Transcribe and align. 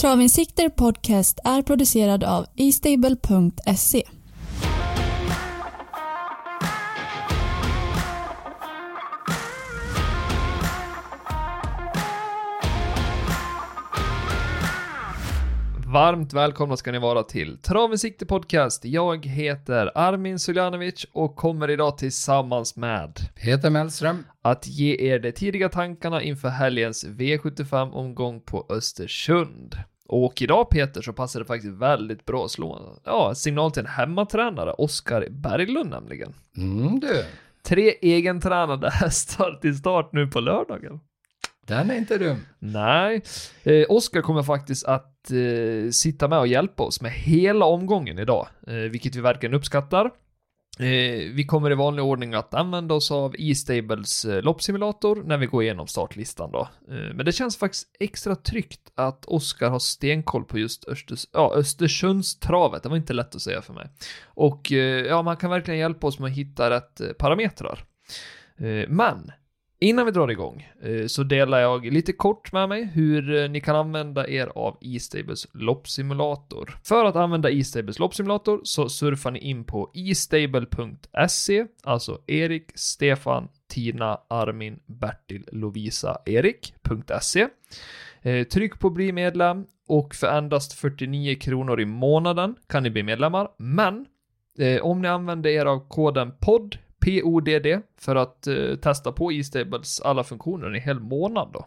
Travinsikter 0.00 0.68
Podcast 0.68 1.38
är 1.44 1.62
producerad 1.62 2.24
av 2.24 2.46
eStable.se. 2.56 4.02
Varmt 15.92 16.32
välkomna 16.32 16.76
ska 16.76 16.92
ni 16.92 16.98
vara 16.98 17.22
till 17.22 17.58
Traven 17.58 17.98
Sikte 17.98 18.26
Podcast. 18.26 18.84
Jag 18.84 19.26
heter 19.26 19.92
Armin 19.94 20.38
Suljanovic 20.38 21.06
och 21.12 21.36
kommer 21.36 21.70
idag 21.70 21.98
tillsammans 21.98 22.76
med 22.76 23.18
Peter 23.34 23.70
Mellström. 23.70 24.24
att 24.42 24.66
ge 24.66 24.96
er 25.12 25.18
de 25.18 25.32
tidiga 25.32 25.68
tankarna 25.68 26.22
inför 26.22 26.48
helgens 26.48 27.06
V75-omgång 27.06 28.40
på 28.40 28.66
Östersund. 28.68 29.76
Och 30.08 30.42
idag 30.42 30.70
Peter 30.70 31.02
så 31.02 31.12
passar 31.12 31.40
det 31.40 31.46
faktiskt 31.46 31.74
väldigt 31.74 32.24
bra 32.24 32.44
att 32.44 32.50
slå 32.50 32.98
ja, 33.04 33.34
signal 33.34 33.70
till 33.70 33.80
en 33.80 33.86
hemmatränare, 33.86 34.72
Oskar 34.72 35.26
Berglund 35.30 35.90
nämligen. 35.90 36.34
Mm 36.56 37.00
du, 37.00 37.24
Tre 37.62 37.94
egentränade 38.02 38.90
hästar 38.92 39.58
till 39.60 39.76
start 39.76 40.12
nu 40.12 40.26
på 40.26 40.40
lördagen 40.40 41.00
den 41.68 41.90
är 41.90 41.94
inte 41.94 42.18
dum. 42.18 42.46
Nej, 42.58 43.22
eh, 43.62 43.84
Oskar 43.88 44.22
kommer 44.22 44.42
faktiskt 44.42 44.84
att 44.86 45.30
eh, 45.30 45.90
sitta 45.90 46.28
med 46.28 46.38
och 46.38 46.46
hjälpa 46.46 46.82
oss 46.82 47.00
med 47.00 47.12
hela 47.12 47.64
omgången 47.64 48.18
idag, 48.18 48.48
eh, 48.66 48.74
vilket 48.74 49.16
vi 49.16 49.20
verkligen 49.20 49.54
uppskattar. 49.54 50.10
Eh, 50.78 51.32
vi 51.34 51.44
kommer 51.48 51.70
i 51.70 51.74
vanlig 51.74 52.04
ordning 52.04 52.34
att 52.34 52.54
använda 52.54 52.94
oss 52.94 53.10
av 53.10 53.34
E-Stables 53.38 54.24
eh, 54.24 54.42
loppsimulator 54.42 55.22
när 55.24 55.36
vi 55.36 55.46
går 55.46 55.62
igenom 55.62 55.86
startlistan 55.86 56.52
då. 56.52 56.68
Eh, 56.88 57.14
men 57.14 57.26
det 57.26 57.32
känns 57.32 57.56
faktiskt 57.56 57.88
extra 58.00 58.36
tryggt 58.36 58.92
att 58.94 59.24
Oskar 59.24 59.70
har 59.70 59.78
stenkoll 59.78 60.44
på 60.44 60.58
just 60.58 60.88
Östers 60.88 61.26
ja, 61.32 61.52
Östersundstravet, 61.54 62.82
det 62.82 62.88
var 62.88 62.96
inte 62.96 63.12
lätt 63.12 63.34
att 63.34 63.42
säga 63.42 63.62
för 63.62 63.74
mig. 63.74 63.86
Och 64.24 64.72
eh, 64.72 65.06
ja, 65.06 65.22
man 65.22 65.36
kan 65.36 65.50
verkligen 65.50 65.80
hjälpa 65.80 66.06
oss 66.06 66.18
med 66.18 66.30
att 66.30 66.36
hitta 66.36 66.70
rätt 66.70 67.00
eh, 67.00 67.08
parametrar. 67.08 67.84
Eh, 68.58 68.88
men 68.88 69.32
Innan 69.80 70.06
vi 70.06 70.12
drar 70.12 70.30
igång 70.30 70.68
eh, 70.82 71.06
så 71.06 71.22
delar 71.22 71.58
jag 71.58 71.92
lite 71.92 72.12
kort 72.12 72.52
med 72.52 72.68
mig 72.68 72.84
hur 72.84 73.36
eh, 73.36 73.50
ni 73.50 73.60
kan 73.60 73.76
använda 73.76 74.28
er 74.28 74.46
av 74.46 74.78
E-Stables 74.80 75.46
loppsimulator. 75.52 76.78
För 76.84 77.04
att 77.04 77.16
använda 77.16 77.50
E-Stables 77.50 77.98
loppsimulator 77.98 78.60
så 78.64 78.88
surfar 78.88 79.30
ni 79.30 79.38
in 79.38 79.64
på 79.64 79.90
estable.se, 79.94 81.66
alltså 81.82 82.20
Erik, 82.26 82.70
Stefan, 82.74 83.48
Tina, 83.68 84.20
Armin, 84.28 84.80
Bertil, 84.86 85.48
Lovisa, 85.52 86.18
Erik.se. 86.26 87.48
Eh, 88.22 88.46
tryck 88.46 88.78
på 88.78 88.90
bli 88.90 89.12
medlem 89.12 89.66
och 89.88 90.14
för 90.14 90.26
endast 90.26 90.72
49 90.72 91.34
kronor 91.34 91.80
i 91.80 91.86
månaden 91.86 92.54
kan 92.66 92.82
ni 92.82 92.90
bli 92.90 93.02
medlemmar, 93.02 93.48
men 93.56 94.06
om 94.82 95.02
ni 95.02 95.08
använder 95.08 95.50
er 95.50 95.66
av 95.66 95.88
koden 95.88 96.32
POD 96.40 96.78
PODD 97.08 97.82
för 97.98 98.16
att 98.16 98.46
eh, 98.46 98.74
testa 98.74 99.12
på 99.12 99.32
E-Stables 99.32 100.00
alla 100.00 100.24
funktioner 100.24 100.66
en 100.66 100.74
hel 100.74 101.00
månad 101.00 101.50
då. 101.52 101.66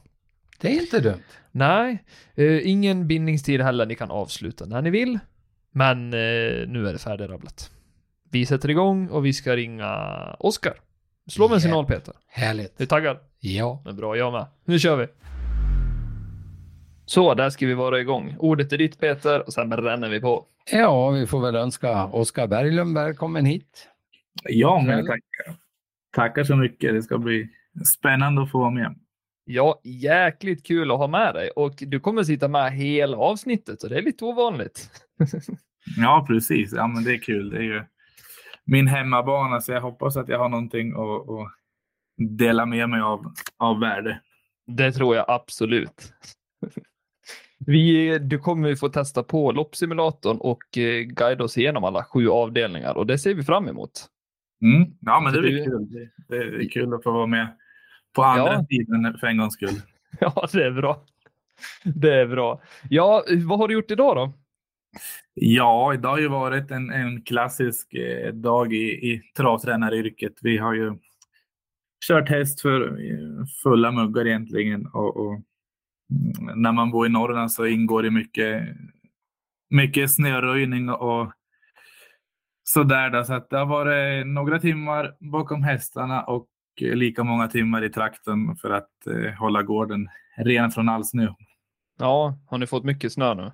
Det 0.59 0.67
är 0.67 0.81
inte 0.81 0.99
dumt. 0.99 1.23
Nej, 1.51 2.03
eh, 2.35 2.69
ingen 2.69 3.07
bindningstid 3.07 3.61
heller, 3.61 3.85
ni 3.85 3.95
kan 3.95 4.11
avsluta 4.11 4.65
när 4.65 4.81
ni 4.81 4.89
vill. 4.89 5.19
Men 5.71 6.13
eh, 6.13 6.67
nu 6.67 6.87
är 6.87 6.93
det 6.93 6.99
färdigrabblat. 6.99 7.71
Vi 8.31 8.45
sätter 8.45 8.69
igång 8.69 9.07
och 9.07 9.25
vi 9.25 9.33
ska 9.33 9.55
ringa 9.55 10.05
Oskar. 10.39 10.73
Slå 11.29 11.47
med 11.47 11.55
en 11.55 11.61
signal 11.61 11.85
Peter. 11.85 12.13
Härligt. 12.27 12.75
Är 12.75 12.77
du 12.77 12.85
taggad? 12.85 13.17
Ja. 13.39 13.81
Men 13.85 13.95
bra, 13.95 14.17
jag 14.17 14.33
med. 14.33 14.45
Nu 14.65 14.79
kör 14.79 14.95
vi. 14.95 15.07
Så, 17.05 17.33
där 17.33 17.49
ska 17.49 17.65
vi 17.65 17.73
vara 17.73 17.99
igång. 17.99 18.35
Ordet 18.39 18.73
är 18.73 18.77
ditt 18.77 18.99
Peter 18.99 19.45
och 19.45 19.53
sen 19.53 19.69
bränner 19.69 20.09
vi 20.09 20.21
på. 20.21 20.45
Ja, 20.71 21.09
vi 21.09 21.27
får 21.27 21.41
väl 21.41 21.55
önska 21.55 22.05
Oskar 22.05 22.47
Berglund 22.47 22.97
välkommen 22.97 23.45
hit. 23.45 23.87
Ja, 24.43 24.83
men 24.85 25.05
tackar. 25.05 25.55
Tackar 26.11 26.43
så 26.43 26.55
mycket. 26.55 26.93
Det 26.93 27.01
ska 27.01 27.17
bli 27.17 27.49
spännande 27.97 28.41
att 28.41 28.51
få 28.51 28.59
vara 28.59 28.71
med. 28.71 28.95
Ja, 29.43 29.81
jäkligt 29.83 30.65
kul 30.65 30.91
att 30.91 30.97
ha 30.97 31.07
med 31.07 31.33
dig 31.33 31.49
och 31.49 31.73
du 31.77 31.99
kommer 31.99 32.23
sitta 32.23 32.47
med 32.47 32.71
hela 32.71 33.17
avsnittet 33.17 33.83
och 33.83 33.89
det 33.89 33.97
är 33.97 34.01
lite 34.01 34.25
ovanligt. 34.25 34.89
Ja, 35.97 36.25
precis. 36.27 36.73
Ja, 36.73 36.87
men 36.87 37.03
det 37.03 37.13
är 37.13 37.17
kul. 37.17 37.49
Det 37.49 37.57
är 37.57 37.61
ju 37.61 37.83
min 38.65 38.87
hemmabana, 38.87 39.61
så 39.61 39.71
jag 39.71 39.81
hoppas 39.81 40.17
att 40.17 40.27
jag 40.27 40.39
har 40.39 40.49
någonting 40.49 40.91
att, 40.91 41.29
att 41.29 41.51
dela 42.37 42.65
med 42.65 42.89
mig 42.89 43.01
av, 43.01 43.33
av 43.57 43.79
värde. 43.79 44.21
Det 44.67 44.91
tror 44.91 45.15
jag 45.15 45.25
absolut. 45.27 46.13
Vi, 47.65 48.19
du 48.19 48.39
kommer 48.39 48.75
få 48.75 48.89
testa 48.89 49.23
på 49.23 49.51
loppsimulatorn 49.51 50.37
och 50.37 50.77
eh, 50.77 51.01
guida 51.01 51.43
oss 51.43 51.57
igenom 51.57 51.83
alla 51.83 52.03
sju 52.03 52.29
avdelningar 52.29 52.97
och 52.97 53.07
det 53.07 53.17
ser 53.17 53.33
vi 53.33 53.43
fram 53.43 53.67
emot. 53.67 54.07
Mm. 54.61 54.91
Ja, 54.99 55.19
men 55.19 55.33
det 55.33 55.39
blir 55.39 55.65
kul. 55.65 56.09
Det, 56.27 56.35
är 56.37 56.69
kul 56.69 56.93
att 56.93 57.03
få 57.03 57.11
vara 57.11 57.25
med 57.27 57.47
på 58.15 58.23
andra 58.23 58.53
Ja. 58.53 58.65
sidan 58.69 59.17
för 59.19 59.27
en 59.27 59.37
gångs 59.37 59.53
skull. 59.53 59.69
Ja, 60.19 60.47
det 60.53 60.65
är 60.65 60.71
bra. 60.71 61.05
Det 61.83 62.13
är 62.13 62.27
bra. 62.27 62.61
Ja, 62.89 63.23
vad 63.45 63.59
har 63.59 63.67
du 63.67 63.73
gjort 63.73 63.91
idag 63.91 64.15
då? 64.15 64.33
Ja, 65.33 65.93
idag 65.93 66.09
har 66.09 66.19
ju 66.19 66.27
varit 66.27 66.71
en, 66.71 66.89
en 66.91 67.21
klassisk 67.21 67.93
eh, 67.93 68.33
dag 68.33 68.73
i, 68.73 69.11
i 69.11 69.21
travtränaryrket. 69.37 70.33
Vi 70.41 70.57
har 70.57 70.73
ju 70.73 70.93
kört 72.07 72.29
häst 72.29 72.61
för 72.61 72.81
eh, 72.81 73.45
fulla 73.63 73.91
muggar 73.91 74.27
egentligen. 74.27 74.85
Och, 74.87 75.17
och 75.17 75.41
när 76.55 76.71
man 76.71 76.91
bor 76.91 77.05
i 77.05 77.09
Norrland 77.09 77.51
så 77.51 77.65
ingår 77.65 78.03
det 78.03 78.11
mycket, 78.11 78.63
mycket 79.69 80.11
snöröjning 80.11 80.89
och 80.89 81.31
sådär. 82.63 83.09
Då. 83.09 83.23
Så 83.23 83.33
att 83.33 83.49
det 83.49 83.57
har 83.57 83.65
varit 83.65 84.27
några 84.27 84.59
timmar 84.59 85.15
bakom 85.19 85.63
hästarna 85.63 86.23
och 86.23 86.47
lika 86.79 87.23
många 87.23 87.47
timmar 87.47 87.83
i 87.83 87.89
trakten 87.89 88.55
för 88.55 88.69
att 88.69 89.07
eh, 89.07 89.33
hålla 89.39 89.61
gården 89.61 90.09
ren 90.37 90.71
från 90.71 90.89
all 90.89 91.05
snö. 91.05 91.27
Ja, 91.99 92.37
har 92.47 92.57
ni 92.57 92.67
fått 92.67 92.83
mycket 92.83 93.13
snö 93.13 93.33
nu? 93.33 93.51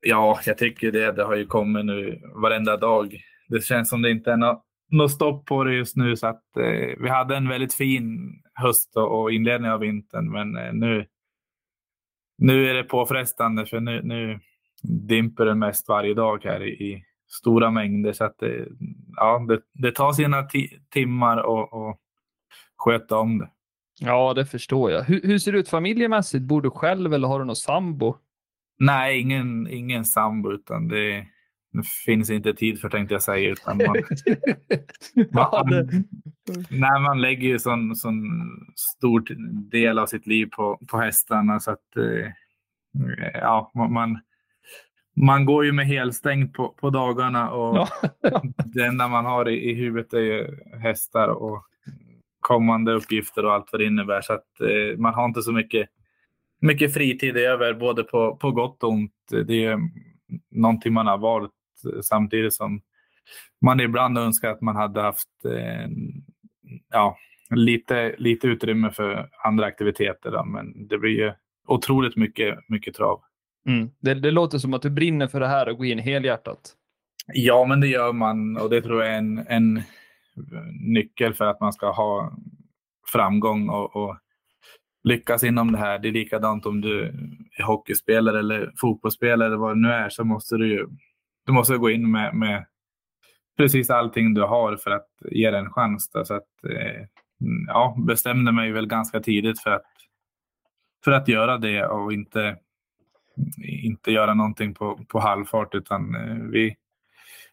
Ja, 0.00 0.40
jag 0.46 0.58
tycker 0.58 0.92
det. 0.92 1.12
Det 1.12 1.24
har 1.24 1.36
ju 1.36 1.46
kommit 1.46 1.84
nu 1.84 2.22
varenda 2.34 2.76
dag. 2.76 3.20
Det 3.48 3.64
känns 3.64 3.88
som 3.88 4.02
det 4.02 4.10
inte 4.10 4.32
är 4.32 4.36
något, 4.36 4.64
något 4.90 5.12
stopp 5.12 5.46
på 5.46 5.64
det 5.64 5.74
just 5.74 5.96
nu. 5.96 6.16
Så 6.16 6.26
att, 6.26 6.56
eh, 6.56 6.98
vi 6.98 7.08
hade 7.08 7.36
en 7.36 7.48
väldigt 7.48 7.74
fin 7.74 8.32
höst 8.54 8.96
och, 8.96 9.32
inledning 9.32 9.70
av 9.70 9.80
vintern, 9.80 10.30
men 10.30 10.56
eh, 10.56 10.72
nu, 10.72 11.06
nu 12.38 12.70
är 12.70 12.74
det 12.74 12.82
påfrestande 12.82 13.66
för 13.66 13.80
nu, 13.80 14.00
nu 14.02 14.40
dimper 14.82 15.44
det 15.44 15.54
mest 15.54 15.88
varje 15.88 16.14
dag 16.14 16.44
här 16.44 16.66
i 16.66 17.04
stora 17.30 17.70
mängder. 17.70 18.12
Så 18.12 18.24
att 18.24 18.38
det, 18.38 18.68
ja, 19.16 19.38
det, 19.48 19.60
det 19.72 19.92
tar 19.92 20.12
sina 20.12 20.42
ti- 20.42 20.80
timmar 20.90 21.36
att 21.38 21.98
sköta 22.76 23.18
om 23.18 23.38
det. 23.38 23.50
Ja, 24.00 24.34
det 24.34 24.46
förstår 24.46 24.90
jag. 24.90 25.02
Hur, 25.02 25.20
hur 25.22 25.38
ser 25.38 25.52
det 25.52 25.58
ut 25.58 25.68
familjemässigt? 25.68 26.44
Bor 26.44 26.62
du 26.62 26.70
själv 26.70 27.14
eller 27.14 27.28
har 27.28 27.38
du 27.38 27.44
någon 27.44 27.56
sambo? 27.56 28.16
Nej, 28.78 29.20
ingen, 29.20 29.68
ingen 29.68 30.04
sambo, 30.04 30.52
utan 30.52 30.88
det, 30.88 31.26
det 31.72 31.86
finns 32.04 32.30
inte 32.30 32.54
tid 32.54 32.80
för 32.80 32.88
tänkte 32.88 33.14
jag 33.14 33.22
säga. 33.22 33.50
Utan 33.50 33.76
man, 33.76 33.96
Ja, 35.14 35.62
det, 35.70 35.88
Nej, 36.70 37.00
man 37.02 37.20
lägger 37.20 37.48
ju 37.48 37.58
sån, 37.58 37.96
sån 37.96 38.22
stor 38.76 39.24
del 39.70 39.98
av 39.98 40.06
sitt 40.06 40.26
liv 40.26 40.46
på, 40.56 40.78
på 40.88 40.98
hästarna 40.98 41.60
så 41.60 41.70
att 41.70 41.96
eh, 41.96 42.32
ja, 43.34 43.70
man- 43.74 44.20
man, 45.22 45.44
går 45.44 45.64
ju 45.64 45.72
med 45.72 45.86
helstängt 45.86 46.52
på, 46.52 46.68
på 46.68 46.90
dagarna 46.90 47.50
och 47.50 47.76
Ja. 47.76 47.88
det 48.64 48.86
enda 48.86 49.08
man 49.08 49.24
har 49.24 49.48
i, 49.48 49.70
i 49.70 49.74
huvudet 49.74 50.12
är 50.12 50.20
ju 50.20 50.46
hästar 50.82 51.28
och 51.28 51.64
kommande 52.40 52.92
uppgifter 52.92 53.44
och 53.44 53.52
allt 53.52 53.68
vad 53.72 53.80
det 53.80 53.86
innebär. 53.86 54.20
Så 54.20 54.32
att 54.32 54.60
eh, 54.60 54.98
man 54.98 55.14
har 55.14 55.24
inte 55.24 55.42
så 55.42 55.52
mycket, 55.52 55.88
mycket 56.60 56.94
fritid 56.94 57.36
över, 57.36 57.74
både 57.74 58.02
på, 58.02 58.36
på 58.36 58.50
gott 58.50 58.82
och 58.82 58.90
ont. 58.90 59.12
Det 59.46 59.64
är 59.64 59.78
någonting 60.50 60.92
man 60.92 61.06
har 61.06 61.18
valt 61.18 61.52
samtidigt 62.02 62.54
som 62.54 62.80
man 63.60 63.80
ibland 63.80 64.18
önskar 64.18 64.50
att 64.50 64.60
man 64.60 64.76
hade 64.76 65.00
haft 65.00 65.44
eh, 65.44 65.88
ja, 66.90 67.16
lite, 67.50 68.14
lite 68.18 68.46
utrymme 68.46 68.90
för 68.90 69.30
andra 69.44 69.66
aktiviteter. 69.66 70.30
Då, 70.30 70.44
men 70.44 70.88
det 70.88 70.98
blir 70.98 71.10
ju 71.10 71.32
otroligt 71.66 72.16
mycket, 72.16 72.58
mycket 72.68 72.94
trav 72.94 73.20
mm. 73.66 73.90
det, 74.00 74.14
det 74.14 74.30
låter 74.30 74.58
som 74.58 74.74
att 74.74 74.82
du 74.82 74.90
brinner 74.90 75.26
för 75.26 75.40
det 75.40 75.48
här 75.48 75.68
och 75.68 75.76
går 75.76 75.86
in 75.86 75.98
helhjärtat. 75.98 76.74
Ja, 77.34 77.64
men 77.64 77.80
det 77.80 77.88
gör 77.88 78.12
man 78.12 78.56
och 78.56 78.70
det 78.70 78.82
tror 78.82 79.02
jag 79.02 79.14
är 79.14 79.18
en, 79.18 79.46
en 79.48 79.82
nyckel 80.80 81.34
för 81.34 81.44
att 81.44 81.60
man 81.60 81.72
ska 81.72 81.90
ha 81.90 82.32
framgång 83.12 83.68
och, 83.68 83.96
och 83.96 84.16
lyckas 85.04 85.44
inom 85.44 85.72
det 85.72 85.78
här. 85.78 85.98
Det 85.98 86.08
är 86.08 86.12
likadant 86.12 86.66
om 86.66 86.80
du 86.80 87.04
är 87.58 87.62
hockeyspelare 87.62 88.38
eller 88.38 88.72
fotbollsspelare 88.80 89.46
eller 89.46 89.56
vad 89.56 89.76
det 89.76 89.80
nu 89.80 89.88
är 89.88 90.08
så 90.08 90.24
måste 90.24 90.56
du 90.56 90.68
ju 90.68 90.86
du 91.46 91.52
måste 91.52 91.76
gå 91.76 91.90
in 91.90 92.10
med, 92.10 92.34
med 92.34 92.66
precis 93.56 93.90
allting 93.90 94.34
du 94.34 94.42
har 94.42 94.76
för 94.76 94.90
att 94.90 95.08
ge 95.30 95.50
det 95.50 95.58
en 95.58 95.70
chans. 95.70 96.10
Då. 96.10 96.24
Så 96.24 96.34
att, 96.34 96.64
eh, 96.64 97.06
ja, 97.66 97.96
bestämde 98.06 98.52
mig 98.52 98.72
väl 98.72 98.86
ganska 98.86 99.20
tidigt 99.20 99.62
för 99.62 99.70
att, 99.70 99.86
för 101.04 101.12
att 101.12 101.28
göra 101.28 101.58
det 101.58 101.86
och 101.86 102.12
inte 102.12 102.56
inte 103.82 104.12
göra 104.12 104.34
någonting 104.34 104.74
på, 104.74 105.00
på 105.08 105.20
halvfart 105.20 105.74
utan 105.74 106.14
eh, 106.14 106.36
vi, 106.50 106.76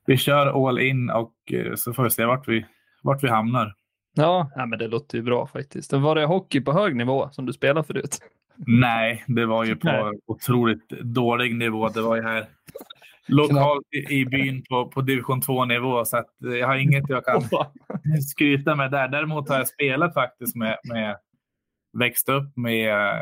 vi 0.06 0.18
kör 0.18 0.68
all 0.68 0.80
in 0.80 1.10
och 1.10 1.34
eh, 1.52 1.76
så 1.76 1.94
får 1.94 2.04
vi 2.04 2.10
se 2.10 2.26
vart 2.26 2.48
vi, 2.48 2.66
vart 3.02 3.24
vi 3.24 3.28
hamnar. 3.28 3.76
Ja, 4.14 4.52
ja, 4.56 4.66
men 4.66 4.80
det 4.80 4.88
låter 4.88 5.18
ju 5.18 5.24
bra 5.24 5.48
faktiskt. 5.48 5.94
Var 5.94 6.16
det 6.16 6.26
hockey 6.26 6.62
på 6.62 6.74
hög 6.74 6.96
nivå 6.96 7.30
som 7.32 7.46
du 7.46 7.54
spelade 7.54 7.88
förut? 7.88 8.20
Nej, 8.68 9.24
det 9.28 9.46
var 9.46 9.66
ju 9.66 9.76
på 9.76 9.88
Nej. 9.88 10.20
otroligt 10.26 10.90
dålig 10.90 11.56
nivå. 11.56 11.90
Det 11.90 12.02
var 12.02 12.16
ju 12.16 12.22
här 12.22 12.46
lokalt 13.28 13.88
i, 13.92 14.14
i 14.14 14.26
byn 14.26 14.64
på, 14.70 14.88
på 14.88 15.02
division 15.02 15.42
2-nivå 15.42 16.06
så 16.06 16.18
att 16.18 16.30
jag 16.40 16.68
har 16.68 16.76
inget 16.76 17.10
jag 17.10 17.26
kan 17.26 17.42
skryta 18.22 18.76
med 18.76 18.92
där. 18.92 19.08
Däremot 19.08 19.50
har 19.50 19.58
jag 19.58 19.68
spelat 19.68 20.14
faktiskt 20.14 20.56
med, 20.56 20.78
med 20.84 21.18
växt 21.94 22.30
upp 22.30 22.58
med 22.58 22.90
eh, 22.90 23.22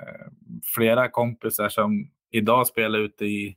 flera 0.75 1.09
kompisar 1.09 1.69
som 1.69 2.09
idag 2.37 2.67
spelar 2.67 2.99
ute 2.99 3.25
i 3.25 3.55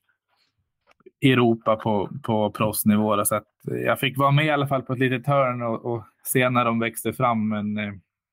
Europa 1.22 1.76
på, 1.76 2.08
på 2.22 2.50
proffsnivå. 2.50 3.25
Så 3.25 3.34
att 3.34 3.48
jag 3.62 4.00
fick 4.00 4.19
vara 4.19 4.30
med 4.30 4.46
i 4.46 4.50
alla 4.50 4.66
fall 4.66 4.82
på 4.82 4.92
ett 4.92 4.98
litet 4.98 5.26
hörn 5.26 5.62
och, 5.62 5.84
och 5.84 6.04
se 6.25 6.50
när 6.50 6.64
de 6.64 6.78
växte 6.78 7.12
fram. 7.12 7.48
Men 7.48 7.78
eh, 7.78 7.92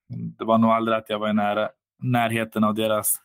det 0.10 0.46
var 0.46 0.58
nog 0.58 0.72
aldrig 0.72 0.98
att 0.98 1.10
jag 1.10 1.20
var 1.20 1.30
i 1.30 1.34
nära, 1.34 1.70
närheten 2.04 2.64
av 2.64 2.76
deras 2.76 3.16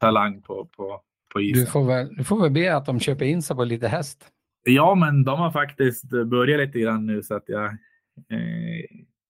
talang 0.00 0.42
på, 0.42 0.68
på, 0.76 1.00
på 1.32 1.38
Du 1.38 1.50
isen. 1.50 1.66
får, 1.66 1.84
väl, 1.86 2.14
du 2.16 2.24
får 2.24 2.40
väl 2.40 2.50
be 2.50 2.76
att 2.76 2.86
de 2.86 3.00
köper 3.00 3.24
in 3.24 3.42
sig 3.42 3.56
på 3.56 3.64
lite 3.64 3.88
häst. 3.88 4.28
Ja, 4.64 4.94
men 4.94 5.24
de 5.24 5.38
har 5.38 5.50
faktiskt 5.50 6.10
börjat 6.10 6.60
lite 6.60 6.78
grann 6.80 7.06
nu 7.06 7.22
så 7.22 7.34
att 7.34 7.44
jag 7.46 7.64
eh, 7.64 8.84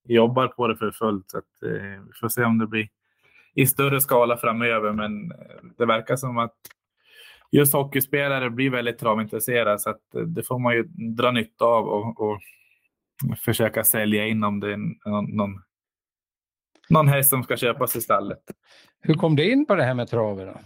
jobbar 0.09 0.49
på 0.49 0.69
det 0.69 0.77
för 0.77 0.91
fullt. 0.91 1.31
Så 1.31 1.39
att, 1.39 1.63
eh, 1.63 2.01
vi 2.07 2.13
får 2.21 2.29
se 2.29 2.45
om 2.45 2.59
det 2.59 2.67
blir 2.67 2.89
i 3.55 3.67
större 3.67 4.01
skala 4.01 4.37
framöver. 4.37 4.93
Men 4.93 5.31
eh, 5.33 5.39
det 5.79 5.87
verkar 5.87 6.17
som 6.17 6.39
att 6.39 6.57
just 7.53 7.73
hockeyspelare 7.73 8.51
blir 8.51 8.71
väldigt 8.71 8.99
travintresserade 8.99 9.79
så 9.79 9.91
att 9.91 10.15
eh, 10.15 10.21
det 10.23 10.43
får 10.43 10.59
man 10.59 10.75
ju 10.75 10.83
dra 11.17 11.31
nytta 11.31 11.65
av 11.65 11.87
och, 11.89 12.21
och 12.21 12.41
försöka 13.45 13.85
sälja 13.85 14.27
in 14.27 14.45
om 14.45 14.61
det 14.61 14.73
är 14.73 14.77
någon, 15.31 15.61
någon, 16.89 17.09
häst 17.09 17.31
som 17.31 17.43
ska 17.43 17.57
köpas 17.57 17.97
i 17.97 18.01
stallet. 18.01 18.43
Hur 19.01 19.15
kom 19.15 19.37
du 19.37 19.53
in 19.53 19.67
på 19.67 19.75
det 19.75 19.85
här 19.85 19.95
med 19.95 20.09
travet 20.09 20.47
då? 20.47 20.61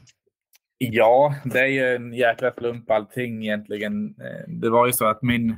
Ja, 0.79 1.35
det 1.45 1.61
är 1.61 1.67
ju 1.67 1.97
en 1.97 2.13
jäkla 2.13 2.53
slump 2.53 2.91
allting 2.91 3.43
egentligen. 3.43 4.07
Eh, 4.21 4.49
Det 4.49 4.71
var 4.71 4.87
ju 4.87 4.93
så 4.93 5.07
att 5.07 5.23
min 5.23 5.57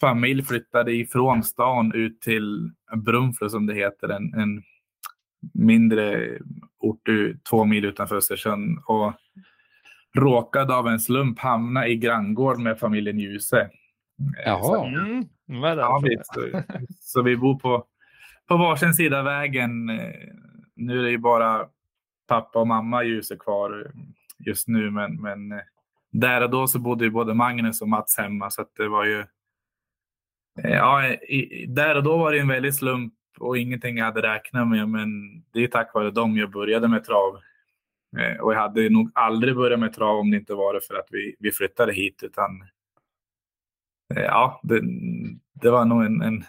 familj 0.00 0.44
flyttade 0.44 0.92
ifrån 0.92 1.42
stan 1.42 1.92
ut 1.94 2.20
till 2.20 2.70
Brunflo 2.96 3.48
som 3.48 3.66
det 3.66 3.74
heter, 3.74 4.08
en, 4.08 4.34
en 4.34 4.62
mindre 5.54 6.38
ort 6.78 7.08
två 7.50 7.64
mil 7.64 7.84
utanför 7.84 8.16
Östersund 8.16 8.78
och 8.86 9.12
råkade 10.16 10.74
av 10.76 10.88
en 10.88 11.00
slump 11.00 11.38
hamna 11.38 11.86
i 11.86 11.96
granngård 11.96 12.58
med 12.58 12.78
familjen 12.78 13.18
Djuse. 13.18 13.60
Eh, 13.60 13.68
Jaha. 14.44 14.86
Mm, 14.86 15.24
vad 15.46 15.78
Ja, 15.78 16.00
visst. 16.04 16.34
Så, 16.34 16.62
så 17.00 17.22
vi 17.22 17.36
bor 17.36 17.58
på, 17.58 17.84
på 18.48 18.56
varsin 18.56 18.94
sida 18.94 19.22
vägen. 19.22 19.90
Eh, 19.90 20.14
Nu 20.74 20.98
är 20.98 21.02
det 21.02 21.10
ju 21.10 21.18
bara 21.18 21.66
pappa 22.28 22.58
och 22.58 22.66
mamma 22.66 23.04
i 23.04 23.06
Ljuse 23.06 23.36
kvar 23.36 23.92
just 24.38 24.68
nu, 24.68 24.90
men, 24.90 25.22
men 25.22 25.52
eh, 25.52 25.58
där 26.12 26.42
och 26.42 26.50
då 26.50 26.66
så 26.66 26.78
bodde 26.78 27.04
ju 27.04 27.10
både 27.10 27.34
Magnus 27.34 27.82
och 27.82 27.88
Mats 27.88 28.18
hemma, 28.18 28.50
så 28.50 28.62
att 28.62 28.74
det 28.76 28.88
var 28.88 29.04
ju... 29.04 29.24
Ja, 30.62 31.08
i, 31.08 31.66
där 31.68 31.96
och 31.96 32.02
då 32.02 32.16
var 32.16 32.32
det 32.32 32.38
en 32.38 32.48
väldig 32.48 32.74
slump 32.74 33.12
och 33.38 33.58
ingenting 33.58 33.96
jag 33.96 34.04
hade 34.04 34.22
räknat 34.22 34.68
med, 34.68 34.88
men 34.88 35.08
det 35.52 35.64
är 35.64 35.68
tack 35.68 35.94
vare 35.94 36.10
dem 36.10 36.36
jag 36.36 36.50
började 36.50 36.88
med 36.88 37.04
trav. 37.04 37.40
Eh, 38.18 38.40
Och 38.40 38.52
jag 38.52 38.58
hade 38.58 38.90
nog 38.90 39.10
aldrig 39.14 39.56
börjat 39.56 39.80
med 39.80 39.92
trav 39.92 40.18
om 40.18 40.30
det 40.30 40.36
inte 40.36 40.54
var 40.54 40.80
för 40.80 40.94
att 40.94 41.08
vi, 41.10 41.36
vi 41.38 41.52
flyttade 41.52 41.92
hit, 41.92 42.22
utan 42.22 42.50
Eh, 44.14 44.22
Ja, 44.22 44.60
det, 44.62 44.80
det 45.52 45.70
var 45.70 45.84
nog 45.84 46.04
en, 46.04 46.22
en 46.22 46.44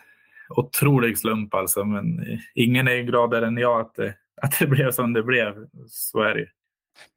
otrolig 0.50 1.18
slump 1.18 1.54
alltså, 1.54 1.86
men 1.86 2.20
eh, 2.20 2.40
ingen 2.56 2.88
är 2.88 3.02
gladare 3.02 3.48
än 3.48 3.58
jag 3.58 3.82
att 3.82 3.96
det, 3.96 4.16
att 4.42 4.60
det 4.60 4.68
blev 4.68 4.92
som 4.92 5.14
det 5.14 5.24
blev. 5.24 5.68
Så 5.88 6.22
är 6.22 6.34
det 6.34 6.40
ju. 6.40 6.48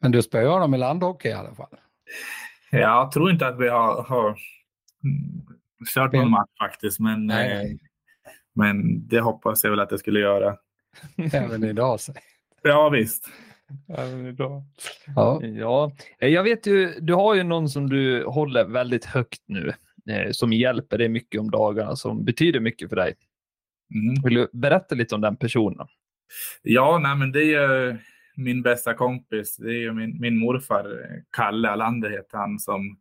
Men 0.01 0.13
du 0.13 0.23
spöar 0.23 0.61
dem 0.61 0.75
i 0.75 0.79
landhockey 0.79 1.29
i 1.29 1.33
alla 1.33 1.55
fall. 1.55 1.77
Jag 2.71 3.13
tror 3.13 3.31
inte 3.31 3.47
att 3.47 3.59
vi 3.61 3.69
har, 3.69 4.03
har 4.03 4.29
mm, 4.29 5.47
kört 5.95 6.13
någon 6.13 6.31
match 6.31 6.51
faktiskt, 6.59 7.01
men, 7.01 7.27
Nej. 7.27 7.71
eh, 7.73 7.77
men 8.55 9.09
det 9.09 9.21
hoppas 9.21 9.65
jag 9.65 9.71
väl 9.71 9.81
att 9.81 9.91
jag 9.91 10.01
skulle 10.01 10.21
göra. 10.21 10.57
Även 11.33 11.65
idag. 11.65 12.01
Så. 12.01 12.13
Ja, 12.63 12.89
visst. 12.89 13.29
Idag. 14.29 14.63
Ja. 15.17 15.41
Ja, 15.43 15.93
Eh, 16.19 16.29
jag 16.29 16.43
vet 16.43 16.67
ju, 16.67 16.95
du 17.01 17.15
har 17.15 17.35
ju 17.35 17.43
någon 17.43 17.69
som 17.69 17.89
du 17.89 18.25
håller 18.25 18.65
väldigt 18.65 19.05
högt 19.05 19.43
nu, 19.47 19.73
eh, 20.11 20.31
som 20.31 20.53
hjälper 20.53 20.99
dig 20.99 21.09
mycket 21.09 21.41
om 21.41 21.51
dagarna, 21.51 21.97
som 21.97 22.25
betyder 22.25 22.61
mycket 22.61 22.89
för 22.89 22.97
dig. 22.97 23.15
Mm. 23.95 24.23
Vill 24.25 24.35
du 24.35 24.49
berätta 24.53 24.95
lite 24.95 25.15
om 25.15 25.21
den 25.21 25.37
personen? 25.37 25.87
Ja, 26.63 26.99
nej, 27.03 27.17
men 27.17 27.33
det 27.33 27.41
är 27.41 27.89
ju 27.89 27.97
min 28.37 28.63
bästa 28.63 28.95
kompis. 28.95 29.57
Det 29.57 29.85
är 29.85 29.93
min, 29.93 30.21
min 30.21 30.39
morfar, 30.39 30.87
Kalle 31.37 31.71
Alander 31.71 32.11
heter 32.11 32.39
han, 32.39 32.59
som 32.59 32.99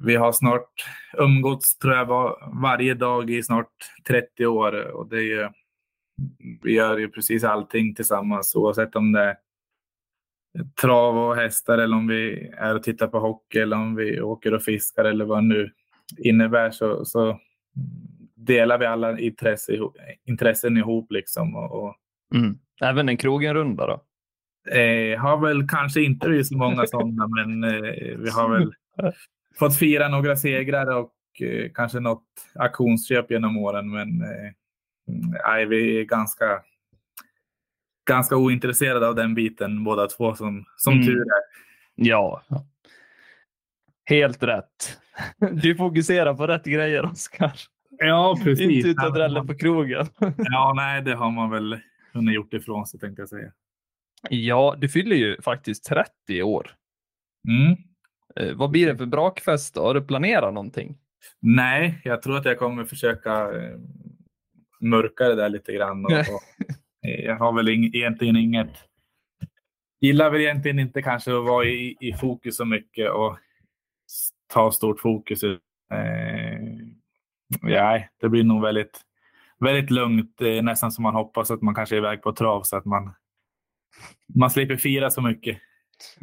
vi 0.00 0.16
har 0.16 0.32
snart 0.32 0.72
umgåtts, 1.18 1.78
tror 1.78 1.94
jag, 1.94 2.06
var, 2.06 2.52
varje 2.62 2.94
dag 2.94 3.30
i 3.30 3.42
snart 3.42 3.72
30 4.08 4.46
år. 4.46 4.90
Och 4.90 5.08
det 5.08 5.32
är 5.32 5.52
vi 6.62 6.72
gör 6.72 6.98
ju 6.98 7.08
precis 7.08 7.44
allting 7.44 7.94
tillsammans, 7.94 8.54
oavsett 8.56 8.96
om 8.96 9.12
det 9.12 9.20
är 9.20 9.36
trav 10.80 11.18
och 11.18 11.36
hästar 11.36 11.78
eller 11.78 11.96
om 11.96 12.06
vi 12.06 12.50
är 12.56 12.74
och 12.74 12.82
tittar 12.82 13.08
på 13.08 13.18
hockey 13.18 13.58
eller 13.58 13.76
om 13.76 13.94
vi 13.94 14.20
åker 14.20 14.54
och 14.54 14.62
fiskar 14.62 15.04
eller 15.04 15.24
vad 15.24 15.44
nu 15.44 15.70
innebär 16.18 16.70
så, 16.70 17.04
så 17.04 17.40
delar 18.34 18.78
vi 18.78 18.86
alla 18.86 19.18
intresse, 19.18 19.78
intressen 20.24 20.76
ihop 20.76 21.12
liksom. 21.12 21.56
Och, 21.56 21.84
och 21.84 21.96
Mm. 22.34 22.58
Även 22.80 23.08
en 23.08 23.16
krogenrunda 23.16 23.86
då? 23.86 24.02
Eh, 24.72 25.20
har 25.20 25.40
väl 25.40 25.68
kanske 25.68 26.02
inte 26.02 26.28
blivit 26.28 26.46
så 26.46 26.56
många 26.56 26.86
sådana, 26.86 27.28
men 27.36 27.64
eh, 27.64 28.18
vi 28.18 28.30
har 28.30 28.58
väl 28.58 28.72
fått 29.58 29.78
fira 29.78 30.08
några 30.08 30.36
segrar 30.36 30.96
och 30.96 31.12
eh, 31.42 31.70
kanske 31.74 32.00
något 32.00 32.24
auktionsköp 32.54 33.30
genom 33.30 33.56
åren. 33.56 33.90
Men 33.90 34.22
eh, 34.22 34.52
nej, 35.46 35.66
vi 35.66 36.00
är 36.00 36.04
ganska, 36.04 36.62
ganska 38.08 38.36
ointresserade 38.36 39.08
av 39.08 39.14
den 39.14 39.34
biten 39.34 39.84
båda 39.84 40.06
två, 40.06 40.34
som, 40.34 40.64
som 40.76 40.92
Mm. 40.92 41.06
tur 41.06 41.20
är. 41.20 41.42
Ja. 41.94 42.42
Helt 44.04 44.42
rätt. 44.42 44.98
Du 45.52 45.76
fokuserar 45.76 46.34
på 46.34 46.46
rätt 46.46 46.64
grejer, 46.64 47.04
Oskar. 47.04 47.52
Ja, 47.90 48.36
Inte 48.46 48.88
ut 48.88 49.04
och 49.04 49.12
drälla 49.14 49.44
på 49.44 49.54
krogen. 49.54 50.06
Ja, 50.38 50.72
nej, 50.76 51.02
det 51.02 51.14
har 51.14 51.30
man 51.30 51.50
väl 51.50 51.80
hunnit 52.12 52.34
gjort 52.34 52.54
ifrån 52.54 52.86
sig, 52.86 53.00
tänkte 53.00 53.22
jag 53.22 53.28
säga. 53.28 53.52
Ja, 54.30 54.74
du 54.78 54.88
fyller 54.88 55.16
ju 55.16 55.42
faktiskt 55.42 55.84
30 55.84 56.10
i 56.28 56.42
år. 56.42 56.70
Mm. 57.48 57.76
Eh, 58.36 58.56
vad 58.56 58.70
blir 58.70 58.86
det 58.86 58.96
för 58.98 59.06
brakfest 59.06 59.74
då? 59.74 59.82
Har 59.82 59.94
du 59.94 60.02
planerat 60.02 60.54
någonting? 60.54 60.98
Nej, 61.40 62.00
jag 62.04 62.22
tror 62.22 62.36
att 62.36 62.44
jag 62.44 62.58
kommer 62.58 62.84
försöka 62.84 63.52
eh, 63.52 63.76
mörka 64.80 65.28
det 65.28 65.34
där 65.34 65.48
lite 65.48 65.72
grann. 65.72 66.04
Och, 66.04 66.12
och, 66.12 66.42
jag 67.00 67.36
har 67.36 67.52
väl 67.52 67.68
ing, 67.68 67.84
egentligen 67.84 68.36
inget... 68.36 68.70
Gillar 70.00 70.30
väl 70.30 70.40
egentligen 70.40 70.78
inte 70.78 71.02
kanske 71.02 71.36
att 71.36 71.44
vara 71.44 71.64
i, 71.64 71.96
i 72.00 72.12
fokus 72.12 72.56
så 72.56 72.64
mycket 72.64 73.10
och 73.10 73.38
ta 74.52 74.72
stort 74.72 75.00
fokus. 75.00 75.42
Eh, 75.42 75.58
nej, 77.62 78.08
det 78.20 78.28
blir 78.28 78.44
nog 78.44 78.62
väldigt, 78.62 79.00
väldigt 79.60 79.90
lugnt. 79.90 80.40
Eh, 80.40 80.62
nästan 80.62 80.92
som 80.92 81.02
man 81.02 81.14
hoppas 81.14 81.50
att 81.50 81.62
man 81.62 81.74
kanske 81.74 81.94
är 81.94 81.98
iväg 81.98 82.22
på 82.22 82.32
trav 82.32 82.62
så 82.62 82.76
att 82.76 82.84
man, 82.84 83.14
man 84.34 84.50
slipper 84.50 84.76
fira 84.76 85.10
så 85.10 85.22
mycket. 85.22 85.58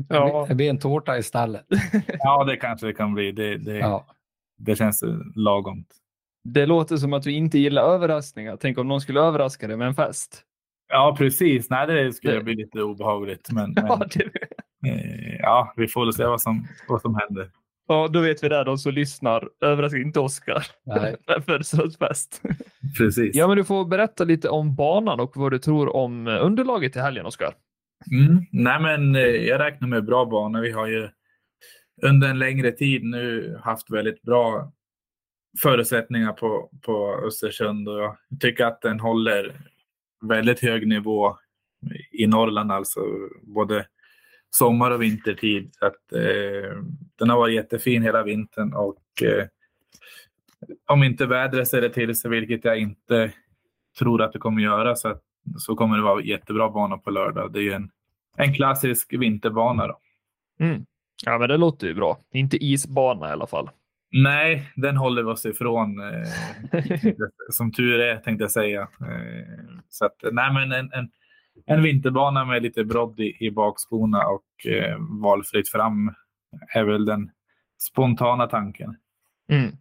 Ja. 0.10 0.46
Det 0.50 0.56
blir 0.56 0.70
en 0.70 0.80
tårta 0.80 1.18
i 1.18 1.24
stallet. 1.24 1.66
Ja, 2.08 2.44
det 2.44 2.58
kanske 2.58 2.88
det 2.88 2.94
kan 2.94 3.14
bli. 3.14 3.32
Det, 3.32 3.58
det, 3.58 3.78
Ja. 3.78 4.08
det 4.58 4.76
känns 4.76 5.04
lagomt. 5.36 5.96
Det 6.48 6.66
låter 6.66 6.98
som 6.98 7.14
att 7.14 7.24
du 7.24 7.32
inte 7.32 7.60
gillar 7.60 7.84
överraskningar. 7.84 8.58
Tänk 8.62 8.78
om 8.78 8.88
någon 8.88 9.02
skulle 9.02 9.20
överraska 9.20 9.68
dig 9.68 9.78
med 9.78 9.88
en 9.88 9.96
fest. 9.96 10.42
Ja, 10.90 11.16
precis. 11.18 11.70
Nej, 11.70 11.88
det 11.88 12.14
skulle 12.14 12.34
Det- 12.34 12.44
bli 12.44 12.56
lite 12.56 12.82
obehagligt. 12.82 13.52
Men, 13.52 13.72
men 13.76 13.86
Ja, 13.88 14.06
det, 14.14 14.24
eh, 14.90 15.36
ja, 15.40 15.74
vi 15.78 15.88
får 15.88 16.06
väl 16.06 16.14
se 16.14 16.26
vad 16.26 16.42
som, 16.42 16.68
vad 16.88 17.02
som 17.02 17.16
händer. 17.16 17.50
ja, 17.88 18.08
då 18.08 18.20
vet 18.20 18.44
vi 18.44 18.50
det, 18.50 18.64
de 18.64 18.78
som 18.78 18.94
lyssnar. 18.94 19.50
Överraska 19.62 19.98
inte 19.98 20.20
Oskar. 20.20 20.66
Nej. 20.86 21.16
Födelsedagsfest. 21.46 22.42
Precis. 22.98 23.36
Ja, 23.36 23.48
men 23.48 23.58
du 23.58 23.64
får 23.64 23.86
berätta 23.86 24.24
lite 24.24 24.50
om 24.50 24.76
banan 24.76 25.20
och 25.20 25.32
vad 25.38 25.52
du 25.52 25.60
tror 25.60 25.96
om 25.96 26.28
eh, 26.28 26.46
underlaget 26.46 26.96
i 26.96 27.00
helgen, 27.00 27.26
Oskar. 27.26 27.54
Mm. 28.12 28.46
Nej, 28.52 28.82
men 28.82 29.16
eh, 29.16 29.22
jag 29.22 29.60
räknar 29.60 29.88
med 29.88 30.06
bra 30.06 30.26
bana. 30.26 30.62
Vi 30.62 30.72
har 30.72 30.88
ju 30.88 31.10
under 32.02 32.30
en 32.30 32.40
längre 32.40 32.72
tid 32.72 33.04
nu 33.04 33.58
haft 33.64 33.92
väldigt 33.92 34.22
bra 34.22 34.72
förutsättningar 35.62 36.34
på, 36.34 36.70
på 36.82 37.22
Östersund 37.28 37.90
och 37.90 38.00
jag 38.00 38.18
tycker 38.40 38.66
att 38.66 38.82
den 38.82 39.00
håller 39.00 39.62
väldigt 40.22 40.60
hög 40.60 40.88
nivå 40.88 41.38
i 42.12 42.28
Norrland, 42.28 42.72
alltså 42.72 43.00
både 43.42 43.86
sommar 44.50 44.92
och 44.92 45.02
vintertid. 45.02 45.72
Att, 45.82 46.14
eh, 46.14 46.82
den 47.16 47.30
har 47.30 47.38
varit 47.38 47.56
jättefin 47.56 48.04
hela 48.04 48.24
vintern 48.24 48.74
och 48.74 49.24
eh, 49.24 49.46
om 50.86 51.04
inte 51.04 51.26
vädret 51.26 51.68
ställer 51.68 51.90
till 51.90 52.16
sig, 52.16 52.32
vilket 52.32 52.66
jag 52.66 52.80
inte 52.80 53.32
tror 54.00 54.22
att 54.22 54.34
det 54.34 54.40
kommer 54.40 54.62
göra, 54.62 54.96
så, 54.96 55.08
att, 55.08 55.24
så 55.58 55.76
kommer 55.76 55.98
det 55.98 56.04
vara 56.04 56.24
jättebra 56.24 56.70
bana 56.70 56.98
på 56.98 57.10
lördag. 57.10 57.54
Det 57.54 57.60
är 57.60 57.64
ju 57.64 57.74
en, 57.74 57.90
en 58.38 58.54
klassisk 58.54 59.14
vinterbana. 59.14 59.88
Då. 59.88 60.00
Mm. 60.60 60.86
Ja, 61.26 61.38
men 61.38 61.50
det 61.50 61.58
låter 61.58 61.88
ju 61.88 61.94
bra. 61.94 62.20
Inte 62.32 62.66
isbana 62.66 63.30
i 63.30 63.32
alla 63.32 63.48
fall. 63.48 63.70
Nej, 64.24 64.72
den 64.76 64.98
håller 64.98 65.24
vi 65.24 65.30
oss 65.30 65.46
ifrån. 65.46 66.00
Eh, 66.00 66.30
som 67.50 67.72
tur 67.72 68.00
är, 68.00 68.18
tänkte 68.18 68.44
jag 68.44 68.52
säga. 68.52 68.82
Eh, 68.82 69.78
så 69.90 70.06
att, 70.06 70.16
nej, 70.32 70.54
men 70.54 70.72
en, 70.72 70.94
en, 70.94 71.10
en 71.66 71.84
vinterbana 71.84 72.46
med 72.46 72.64
lite 72.64 72.84
brodd 72.84 73.20
i, 73.20 73.38
i 73.40 73.52
bakskorna 73.52 74.28
och 74.28 74.72
eh, 74.72 74.98
valfritt 75.22 75.70
fram 75.70 76.14
är 76.74 76.84
väl 76.84 77.06
den 77.06 77.32
spontana 77.82 78.48
tanken. 78.48 78.96
Mm. 79.50 79.72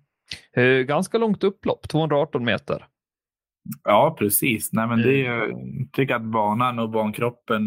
Eh, 0.52 0.84
ganska 0.86 1.18
långt 1.18 1.44
upplopp, 1.44 1.88
218 1.88 2.44
meter. 2.44 2.86
Ja, 3.84 4.16
precis. 4.18 4.72
Nej, 4.72 4.86
men 4.86 5.02
det 5.02 5.26
är, 5.26 5.30
jag 5.30 5.88
tycker 5.92 6.14
att 6.14 6.22
banan 6.22 6.78
och 6.78 6.90
bankroppen 6.90 7.62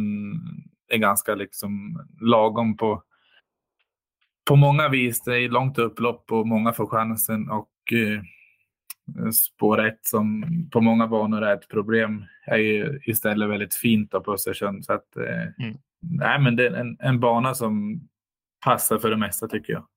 är 0.87 0.97
ganska 0.97 1.35
liksom 1.35 1.99
lagom 2.21 2.77
på, 2.77 3.03
på 4.47 4.55
många 4.55 4.89
vis. 4.89 5.21
Det 5.21 5.39
är 5.39 5.49
långt 5.49 5.77
upplopp 5.77 6.31
och 6.31 6.47
många 6.47 6.73
får 6.73 6.87
chansen. 6.87 7.49
Och 7.49 7.93
eh, 7.93 8.21
spår 9.31 9.85
ett 9.85 10.05
som 10.05 10.43
på 10.71 10.81
många 10.81 11.07
banor 11.07 11.41
är 11.41 11.53
ett 11.53 11.67
problem 11.67 12.25
är 12.45 12.57
ju 12.57 12.99
istället 13.03 13.49
väldigt 13.49 13.75
fint 13.75 14.11
på 14.11 14.33
Östersund. 14.33 14.85
Så 14.85 14.93
att, 14.93 15.17
eh, 15.17 15.65
mm. 15.65 15.77
nej, 16.01 16.39
men 16.39 16.55
det 16.55 16.67
är 16.67 16.71
en, 16.71 16.97
en 16.99 17.19
bana 17.19 17.53
som 17.53 18.01
passar 18.65 18.97
för 18.97 19.09
det 19.09 19.17
mesta 19.17 19.47
tycker 19.47 19.73
jag. 19.73 19.87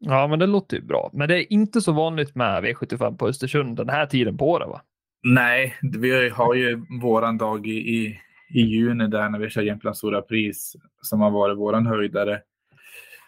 Ja, 0.00 0.26
men 0.26 0.38
det 0.38 0.46
låter 0.46 0.76
ju 0.76 0.82
bra. 0.82 1.10
Men 1.12 1.28
det 1.28 1.44
är 1.44 1.52
inte 1.52 1.80
så 1.80 1.92
vanligt 1.92 2.34
med 2.34 2.64
V75 2.64 3.16
på 3.16 3.28
Östersund 3.28 3.76
den 3.76 3.88
här 3.88 4.06
tiden 4.06 4.38
på 4.38 4.50
året, 4.50 4.68
va? 4.68 4.80
Nej, 5.22 5.74
vi 5.82 6.28
har 6.28 6.54
ju 6.54 6.82
våran 7.02 7.38
dag 7.38 7.66
i, 7.66 7.70
i, 7.70 8.20
i 8.50 8.60
juni 8.60 9.06
där 9.08 9.28
när 9.28 9.38
vi 9.38 9.50
kör 9.50 9.62
Jämtlands 9.62 9.98
stora 9.98 10.22
pris 10.22 10.76
som 11.02 11.20
har 11.20 11.30
varit 11.30 11.58
våran 11.58 11.86
höjdare. 11.86 12.40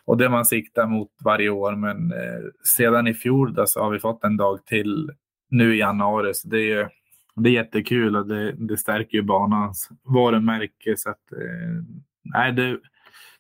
Och 0.05 0.17
det 0.17 0.29
man 0.29 0.45
siktar 0.45 0.87
mot 0.87 1.11
varje 1.25 1.51
år. 1.51 1.77
Men 1.77 2.13
eh, 2.13 2.41
sedan 2.77 3.07
i 3.07 3.15
fjol 3.15 3.55
då, 3.55 3.67
så 3.67 3.81
har 3.81 3.91
vi 3.91 3.99
fått 3.99 4.25
en 4.25 4.37
dag 4.37 4.67
till 4.67 5.11
nu 5.51 5.75
i 5.75 5.79
januari. 5.79 6.35
Så 6.35 6.49
det 6.49 6.73
är, 6.73 6.89
det 7.37 7.49
är 7.49 7.53
jättekul 7.53 8.17
och 8.17 8.27
det, 8.27 8.53
det 8.53 8.77
stärker 8.77 9.17
ju 9.17 9.23
banans 9.23 9.89
varumärke. 10.03 10.97
Så 10.97 11.11
att, 11.11 11.33
eh, 11.33 11.85
nej, 12.23 12.53
det, 12.53 12.79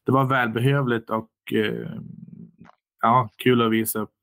det 0.06 0.12
var 0.12 0.24
välbehövligt 0.24 1.10
och 1.10 1.30
eh, 1.52 1.90
ja, 3.00 3.30
kul 3.36 3.62
att 3.62 3.72
visa 3.72 3.98
upp 3.98 4.20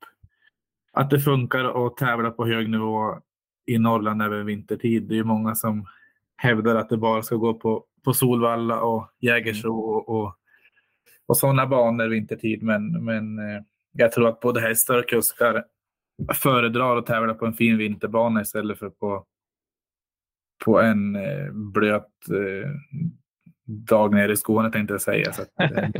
att 0.98 1.10
det 1.10 1.20
funkar 1.20 1.86
att 1.86 1.96
tävla 1.96 2.30
på 2.30 2.46
hög 2.46 2.70
nivå 2.70 3.18
i 3.66 3.78
Norrland 3.78 4.22
även 4.22 4.46
vintertid. 4.46 5.02
Det 5.02 5.18
är 5.18 5.24
många 5.24 5.54
som 5.54 5.86
hävdar 6.36 6.76
att 6.76 6.88
det 6.88 6.96
bara 6.96 7.22
ska 7.22 7.36
gå 7.36 7.54
på, 7.54 7.84
på 8.04 8.14
Solvalla 8.14 8.80
och 8.80 9.08
Jägersro 9.20 9.78
och, 9.78 10.08
och, 10.08 10.34
och 11.28 11.36
sådana 11.36 11.66
banor 11.66 12.08
vintertid. 12.08 12.62
Men, 12.62 13.04
men 13.04 13.38
eh, 13.38 13.62
jag 13.92 14.12
tror 14.12 14.28
att 14.28 14.40
både 14.40 14.60
hästar 14.60 14.98
och 14.98 15.08
kuskar 15.08 15.64
föredrar 16.34 16.96
att 16.96 17.06
tävla 17.06 17.34
på 17.34 17.46
en 17.46 17.54
fin 17.54 17.78
vinterbana 17.78 18.40
istället 18.40 18.78
för 18.78 18.90
på, 18.90 19.26
på 20.64 20.80
en 20.80 21.16
eh, 21.16 21.52
blöt 21.52 22.28
eh, 22.30 22.70
dag 23.66 24.14
nere 24.14 24.32
i 24.32 24.36
Skåne 24.36 24.70
tänkte 24.70 24.94
jag 24.94 25.00
säga. 25.00 25.32
Så 25.32 25.42
att, 25.42 25.60
eh, 25.60 25.90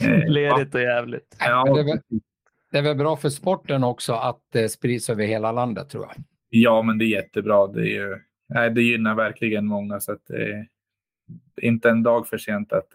eh 0.08 0.28
Ledigt 0.28 0.74
och 0.74 0.80
jävligt. 0.80 1.36
Ja. 1.38 1.74
Det, 1.74 1.80
är 1.80 1.84
väl, 1.84 2.00
det 2.72 2.78
är 2.78 2.82
väl 2.82 2.96
bra 2.96 3.16
för 3.16 3.28
sporten 3.28 3.84
också 3.84 4.12
att 4.12 4.40
det 4.52 4.68
sprids 4.68 5.10
över 5.10 5.24
hela 5.24 5.52
landet 5.52 5.88
tror 5.88 6.04
jag. 6.04 6.24
Ja, 6.48 6.82
men 6.82 6.98
det 6.98 7.04
är 7.04 7.22
jättebra. 7.22 7.66
Det, 7.66 7.80
är 7.80 7.94
ju, 7.94 8.18
nej, 8.48 8.70
det 8.70 8.82
gynnar 8.82 9.14
verkligen 9.14 9.66
många. 9.66 10.00
Så 10.00 10.12
att 10.12 10.26
det 10.26 10.50
är 10.52 10.68
inte 11.62 11.90
en 11.90 12.02
dag 12.02 12.28
för 12.28 12.38
sent 12.38 12.72
att 12.72 12.92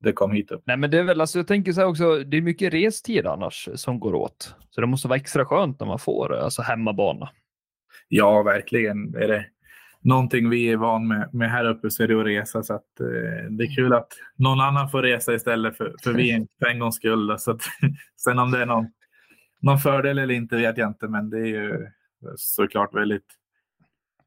det, 0.00 0.12
kom 0.12 0.32
hit 0.32 0.50
upp. 0.50 0.62
Nej, 0.66 0.76
men 0.76 0.90
det 0.90 0.98
är 0.98 1.02
väl, 1.02 1.20
alltså, 1.20 1.38
jag 1.38 1.46
tänker 1.46 1.72
så 1.72 1.80
här 1.80 1.88
också, 1.88 2.18
det 2.18 2.36
är 2.36 2.42
mycket 2.42 2.74
restid 2.74 3.26
annars 3.26 3.68
som 3.74 4.00
går 4.00 4.14
åt. 4.14 4.54
Så 4.70 4.80
det 4.80 4.86
måste 4.86 5.08
vara 5.08 5.16
extra 5.16 5.44
skönt 5.44 5.80
när 5.80 5.86
man 5.86 5.98
får 5.98 6.34
alltså 6.34 6.62
hemmabana. 6.62 7.30
Ja, 8.08 8.42
verkligen. 8.42 9.14
Är 9.14 9.28
det 9.28 9.46
någonting 10.00 10.48
vi 10.48 10.68
är 10.68 10.76
van 10.76 11.08
med, 11.08 11.34
med 11.34 11.50
här 11.50 11.64
uppe 11.64 11.90
så 11.90 12.02
är 12.02 12.08
det 12.08 12.20
att 12.20 12.26
resa. 12.26 12.62
Så 12.62 12.74
att, 12.74 13.00
eh, 13.00 13.50
det 13.50 13.64
är 13.64 13.76
kul 13.76 13.92
att 13.92 14.08
någon 14.36 14.60
annan 14.60 14.90
får 14.90 15.02
resa 15.02 15.34
istället 15.34 15.76
för, 15.76 15.94
för 16.02 16.12
vi 16.12 16.46
för 16.58 16.66
en 16.66 16.78
gångs 16.78 16.96
skull. 16.96 17.38
Så 17.38 17.50
att, 17.50 17.60
sen 18.16 18.38
om 18.38 18.50
det 18.50 18.62
är 18.62 18.66
någon, 18.66 18.86
någon 19.60 19.78
fördel 19.78 20.18
eller 20.18 20.34
inte 20.34 20.56
vet 20.56 20.78
jag 20.78 20.88
inte, 20.88 21.08
men 21.08 21.30
det 21.30 21.38
är 21.38 21.46
ju 21.46 21.86
såklart 22.36 22.94
väldigt 22.94 23.26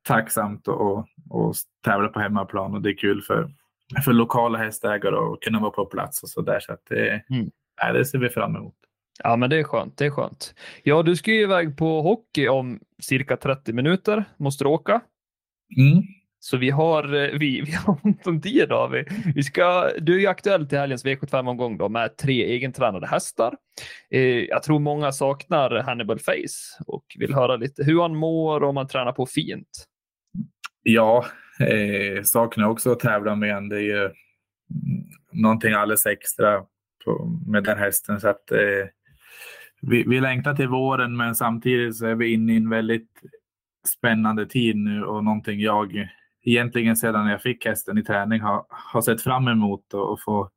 tacksamt 0.03 0.67
att 0.67 1.55
tävla 1.85 2.07
på 2.07 2.19
hemmaplan 2.19 2.73
och 2.73 2.81
det 2.81 2.89
är 2.89 2.97
kul 2.97 3.21
för, 3.21 3.51
för 4.01 4.13
lokala 4.13 4.57
hästägare 4.57 5.15
att 5.15 5.39
kunna 5.41 5.59
vara 5.59 5.71
på 5.71 5.85
plats 5.85 6.23
och 6.23 6.29
så 6.29 6.41
där. 6.41 6.59
Så 6.59 6.73
att 6.73 6.81
det, 6.89 7.09
mm. 7.29 7.51
nej, 7.83 7.93
det 7.93 8.05
ser 8.05 8.17
vi 8.17 8.29
fram 8.29 8.55
emot. 8.55 8.75
Ja, 9.23 9.35
men 9.35 9.49
det 9.49 9.59
är 9.59 9.63
skönt. 9.63 9.97
Det 9.97 10.05
är 10.05 10.09
skönt. 10.09 10.55
Ja, 10.83 11.03
du 11.03 11.15
ska 11.15 11.31
ju 11.31 11.41
iväg 11.41 11.77
på 11.77 12.01
hockey 12.01 12.47
om 12.47 12.79
cirka 13.01 13.37
30 13.37 13.73
minuter. 13.73 14.25
Måste 14.37 14.63
du 14.63 14.67
åka? 14.67 15.01
Mm. 15.77 16.03
Så 16.39 16.57
vi 16.57 16.69
har, 16.69 17.03
eh, 17.03 17.39
vi, 17.39 17.61
vi 17.65 17.71
har 17.71 17.97
ont 18.03 18.27
om 18.27 18.41
tid. 18.41 18.69
Då. 18.69 18.87
Vi, 18.87 19.05
vi 19.35 19.43
ska, 19.43 19.89
du 19.99 20.15
är 20.15 20.19
ju 20.19 20.27
aktuell 20.27 20.67
till 20.67 20.77
helgens 20.77 21.05
V75-omgång 21.05 21.77
då 21.77 21.89
med 21.89 22.17
tre 22.17 22.43
egentränade 22.43 23.07
hästar. 23.07 23.55
Eh, 24.11 24.21
jag 24.21 24.63
tror 24.63 24.79
många 24.79 25.11
saknar 25.11 25.83
Hannibal 25.83 26.19
Face 26.19 26.83
och 26.87 27.05
vill 27.19 27.33
höra 27.33 27.55
lite 27.55 27.83
hur 27.83 28.01
han 28.01 28.15
mår 28.15 28.63
och 28.63 28.69
om 28.69 28.77
han 28.77 28.87
tränar 28.87 29.11
på 29.11 29.25
fint. 29.25 29.85
Ja, 30.83 31.25
eh, 31.59 32.23
saknar 32.23 32.67
också 32.67 32.91
att 32.91 32.99
tävla 32.99 33.35
med 33.35 33.57
en. 33.57 33.69
Det 33.69 33.75
är 33.75 33.81
ju 33.81 33.99
mm, 33.99 34.13
någonting 35.31 35.73
alldeles 35.73 36.05
extra 36.05 36.63
på, 37.05 37.39
med 37.47 37.63
den 37.63 37.77
hästen. 37.77 38.19
Så 38.21 38.29
att, 38.29 38.51
eh, 38.51 38.87
vi, 39.81 40.03
vi 40.07 40.21
längtar 40.21 40.55
till 40.55 40.67
våren 40.67 41.17
men 41.17 41.35
samtidigt 41.35 41.95
så 41.95 42.05
är 42.05 42.15
vi 42.15 42.33
inne 42.33 42.53
i 42.53 42.57
en 42.57 42.69
väldigt 42.69 43.09
spännande 43.87 44.45
tid 44.45 44.75
nu 44.75 45.03
och 45.03 45.23
någonting 45.23 45.59
jag 45.59 46.09
egentligen 46.43 46.95
sedan 46.95 47.27
jag 47.27 47.41
fick 47.41 47.65
hästen 47.65 47.97
i 47.97 48.03
träning 48.03 48.41
har, 48.41 48.65
har 48.69 49.01
sett 49.01 49.21
fram 49.21 49.47
emot 49.47 49.93
och, 49.93 50.11
och 50.11 50.21
få, 50.21 50.49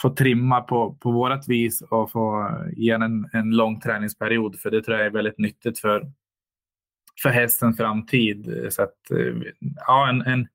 få 0.00 0.10
trimma 0.10 0.60
på, 0.60 0.94
på 0.94 1.10
vårat 1.10 1.48
vis 1.48 1.82
och 1.82 2.10
få 2.10 2.50
ge 2.76 2.90
en, 2.90 3.28
en 3.32 3.50
lång 3.50 3.80
träningsperiod. 3.80 4.60
För 4.60 4.70
det 4.70 4.82
tror 4.82 4.96
jag 4.96 5.06
är 5.06 5.10
väldigt 5.10 5.38
nyttigt 5.38 5.78
för, 5.78 6.12
för 7.22 7.28
hästens 7.28 7.76
framtid. 7.76 8.66
Så 8.70 8.82
att, 8.82 9.10
eh, 9.10 9.34
ja, 9.86 10.08
en, 10.08 10.20
en, 10.22 10.48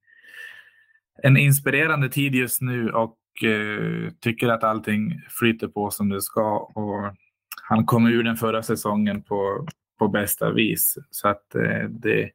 en 1.23 1.37
inspirerande 1.37 2.09
tid 2.09 2.35
just 2.35 2.61
nu 2.61 2.89
och 2.89 3.17
eh, 3.43 4.09
tycker 4.19 4.49
att 4.49 4.63
allting 4.63 5.21
flyter 5.39 5.67
på 5.67 5.91
som 5.91 6.09
det 6.09 6.21
ska. 6.21 6.57
Och 6.59 7.15
han 7.63 7.85
kom 7.85 8.07
ur 8.07 8.23
den 8.23 8.37
förra 8.37 8.63
säsongen 8.63 9.23
på, 9.23 9.67
på 9.99 10.07
bästa 10.07 10.51
vis. 10.51 10.97
Så 11.09 11.27
att 11.27 11.55
eh, 11.55 11.89
det, 11.89 12.29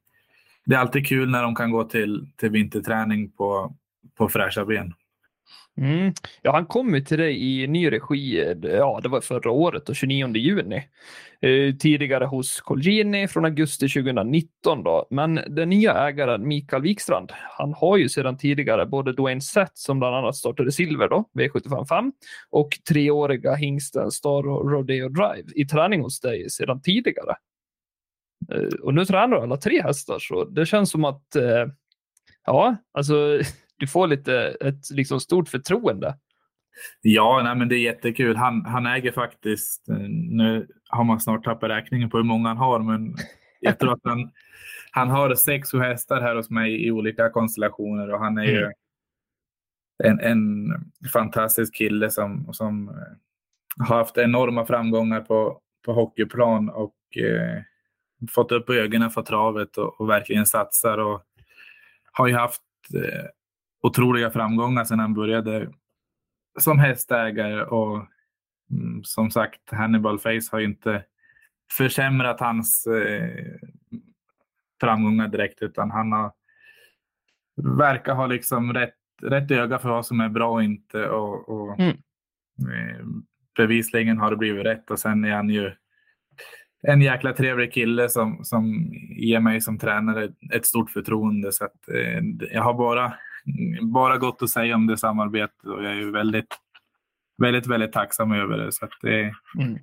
det 0.67 0.75
är 0.75 0.79
alltid 0.79 1.07
kul 1.07 1.31
när 1.31 1.43
de 1.43 1.55
kan 1.55 1.71
gå 1.71 1.85
till, 1.85 2.27
till 2.37 2.51
vinterträning 2.51 3.31
på, 3.31 3.77
på 4.15 4.29
fräscha 4.29 4.65
ben. 4.65 4.95
Mm. 5.77 6.13
Ja, 6.43 6.53
han 6.53 6.67
kom 6.67 6.95
ju 6.95 7.01
till 7.01 7.19
dig 7.19 7.63
i 7.63 7.67
ny 7.67 7.91
regi, 7.91 8.41
eh, 8.41 8.71
ja 8.71 9.01
det 9.03 9.09
var 9.09 9.21
förra 9.21 9.51
året, 9.51 9.89
och 9.89 9.97
29 9.97 10.37
juni. 10.37 10.89
Eh, 11.41 11.75
tidigare 11.75 12.25
hos 12.25 12.61
Colgini 12.61 13.29
från 13.29 13.45
augusti 13.45 13.89
2019 13.89 14.83
då. 14.83 15.07
Men 15.11 15.41
den 15.49 15.69
nya 15.69 15.93
ägaren 15.93 16.49
Mikael 16.49 16.83
Wikstrand, 16.83 17.33
han 17.59 17.75
har 17.75 17.97
ju 17.97 18.09
sedan 18.09 18.39
tidigare 18.39 18.87
både 18.87 19.13
Dwayne 19.13 19.41
Sett 19.41 19.79
som 19.79 19.99
bland 19.99 20.17
annat 20.17 20.37
startade 20.37 20.73
silver 20.73 21.09
då, 21.09 21.25
V755, 21.35 22.13
och 22.51 22.69
treåriga 22.89 23.55
hingsten 23.55 24.11
Star 24.11 24.43
Rodeo 24.43 25.09
Drive 25.09 25.53
i 25.55 25.65
träning 25.65 26.01
hos 26.01 26.21
dig 26.21 26.51
sedan 26.51 26.83
tidigare. 26.83 27.37
Eh, 28.53 28.79
och 28.83 28.95
nu 28.95 29.05
tränar 29.05 29.37
du 29.37 29.43
alla 29.43 29.57
tre 29.57 29.83
hästar, 29.83 30.19
så 30.19 30.45
det 30.45 30.67
känns 30.67 30.91
som 30.91 31.05
att 31.05 31.37
eh, 31.37 31.67
ja, 32.47 32.77
alltså 32.93 33.41
du 33.77 33.87
får 33.87 34.07
lite 34.07 34.57
ett 34.61 34.91
liksom 34.91 35.21
stort 35.21 35.49
förtroende. 35.49 36.17
Ja, 37.03 37.41
nej, 37.45 37.57
men 37.57 37.69
det 37.69 37.77
är 37.77 37.81
jättekul. 37.81 38.37
Han, 38.37 38.65
han 38.65 38.87
äger 38.87 39.13
faktiskt, 39.13 39.89
eh, 39.89 40.09
nu 40.09 40.69
har 40.89 41.05
man 41.05 41.21
snart 41.21 41.45
tappat 41.45 41.71
räkningen 41.71 42.11
på 42.11 42.17
hur 42.17 42.25
många 42.25 42.49
han 42.49 42.57
har, 42.57 42.79
men 42.79 43.17
jag 43.61 43.79
tror 43.79 43.93
att 43.93 44.01
han, 44.05 44.31
han 44.91 45.11
har 45.11 45.35
sex 45.35 45.73
hästar 45.73 46.21
här 46.21 46.37
hos 46.37 46.51
mig 46.51 46.87
i 46.87 46.91
olika 46.91 47.31
konstellationer 47.31 48.13
och 48.13 48.19
han 48.19 48.39
är 48.39 48.43
mm. 48.43 48.55
ju 48.55 48.71
en, 50.05 50.21
en 50.21 50.75
fantastisk 51.13 51.75
kille 51.75 52.11
som, 52.11 52.49
som 52.53 52.97
har 53.79 53.97
haft 53.97 54.19
enorma 54.19 54.67
framgångar 54.67 55.21
på, 55.21 55.61
på 55.85 55.93
hockeyplan 55.93 56.69
och 56.69 56.95
eh, 57.17 57.63
fått 58.31 58.53
upp 58.53 58.71
ögonen 58.71 59.11
för 59.11 59.23
travet 59.23 59.77
och, 59.77 60.01
och, 60.01 60.09
verkligen 60.09 60.47
satsar 60.47 60.99
och 60.99 61.23
har 62.13 62.27
ju 62.27 62.35
haft 62.35 62.63
eh, 62.95 63.25
otroliga 63.87 64.31
framgångar 64.31 64.85
sedan 64.85 64.99
han 64.99 65.15
började 65.15 65.73
som 66.59 66.79
hästägare 66.79 67.65
och 67.65 67.97
mm, 68.71 69.05
som 69.05 69.31
sagt 69.31 69.71
Hannibal 69.71 70.19
Face 70.19 70.49
har 70.53 70.59
ju 70.59 70.65
inte 70.65 71.05
försämrat 71.77 72.41
hans 72.41 72.87
eh, 72.87 73.31
framgångar 74.81 75.29
direkt 75.29 75.63
utan 75.63 75.91
han 75.91 76.13
har 76.13 76.33
verkar 77.79 78.15
ha 78.15 78.27
liksom 78.27 78.73
rätt, 78.73 78.95
rätt 79.23 79.51
öga 79.51 79.79
för 79.79 79.89
vad 79.89 80.07
som 80.07 80.21
är 80.21 80.29
bra 80.29 80.51
och 80.53 80.63
inte 80.63 81.09
och, 81.09 81.49
och 81.49 81.81
Mm. 81.81 81.97
eh, 82.59 83.07
bevisligen 83.57 84.19
har 84.19 84.31
det 84.31 84.37
blivit 84.37 84.67
rätt 84.67 84.91
och 84.91 84.99
sen 84.99 85.25
är 85.25 85.33
han 85.33 85.51
ju 85.51 85.73
en 86.83 87.01
jäkla 87.01 87.33
trevlig 87.33 87.73
kille 87.73 88.09
som, 88.09 88.45
som 88.45 88.93
ger 89.17 89.41
mig 89.41 89.61
som 89.61 89.79
tränare 89.79 90.33
ett 90.55 90.67
stort 90.67 90.91
förtroende. 90.91 91.53
Så 91.53 91.65
att, 91.65 91.89
eh, 91.89 92.23
jag 92.53 92.63
har 92.63 92.75
bara, 92.75 93.15
bara 93.83 94.19
gott 94.19 94.43
att 94.43 94.51
säga 94.51 94.75
om 94.75 94.87
det 94.87 94.97
samarbetet 94.97 95.65
och 95.65 95.85
jag 95.85 95.93
är 95.99 96.11
väldigt, 96.11 96.57
väldigt, 97.43 97.67
väldigt 97.67 97.93
tacksam 97.93 98.33
över 98.33 98.59
det. 98.59 98.73
Så 98.73 98.85
att 98.85 98.91
det 99.03 99.21
är 99.21 99.35
Mm. 99.59 99.79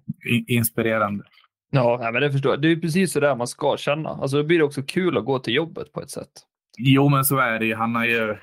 inspirerande. 0.47 1.23
Ja, 1.69 2.09
men 2.13 2.21
det 2.21 2.31
förstår 2.31 2.51
jag. 2.51 2.61
Det 2.61 2.67
är 2.71 2.75
precis 2.75 3.11
så 3.13 3.19
där 3.19 3.35
man 3.35 3.47
ska 3.47 3.77
känna. 3.77 4.09
Alltså, 4.09 4.37
då 4.37 4.43
blir 4.43 4.57
det 4.57 4.63
också 4.63 4.81
kul 4.83 5.17
att 5.17 5.25
gå 5.25 5.39
till 5.39 5.53
jobbet 5.55 5.93
på 5.93 6.01
ett 6.01 6.09
sätt. 6.09 6.31
Jo, 6.77 7.09
men 7.09 7.25
så 7.25 7.37
är 7.37 7.59
det 7.59 7.65
ju. 7.65 7.75
Han 7.75 7.95
har 7.95 8.05
ju 8.05 8.29
eh, 8.31 8.37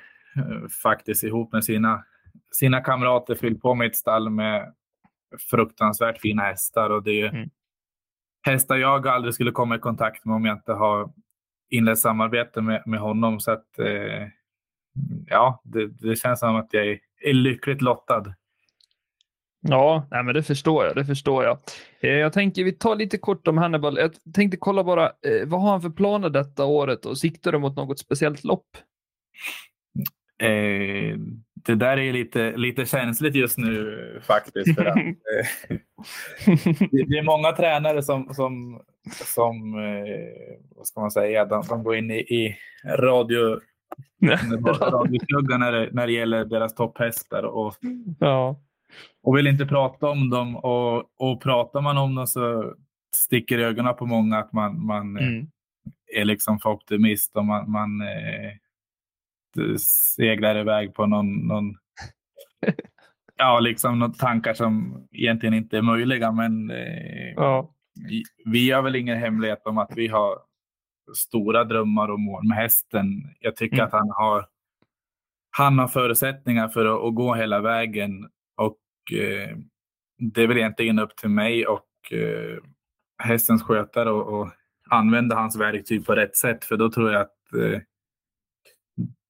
faktiskt 0.83 1.25
ihop 1.25 1.53
med 1.53 1.65
sina, 1.65 2.05
sina 2.53 2.81
kamrater 2.81 3.35
fyllt 3.35 3.61
på 3.63 3.75
med 3.75 3.87
ett 3.87 3.97
stall 3.97 4.31
med 4.31 4.75
fruktansvärt 5.51 6.21
fina 6.21 6.43
hästar. 6.43 6.91
Och 6.91 7.03
det 7.03 7.11
är 7.11 7.15
ju 7.15 7.27
Mm. 7.29 7.49
hästar 8.47 8.77
jag 8.77 9.07
aldrig 9.09 9.35
skulle 9.35 9.51
komma 9.51 9.77
i 9.77 9.79
kontakt 9.79 10.25
med 10.25 10.35
om 10.37 10.45
jag 10.45 10.57
inte 10.57 10.73
har 10.73 11.13
inlett 11.71 11.99
samarbete 11.99 12.61
med, 12.61 12.83
med 12.87 13.01
honom. 13.01 13.41
Så 13.41 13.51
att, 13.51 13.79
eh, 13.79 14.27
ja, 15.27 15.61
det, 15.65 15.87
det 15.87 16.17
känns 16.17 16.41
som 16.41 16.57
att 16.57 16.69
jag 16.71 16.87
är, 17.25 17.33
lyckligt 17.33 17.83
lottad. 17.83 18.35
Ja, 19.61 20.07
nej, 20.11 20.25
men 20.25 20.35
det 20.35 20.43
förstår 20.43 20.85
jag. 20.85 20.97
Det 20.97 21.05
förstår 21.05 21.45
jag. 21.45 21.59
Eh, 22.01 22.11
Jag 22.11 22.33
tänker 22.33 22.65
vi 22.65 22.73
tar 22.73 22.97
lite 22.97 23.19
kort 23.19 23.49
om 23.49 23.59
Hannibal. 23.59 23.99
Jag 23.99 24.13
tänkte 24.35 24.57
kolla 24.57 24.85
bara, 24.85 25.07
eh, 25.07 25.47
vad 25.47 25.61
har 25.61 25.71
han 25.71 25.83
för 25.83 25.91
planer 25.91 26.31
detta 26.31 26.65
året 26.65 27.07
och 27.07 27.19
siktar 27.19 27.53
du 27.53 27.59
mot 27.59 27.77
något 27.77 27.99
speciellt 27.99 28.45
lopp? 28.45 28.67
Eh, 30.43 31.19
det 31.55 31.75
där 31.75 31.97
är 31.97 32.13
lite, 32.13 32.57
lite 32.57 32.87
känsligt 32.87 33.35
just 33.35 33.59
nu 33.59 34.21
faktiskt. 34.23 34.75
För 34.75 34.85
att, 34.85 34.97
eh, 34.97 35.77
det, 36.91 37.05
det 37.09 37.19
är 37.19 37.25
många 37.25 37.53
tränare 37.53 38.03
som, 38.03 38.35
som, 38.35 38.83
som 39.11 39.79
eh, 39.79 40.59
vad 40.77 40.87
ska 40.87 41.01
man 41.01 41.11
säga, 41.11 41.45
de, 41.45 41.65
de 41.69 41.83
går 41.83 41.97
in 41.97 42.11
i, 42.11 42.19
i 42.19 42.57
radio, 42.85 43.61
radioskuggan 44.81 45.61
när, 45.61 45.73
det- 45.73 45.89
när 45.93 46.07
det 46.07 46.13
gäller 46.13 46.45
deras 46.45 46.75
topphästar 46.75 47.43
och, 47.43 47.75
ja. 48.21 48.61
och 49.23 49.37
vill 49.37 49.47
inte 49.47 49.67
prata 49.67 50.09
om 50.09 50.31
dem. 50.31 50.57
Och, 50.57 50.97
och 51.19 51.43
pratar 51.43 51.81
man 51.81 51.99
om 51.99 52.15
dem 52.15 52.27
så 52.27 52.75
sticker 53.17 53.59
ögonen 53.59 53.95
på 53.97 54.07
många 54.07 54.39
att 54.39 54.53
man, 54.53 54.87
man 54.87 55.17
eh, 55.19 55.27
Mm. 55.29 55.47
är 56.17 56.25
liksom 56.25 56.59
för 56.59 56.71
optimist 56.71 57.37
och 57.37 57.45
man, 57.45 57.71
man 57.71 58.01
eh, 58.01 59.77
seglar 60.17 60.59
iväg 60.59 60.95
på 60.95 61.07
någon, 61.07 61.47
någon 61.47 61.75
ja, 63.37 63.61
liksom 63.61 63.99
några 63.99 64.13
tankar 64.13 64.55
som 64.55 65.03
egentligen 65.13 65.55
inte 65.55 65.79
är 65.79 65.83
möjliga. 65.83 66.33
Men 66.33 66.71
eh, 66.71 67.33
ja. 67.37 67.75
vi 68.45 68.71
har 68.71 68.83
väl 68.83 68.97
ingen 68.97 69.19
hemlighet 69.19 69.63
om 69.67 69.79
att 69.79 69.91
vi 69.97 70.09
har 70.09 70.39
stora 71.15 71.65
drömmar 71.65 72.09
och 72.09 72.21
mål 72.21 72.49
med 72.49 72.57
hästen. 72.57 73.07
Jag 73.41 73.57
tycker 73.57 73.77
Mm. 73.77 73.87
att 73.87 73.93
han 73.93 74.11
har, 74.11 74.47
han 75.51 75.79
har 75.79 75.89
förutsättningar 75.89 76.69
för 76.69 76.87
att, 76.87 77.05
att 77.09 77.15
gå 77.15 77.35
hela 77.35 77.61
vägen 77.61 78.29
och 78.57 78.79
eh, 79.13 79.57
det 80.19 80.43
är 80.43 80.47
väl 80.47 80.57
egentligen 80.59 80.99
upp 80.99 81.17
till 81.17 81.29
mig 81.31 81.67
och 81.67 82.13
eh, 82.13 82.59
hästens 83.23 83.63
skötare 83.63 84.11
och, 84.11 84.41
och 84.41 84.51
använda 84.91 85.37
hans 85.37 85.57
verktyg 85.61 86.07
på 86.07 86.15
rätt 86.15 86.37
sätt. 86.37 86.65
För 86.65 86.77
då 86.77 86.91
tror 86.91 87.13
jag 87.13 87.21
att 87.21 87.53
eh, 87.53 87.81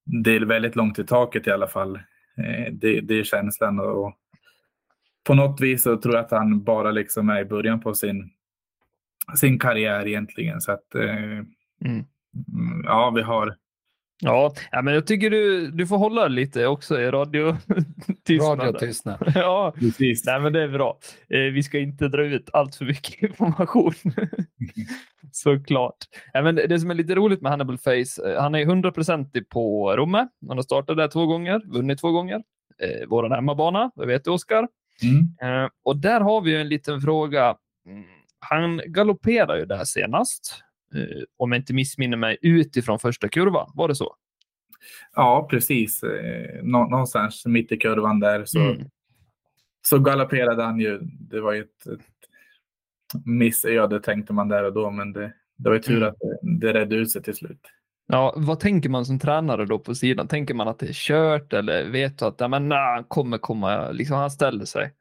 det 0.05 0.37
är 0.37 0.41
väldigt 0.41 0.77
långt 0.77 0.99
i 0.99 1.05
taket 1.05 1.47
i 1.47 1.51
alla 1.51 1.69
fall. 1.69 1.97
Eh, 2.37 2.73
det, 2.73 3.01
det 3.01 3.15
är 3.15 3.25
känslan. 3.25 3.79
Och, 3.79 4.05
och 4.05 4.15
på 5.25 5.35
något 5.35 5.61
vis 5.61 5.83
så 5.83 5.97
tror 5.97 6.15
jag 6.15 6.25
att 6.25 6.31
han 6.31 6.65
bara 6.65 6.91
liksom 6.91 7.29
är 7.31 7.41
i 7.41 7.45
början 7.45 7.81
på 7.81 7.95
sin, 7.95 8.31
sin 9.37 9.59
karriär 9.59 10.07
egentligen. 10.07 10.61
Så 10.61 10.73
att 10.73 10.95
eh, 10.95 11.43
Mm. 11.85 11.95
mm, 11.97 12.85
ja, 12.85 13.11
vi 13.11 13.23
har 13.23 13.57
Ja, 14.21 14.53
ja, 14.71 14.83
men 14.83 14.95
jag 14.95 15.07
tycker 15.07 15.31
du, 15.31 15.71
du 15.71 15.87
får 15.87 15.99
hålla 15.99 16.29
lite 16.29 16.67
också 16.67 17.01
i 17.01 17.11
radiotystnaden. 17.11 18.67
Radiotystnad. 18.67 19.19
Ja, 19.35 19.75
precis. 19.79 20.25
nej, 20.27 20.41
men 20.41 20.53
det 20.53 20.63
är 20.63 20.69
bra. 20.69 20.99
Eh, 21.29 21.41
vi 21.41 21.63
ska 21.63 21.79
inte 21.79 22.09
dra 22.09 22.25
ut 22.25 22.51
allt 22.53 22.75
för 22.77 22.85
mycket 22.85 23.23
information. 23.31 23.93
Såklart. 25.33 25.97
Ja, 26.33 26.43
men 26.43 26.55
det 26.55 26.81
som 26.81 26.91
är 26.91 26.95
lite 26.95 27.15
roligt 27.15 27.43
med 27.43 27.51
Hannibal 27.53 27.79
Face, 27.79 28.31
eh, 28.31 28.43
han 28.43 28.55
är 28.55 28.65
100% 28.65 29.45
på 29.49 29.97
Romme. 29.97 30.29
Han 30.49 30.59
har 30.59 30.63
startat 30.63 30.97
där 30.97 31.09
två 31.09 31.27
gånger, 31.27 31.63
vunnit 31.67 32.01
två 32.01 32.11
gånger. 32.11 32.43
Eh, 32.83 33.09
vår 33.09 33.31
hemmabana, 33.31 33.91
det 33.97 34.07
vet 34.07 34.25
du 34.25 34.31
Oskar. 34.31 34.69
Mm. 35.03 35.65
Eh, 35.65 35.71
och 35.85 35.97
där 35.97 36.21
har 36.21 36.41
vi 36.41 36.51
ju 36.51 36.57
en 36.57 36.69
liten 36.69 37.01
fråga. 37.01 37.57
Mm, 37.87 38.05
Han 38.41 38.81
galopperade 38.87 39.59
ju 39.59 39.67
där 39.67 39.85
senast, 39.85 40.63
om 41.37 41.53
jag 41.53 41.59
inte 41.61 41.75
missminner 41.75 42.17
mig, 42.17 42.39
utifrån 42.43 42.99
första 42.99 43.29
kurvan. 43.29 43.71
Var 43.75 43.89
det 43.89 43.95
så? 43.95 44.15
Ja, 45.15 45.47
precis. 45.51 46.03
Eh, 46.03 46.63
nå- 46.63 46.89
någonstans 46.89 47.47
mitt 47.47 47.73
i 47.73 47.77
kurvan 47.77 48.21
där 48.21 48.45
så, 48.45 48.59
Mm. 48.61 48.85
så 49.89 49.99
galopperade 49.99 50.63
han 50.63 50.81
ju. 50.81 50.99
Det 51.03 51.41
var 51.41 51.53
ju 51.53 51.61
ett, 51.61 51.87
ett 51.87 52.01
missöde 53.25 54.01
tänkte 54.01 54.33
man 54.33 54.49
där 54.49 54.65
och 54.65 54.73
då, 54.73 54.91
men 54.91 55.13
det, 55.13 55.33
det 55.57 55.69
var 55.69 55.77
ju 55.77 55.83
tur 55.83 55.97
Mm. 55.97 56.09
att 56.09 56.17
det, 56.21 56.39
det 56.67 56.73
redde 56.73 56.97
ut 56.97 57.11
sig 57.11 57.23
till 57.23 57.35
slut. 57.35 57.61
Ja, 58.07 58.35
vad 58.37 58.61
tänker 58.61 58.89
man 58.89 59.05
som 59.07 59.19
tränare 59.19 59.65
då 59.67 59.79
på 59.79 59.95
sidan? 59.95 60.29
Tänker 60.29 60.55
man 60.55 60.69
att 60.69 60.79
det 60.79 60.87
är 60.89 60.93
kört 60.93 61.53
eller 61.53 61.91
vet 61.91 62.19
du 62.19 62.25
att 62.25 62.41
ja, 62.41 62.49
men, 62.49 62.69
nah, 62.69 62.95
han 62.95 63.05
kommer 63.05 63.39
komma, 63.39 63.91
liksom 63.91 64.17
han 64.17 64.31
ställer 64.31 64.65
sig? 64.65 64.93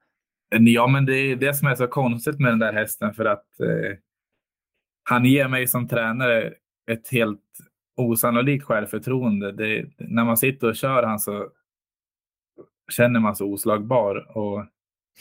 Ja, 0.50 0.88
men 0.88 1.06
det 1.06 1.18
är 1.18 1.36
det 1.36 1.54
som 1.54 1.68
är 1.68 1.76
så 1.76 1.88
konstigt 1.88 2.40
med 2.40 2.52
den 2.52 2.60
där 2.60 2.74
hästen 2.74 3.14
för 3.14 3.26
att 3.26 3.60
eh, 3.60 3.98
han 5.10 5.26
ger 5.26 5.48
mig 5.48 5.68
som 5.68 5.88
tränare 5.88 6.54
ett 6.92 7.08
helt 7.12 7.42
osannolikt 7.98 8.66
självförtroende. 8.66 9.52
Det, 9.52 9.90
när 9.98 10.26
man 10.26 10.38
sitter 10.38 10.68
och 10.68 10.76
kör 10.76 11.04
han 11.04 11.20
så 11.20 11.50
känner 12.92 13.20
man 13.20 13.36
sig 13.36 13.46
oslagbar. 13.46 14.38
Och, 14.38 14.66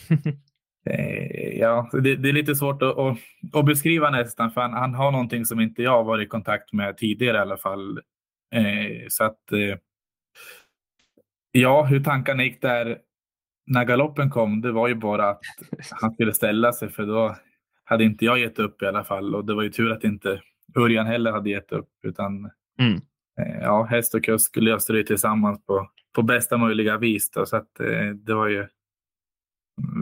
eh, 0.91 1.59
ja, 1.59 1.91
det, 1.93 2.17
det 2.17 2.29
är 2.29 2.33
lite 2.33 2.55
svårt 2.55 2.83
att, 2.83 2.99
att, 2.99 3.19
att 3.53 3.67
beskriva 3.67 4.11
nästan 4.11 4.51
för 4.51 4.61
han, 4.61 4.73
han 4.73 4.95
har 4.95 5.13
någonting 5.13 5.45
som 5.45 5.61
inte 5.61 5.83
jag 5.83 6.05
varit 6.05 6.27
i 6.27 6.29
kontakt 6.29 6.73
med 6.73 6.97
tidigare 6.97 7.37
i 7.37 7.41
alla 7.41 7.57
fall. 7.57 7.99
Eh, 8.55 9.09
så 9.09 9.25
att 9.25 9.53
eh, 9.53 9.79
ja, 11.53 11.85
hur 11.85 12.05
tankarna 12.05 12.45
gick 12.45 12.63
där 12.63 12.99
när 13.67 13.85
galoppen 13.85 14.31
kom, 14.31 14.61
det 14.61 14.73
var 14.73 14.89
ju 14.89 14.95
bara 14.95 15.29
att 15.31 15.43
han 15.91 16.15
skulle 16.15 16.35
ställa 16.35 16.73
sig 16.73 16.89
för 16.89 17.07
då 17.07 17.37
hade 17.89 18.05
inte 18.05 18.25
jag 18.25 18.39
gett 18.39 18.59
upp 18.59 18.83
i 18.83 18.87
alla 18.87 19.05
fall. 19.05 19.35
Och 19.35 19.45
det 19.45 19.55
var 19.55 19.63
ju 19.63 19.71
tur 19.71 19.93
att 19.93 20.05
inte 20.05 20.41
Örjan 20.79 21.07
heller 21.07 21.33
hade 21.33 21.51
gett 21.51 21.73
upp. 21.73 21.89
Utan 22.03 22.51
Mm. 22.79 22.95
eh, 23.41 23.57
ja, 23.63 23.83
häst 23.83 24.15
och 24.15 24.25
kusk 24.25 24.57
löste 24.57 24.93
det 24.93 25.05
tillsammans 25.05 25.67
på, 25.67 25.91
på 26.15 26.23
bästa 26.23 26.57
möjliga 26.57 26.99
vis. 26.99 27.31
Då, 27.31 27.47
så 27.47 27.57
att, 27.57 27.81
eh, 27.81 28.09
det 28.15 28.35
var 28.35 28.49
ju 28.49 28.67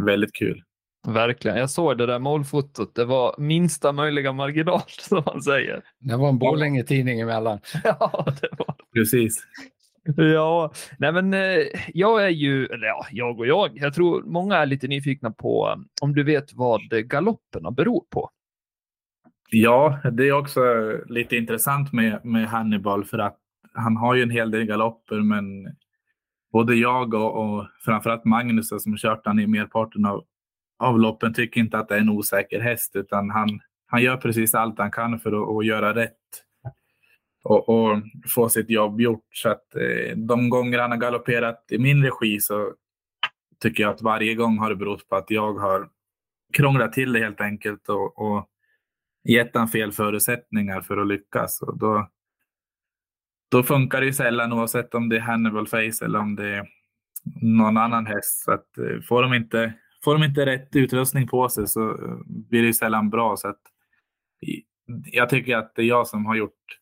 väldigt 0.07 0.33
kul. 0.35 0.63
Verkligen. 1.07 1.57
Jag 1.57 1.71
såg 1.71 1.99
det 1.99 2.07
där 2.07 2.19
målfotot. 2.19 2.95
Det 2.95 3.05
var 3.05 3.35
minsta 3.39 3.93
möjliga 3.93 4.33
marginal, 4.33 4.81
som 4.89 5.23
man 5.27 5.43
säger. 5.43 5.83
Det 6.01 6.17
var 6.17 6.29
en 6.29 6.39
Borlänge-tidning 6.39 7.21
emellan. 7.21 7.59
Ja, 7.85 8.25
det 8.41 8.49
var 8.59 8.75
Precis. 8.95 9.47
Ja, 10.17 10.73
nej 10.99 11.13
men 11.13 11.35
eh, 11.35 11.59
jag 11.95 12.25
är 12.25 12.29
ju, 12.29 12.67
eller 12.67 12.87
ja, 12.87 13.07
jag 13.11 13.39
och 13.39 13.47
jag, 13.47 13.71
jag 13.75 13.95
tror 13.95 14.23
många 14.23 14.57
är 14.57 14.67
lite 14.67 14.89
nyfikna 14.89 15.31
på 15.31 15.79
om 16.03 16.15
du 16.15 16.23
vet 16.23 16.53
vad 16.53 16.81
galopperna 17.09 17.71
beror 17.71 18.05
på. 18.11 18.31
Ja, 19.51 19.99
det 20.13 20.29
är 20.29 20.33
också 20.33 20.61
lite 21.07 21.37
intressant 21.37 21.93
med, 21.93 22.25
med 22.25 22.49
Hannibal 22.49 23.05
för 23.05 23.19
att 23.19 23.39
han 23.73 23.97
har 23.97 24.15
ju 24.15 24.23
en 24.23 24.31
hel 24.31 24.51
del 24.51 24.65
galopper 24.65 25.21
men 25.21 25.77
både 26.53 26.75
jag 26.75 27.15
och, 27.15 27.45
och 27.45 27.67
framförallt 27.85 28.25
Magnus 28.25 28.69
som 28.69 28.97
kört 28.97 29.27
han 29.27 29.39
i 29.39 29.47
merparten 29.47 30.07
av, 30.07 30.25
av 30.79 31.01
loppen 31.01 31.35
tycker 31.35 31.61
inte 31.61 31.79
att 31.79 31.89
det 31.89 31.95
är 31.95 32.01
en 32.01 32.09
osäker 32.09 32.61
häst 32.61 32.97
utan 32.97 33.31
han, 33.31 33.61
han 33.87 34.03
gör 34.03 34.17
precis 34.17 34.55
allt 34.55 34.79
han 34.79 34.91
kan 34.91 35.21
för 35.21 35.33
att, 35.33 35.57
att 35.59 35.67
göra 35.67 35.95
rätt 35.95 36.13
och, 37.45 37.69
och 37.69 38.03
få 38.35 38.49
sitt 38.49 38.71
jobb 38.71 39.01
gjort. 39.01 39.27
Så 39.33 39.49
att 39.49 39.75
eh, 39.75 40.17
de 40.17 40.51
gånger 40.51 40.79
han 40.79 40.91
har 40.91 40.99
galopperat 40.99 41.65
i 41.71 41.79
min 41.79 42.05
regi 42.05 42.41
så 42.41 42.73
tycker 43.61 43.83
jag 43.83 43.95
att 43.95 44.03
varje 44.03 44.35
gång 44.35 44.59
har 44.59 44.71
det 44.71 44.77
berott 44.77 45.09
på 45.09 45.17
att 45.17 45.31
jag 45.31 45.55
har 45.55 45.89
krånglat 46.53 46.93
till 46.93 47.13
det 47.13 47.21
helt 47.21 47.41
enkelt 47.41 47.89
och, 47.89 48.19
och 48.19 48.49
gett 49.25 49.55
han 49.55 49.69
fel 49.69 49.93
förutsättningar 49.93 50.81
för 50.81 50.97
att 50.97 51.07
lyckas. 51.07 51.63
Och 51.63 51.79
då, 51.79 52.09
då 53.51 53.63
funkar 53.63 54.01
det 54.01 54.07
ju 54.07 54.13
sällan 54.13 54.53
oavsett 54.53 54.95
om 54.95 55.09
det 55.09 55.17
är 55.17 55.21
Hannibal 55.21 55.67
Face 55.67 56.05
eller 56.05 56.19
om 56.19 56.37
det 56.37 56.49
är 56.49 56.67
någon 57.43 57.77
annan 57.77 58.07
häst. 58.07 58.45
Så 58.45 58.53
att, 58.53 58.79
eh, 58.79 59.01
får, 59.09 59.23
de 59.23 59.35
inte, 59.35 59.73
får 60.05 60.15
de 60.15 60.25
inte 60.25 60.47
rätt 60.47 60.77
utrustning 60.77 61.29
på 61.29 61.49
sig 61.49 61.67
så 61.67 61.91
eh, 61.91 62.17
blir 62.27 62.63
det 62.63 62.75
sällan 62.75 63.11
bra. 63.11 63.37
Så 63.37 63.49
att, 63.49 63.61
jag 65.05 65.29
tycker 65.29 65.57
att 65.57 65.75
det 65.75 65.83
är 65.83 65.87
jag 65.87 66.07
som 66.07 66.27
har 66.27 66.35
gjort, 66.35 66.81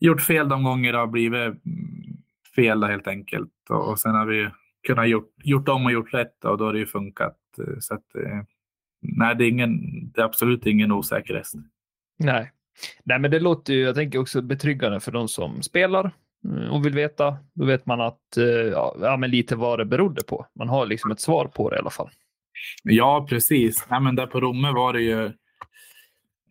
gjort 0.00 0.22
fel 0.22 0.48
de 0.48 0.64
gånger 0.64 0.92
det 0.92 0.98
har 0.98 1.06
blivit 1.06 1.40
mm, 1.40 2.16
fel 2.56 2.84
helt 2.84 3.08
enkelt. 3.08 3.52
Och, 3.70 3.98
sen 3.98 4.14
har 4.14 4.26
vi 4.26 4.48
kunnat 4.86 5.08
gjort, 5.08 5.32
gjort 5.44 5.68
om 5.68 5.86
och 5.86 5.92
gjort 5.92 6.14
rätt 6.14 6.44
och 6.44 6.58
då 6.58 6.64
har 6.64 6.72
det 6.72 6.78
ju 6.78 6.86
funkat. 6.86 7.36
Så 7.80 7.94
att, 7.94 8.04
nej, 9.00 9.36
det 9.36 9.44
är, 9.44 9.48
ingen, 9.48 9.80
det 10.12 10.20
är 10.20 10.24
absolut 10.24 10.66
ingen 10.66 10.92
osäker 10.92 11.34
häst. 11.34 11.54
Nej. 12.18 12.52
Nej, 13.04 13.18
men 13.18 13.30
det 13.30 13.40
låter 13.40 13.74
ju, 13.74 13.80
jag 13.80 13.94
tänker 13.94 14.18
också 14.18 14.42
betryggande 14.42 15.00
för 15.00 15.12
de 15.12 15.28
som 15.28 15.62
spelar 15.62 16.10
mm, 16.44 16.70
och 16.70 16.86
vill 16.86 16.94
veta. 16.94 17.36
Då 17.54 17.64
vet 17.64 17.86
man 17.86 18.00
att, 18.00 18.36
eh, 18.36 18.44
ja, 18.44 19.16
men 19.18 19.30
lite 19.30 19.56
vad 19.56 19.78
det 19.78 19.84
berodde 19.84 20.22
på. 20.22 20.46
Man 20.54 20.68
har 20.68 20.86
liksom 20.86 21.10
ett 21.10 21.20
svar 21.20 21.46
på 21.46 21.70
det 21.70 21.76
i 21.76 21.78
alla 21.78 21.90
fall. 21.90 22.10
Ja, 22.82 23.26
precis. 23.30 23.86
Nej, 23.90 24.00
men 24.00 24.16
där 24.16 24.26
på 24.26 24.40
Romme 24.40 24.72
var 24.72 24.92
det 24.92 25.02
ju 25.02 25.32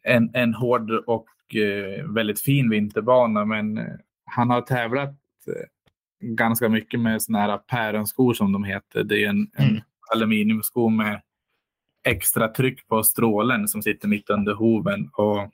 en, 0.03 0.29
en 0.33 0.53
hård 0.53 0.91
och 0.91 1.25
eh, 1.25 1.32
väldigt 2.13 2.41
fin 2.41 2.69
vinterbana, 2.69 3.45
men 3.45 3.77
eh, 3.77 3.93
han 4.25 4.49
har 4.49 4.61
tävlat 4.61 5.09
eh, 5.47 5.67
ganska 6.19 6.69
mycket 6.69 6.99
med 6.99 7.21
såna 7.21 7.39
här 7.39 7.57
päronskor 7.57 8.33
som 8.33 8.51
de 8.51 8.63
heter. 8.63 9.03
Det 9.03 9.23
är 9.23 9.29
en, 9.29 9.47
en 9.53 9.69
mm. 9.69 9.81
aluminiumsko 10.13 10.89
med 10.89 11.21
extra 12.03 12.47
tryck 12.47 12.87
på 12.87 13.03
strålen 13.03 13.67
som 13.67 13.81
sitter 13.81 14.07
mitt 14.07 14.29
under 14.29 14.53
hoven. 14.53 15.09
Och 15.13 15.49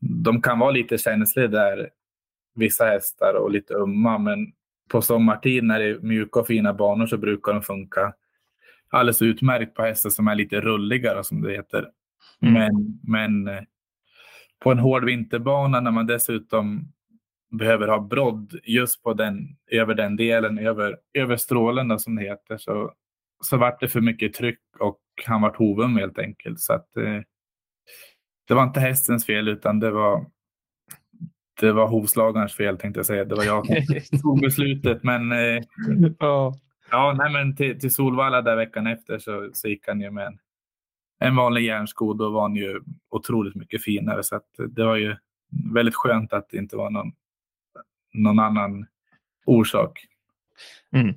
de 0.00 0.42
kan 0.42 0.58
vara 0.58 0.70
lite 0.70 0.98
känsliga 0.98 1.48
där, 1.48 1.90
vissa 2.54 2.84
hästar, 2.84 3.34
och 3.34 3.50
lite 3.50 3.74
umma. 3.74 4.18
Men 4.18 4.52
på 4.88 5.02
sommartid 5.02 5.64
när 5.64 5.78
det 5.78 5.84
är 5.84 5.98
mjuka 5.98 6.40
och 6.40 6.46
fina 6.46 6.74
banor 6.74 7.06
så 7.06 7.16
brukar 7.16 7.52
de 7.52 7.62
funka 7.62 8.12
alldeles 8.90 9.22
utmärkt 9.22 9.74
på 9.74 9.82
hästar 9.82 10.10
som 10.10 10.28
är 10.28 10.34
lite 10.34 10.60
rulligare 10.60 11.24
som 11.24 11.42
det 11.42 11.52
heter. 11.52 11.88
Mm. 12.42 12.54
Men, 12.54 13.00
men 13.02 13.54
eh, 13.56 13.62
på 14.60 14.72
en 14.72 14.78
hård 14.78 15.04
vinterbana 15.04 15.80
när 15.80 15.90
man 15.90 16.06
dessutom 16.06 16.92
behöver 17.50 17.88
ha 17.88 18.00
brodd 18.00 18.60
just 18.64 19.02
på 19.02 19.14
den, 19.14 19.56
över 19.70 19.94
den 19.94 20.16
delen, 20.16 20.58
över, 20.58 20.96
över 21.14 21.36
strålen 21.36 21.98
som 21.98 22.16
det 22.16 22.22
heter, 22.22 22.56
så, 22.56 22.92
så 23.44 23.56
vart 23.56 23.80
det 23.80 23.88
för 23.88 24.00
mycket 24.00 24.34
tryck 24.34 24.60
och 24.78 25.00
han 25.26 25.42
vart 25.42 25.56
hovum 25.56 25.96
helt 25.96 26.18
enkelt. 26.18 26.60
Så 26.60 26.72
att, 26.72 26.96
eh, 26.96 27.20
det 28.48 28.54
var 28.54 28.62
inte 28.62 28.80
hästens 28.80 29.26
fel 29.26 29.48
utan 29.48 29.80
det 29.80 29.90
var 29.90 30.26
det 31.60 31.72
var 31.72 31.88
hovslagarens 31.88 32.54
fel 32.54 32.78
tänkte 32.78 32.98
jag 32.98 33.06
säga. 33.06 33.24
Det 33.24 33.34
var 33.34 33.44
jag 33.44 33.66
som 34.04 34.18
tog 34.22 34.40
beslutet. 34.40 35.02
Men, 35.02 35.32
eh, 35.32 35.62
ja. 36.18 36.54
Ja, 36.90 37.14
nej, 37.18 37.32
men 37.32 37.56
till, 37.56 37.80
till 37.80 37.94
Solvalla 37.94 38.42
där 38.42 38.56
veckan 38.56 38.86
efter 38.86 39.18
så, 39.18 39.50
så 39.52 39.68
gick 39.68 39.88
han 39.88 40.00
ju 40.00 40.10
med 40.10 40.26
en, 40.26 40.38
en 41.20 41.36
vanlig 41.36 41.62
järnsko. 41.62 42.14
Då 42.14 42.30
var 42.30 42.42
han 42.42 42.56
ju 42.56 42.80
otroligt 43.10 43.54
mycket 43.54 43.82
finare. 43.82 44.22
Så 44.22 44.40
det 44.68 44.84
var 44.84 44.96
ju 44.96 45.16
väldigt 45.74 45.94
skönt 45.94 46.32
att 46.32 46.48
det 46.50 46.56
inte 46.56 46.76
var 46.76 46.90
någon, 46.90 47.12
någon 48.12 48.38
annan 48.38 48.86
orsak. 49.46 50.06
Mm. 50.92 51.14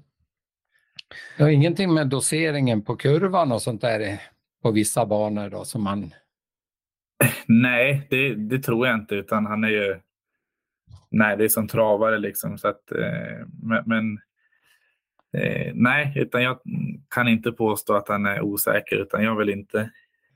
Det 1.37 1.43
har 1.43 1.49
ingenting 1.49 1.93
med 1.93 2.07
doseringen 2.07 2.81
på 2.81 2.95
kurvan 2.95 3.51
och 3.51 3.61
sånt 3.61 3.81
där 3.81 4.21
på 4.61 4.71
vissa 4.71 5.05
banor 5.05 5.49
då 5.49 5.65
som 5.65 5.83
man 5.83 6.13
Nej, 7.45 8.07
det, 8.09 8.35
det, 8.35 8.59
tror 8.59 8.87
jag 8.87 8.95
inte, 8.95 9.15
utan 9.15 9.45
han 9.45 9.63
är 9.63 9.69
ju... 9.69 9.99
Nej, 11.09 11.37
det 11.37 11.43
är 11.43 11.49
som 11.49 11.67
travare 11.67 12.19
liksom. 12.19 12.57
Så 12.57 12.67
att, 12.67 12.91
eh, 12.91 13.47
men, 13.63 13.83
men 13.85 14.19
eh, 15.33 15.71
nej, 15.75 16.13
utan 16.15 16.43
jag 16.43 16.59
kan 17.09 17.27
inte 17.27 17.51
påstå 17.51 17.93
att 17.93 18.07
han 18.07 18.25
är 18.25 18.41
osäker, 18.41 18.95
utan 18.95 19.23
jag 19.23 19.35
vill 19.35 19.49
inte 19.49 19.89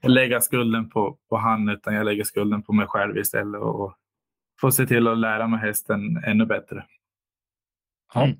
lägga 0.03 0.41
skulden 0.41 0.89
på, 0.89 1.17
på 1.29 1.37
han, 1.37 1.69
utan 1.69 1.93
jag 1.93 2.05
lägger 2.05 2.23
skulden 2.23 2.63
på 2.63 2.73
mig 2.73 2.87
själv 2.87 3.17
istället 3.17 3.61
och 3.61 3.93
få 4.61 4.71
se 4.71 4.85
till 4.85 5.07
att 5.07 5.17
lära 5.17 5.47
mig 5.47 5.59
hästen 5.59 6.23
ännu 6.25 6.45
bättre. 6.45 6.85
Mm. 8.15 8.37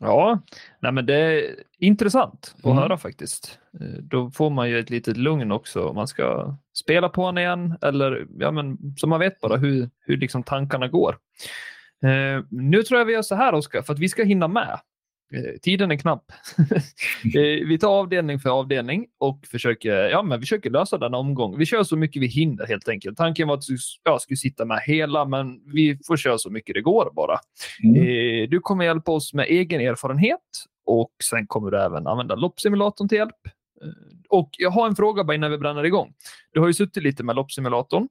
Ja, 0.00 0.40
nej 0.80 0.92
men 0.92 1.06
det 1.06 1.14
är 1.14 1.54
intressant 1.78 2.54
att 2.58 2.64
mm. 2.64 2.76
höra 2.76 2.96
faktiskt. 2.96 3.58
Eh, 3.80 4.02
då 4.02 4.30
får 4.30 4.50
man 4.50 4.70
ju 4.70 4.78
ett 4.78 4.90
litet 4.90 5.16
lugn 5.16 5.52
också 5.52 5.88
om 5.88 5.96
man 5.96 6.08
ska 6.08 6.56
spela 6.74 7.08
på 7.08 7.22
honom 7.22 7.38
igen 7.38 7.78
eller 7.82 8.26
ja, 8.38 8.50
men 8.50 8.78
så 8.96 9.06
man 9.06 9.20
vet 9.20 9.40
bara 9.40 9.56
hur, 9.56 9.90
hur 10.00 10.16
liksom 10.16 10.42
tankarna 10.42 10.88
går. 10.88 11.18
Eh, 12.02 12.44
nu 12.50 12.82
tror 12.82 12.98
jag 12.98 13.06
vi 13.06 13.12
gör 13.12 13.22
så 13.22 13.34
här 13.34 13.54
Oskar, 13.54 13.82
för 13.82 13.92
att 13.92 13.98
vi 13.98 14.08
ska 14.08 14.24
hinna 14.24 14.48
med 14.48 14.80
tiden 15.62 15.90
är 15.90 15.96
knapp. 15.96 16.32
Eh, 17.24 17.66
vi 17.66 17.78
tar 17.78 17.88
avdelning 17.88 18.38
för 18.38 18.50
avdelning 18.50 19.06
och 19.18 19.46
försöker, 19.46 19.92
ja, 19.92 20.22
men 20.22 20.40
försöker 20.40 20.70
lösa 20.70 20.98
den 20.98 21.14
omgång. 21.14 21.58
Vi 21.58 21.66
kör 21.66 21.82
så 21.82 21.96
mycket 21.96 22.22
vi 22.22 22.26
hinner 22.26 22.66
helt 22.66 22.88
enkelt. 22.88 23.16
Tanken 23.16 23.48
var 23.48 23.54
att 23.54 23.64
jag 24.04 24.20
skulle 24.20 24.36
sitta 24.36 24.64
med 24.64 24.80
hela, 24.86 25.24
men 25.24 25.60
vi 25.72 25.98
får 26.06 26.16
köra 26.16 26.38
så 26.38 26.50
mycket 26.50 26.74
det 26.74 26.80
går 26.80 27.10
bara. 27.14 27.38
Mm. 27.84 27.96
Eh, 27.96 28.48
du 28.48 28.60
kommer 28.60 28.84
hjälpa 28.84 29.12
oss 29.12 29.34
med 29.34 29.46
egen 29.48 29.80
erfarenhet 29.80 30.40
och 30.86 31.10
sen 31.30 31.46
kommer 31.46 31.70
du 31.70 31.80
även 31.80 32.06
använda 32.06 32.34
loppsimulatorn 32.34 33.08
till 33.08 33.18
hjälp. 33.18 33.36
Och 34.28 34.50
jag 34.58 34.70
har 34.70 34.86
en 34.86 34.96
fråga 34.96 35.24
bara 35.24 35.34
innan 35.34 35.50
vi 35.50 35.58
bränner 35.58 35.84
igång. 35.84 36.12
Du 36.52 36.60
har 36.60 36.66
ju 36.66 36.74
suttit 36.74 37.02
lite 37.02 37.24
med 37.24 37.36
loppsimulatorn 37.36 38.08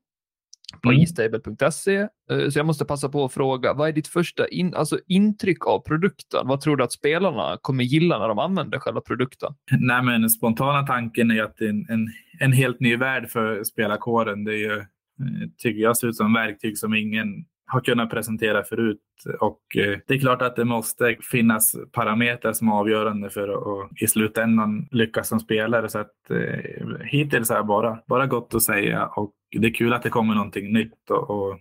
på 0.84 0.90
mm. 0.90 1.02
istable.se. 1.02 1.98
Eh, 2.32 2.50
så 2.50 2.60
jag 2.60 2.66
måste 2.66 2.86
passa 2.86 3.10
på 3.10 3.26
att 3.26 3.34
fråga, 3.34 3.74
vad 3.74 3.90
är 3.90 3.94
ditt 3.94 4.08
första 4.08 4.48
in, 4.48 4.74
alltså 4.74 5.00
intryck 5.08 5.68
av 5.68 5.80
produkten? 5.80 6.48
Vad 6.48 6.62
tror 6.62 6.78
du 6.78 6.84
att 6.84 6.92
spelarna 6.92 7.58
kommer 7.62 7.84
gilla 7.84 8.20
när 8.20 8.28
de 8.28 8.40
använder 8.40 8.80
själva 8.80 9.02
produkten? 9.02 9.54
Nej, 9.80 10.04
men 10.04 10.30
spontana 10.30 10.88
tanken 10.88 11.32
är 11.32 11.44
att 11.44 11.58
det 11.58 11.66
är 11.66 11.70
en, 11.70 11.86
en, 11.90 12.08
en 12.40 12.52
helt 12.52 12.80
ny 12.80 12.96
värld 12.96 13.30
för 13.30 13.64
spelarkåren. 13.64 14.44
Det 14.44 14.52
är 14.52 14.58
ju, 14.58 14.78
eh, 14.78 15.50
tycker 15.58 15.82
jag 15.82 15.98
ser 15.98 16.08
ut 16.08 16.16
som 16.16 16.34
verktyg 16.34 16.78
som 16.78 16.94
ingen 16.94 17.46
har 17.68 17.82
kunnat 17.82 18.10
presentera 18.10 18.64
förut. 18.64 19.02
Och 19.40 19.62
eh, 19.78 19.98
det 20.08 20.14
är 20.14 20.20
klart 20.20 20.42
att 20.42 20.56
det 20.56 20.66
måste 20.66 21.18
finnas 21.32 21.76
parametrar 21.92 22.54
som 22.54 22.68
är 22.68 22.74
avgörande 22.74 23.30
för 23.30 23.50
att 23.50 24.02
i 24.02 24.08
slutändan 24.08 24.88
lyckas 24.92 25.28
som 25.28 25.40
spelare. 25.40 25.90
Så 25.90 26.00
att 26.00 26.30
eh, 26.30 27.06
hittills 27.06 27.52
är 27.52 27.64
bara, 27.64 28.00
bara 28.08 28.26
gott 28.28 28.54
att 28.54 28.64
säga 28.64 29.06
och 29.06 29.34
det 29.52 29.68
är 29.68 29.74
kul 29.74 29.94
att 29.94 30.04
det 30.04 30.10
kommer 30.10 30.36
någonting 30.36 30.74
nytt 30.74 31.10
och, 31.10 31.30
och 31.30 31.60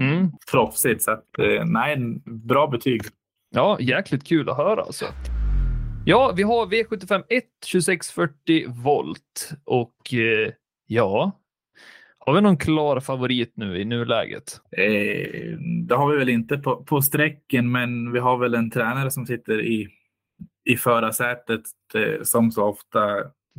mm. 0.00 0.30
proffsigt. 0.50 1.02
Så 1.02 1.10
att 1.10 1.38
eh, 1.38 1.64
nej, 1.64 1.96
bra 2.24 2.66
betyg. 2.66 3.02
Ja, 3.54 3.76
jäkligt 3.80 4.26
kul 4.26 4.48
att 4.48 4.56
höra 4.56 4.82
alltså. 4.82 5.04
Ja, 6.04 6.32
vi 6.36 6.42
har 6.42 6.66
V75 6.66 7.22
1 7.28 7.44
2640 7.72 8.82
volt 8.82 9.52
och 9.64 9.96
ja, 10.86 11.32
har 12.26 12.34
vi 12.34 12.40
någon 12.40 12.56
klar 12.56 13.00
favorit 13.00 13.52
nu 13.56 13.80
i 13.80 13.84
nuläget? 13.84 14.60
Eh, 14.76 15.58
det 15.86 15.94
har 15.94 16.10
vi 16.10 16.18
väl 16.18 16.28
inte 16.28 16.58
på, 16.58 16.76
på 16.84 17.02
sträcken, 17.02 17.72
men 17.72 18.12
vi 18.12 18.18
har 18.18 18.38
väl 18.38 18.54
en 18.54 18.70
tränare 18.70 19.10
som 19.10 19.26
sitter 19.26 19.60
i, 19.60 19.88
i 20.64 20.76
förarsätet 20.76 21.62
eh, 21.94 22.22
som 22.22 22.50
så 22.50 22.64
ofta, 22.64 23.00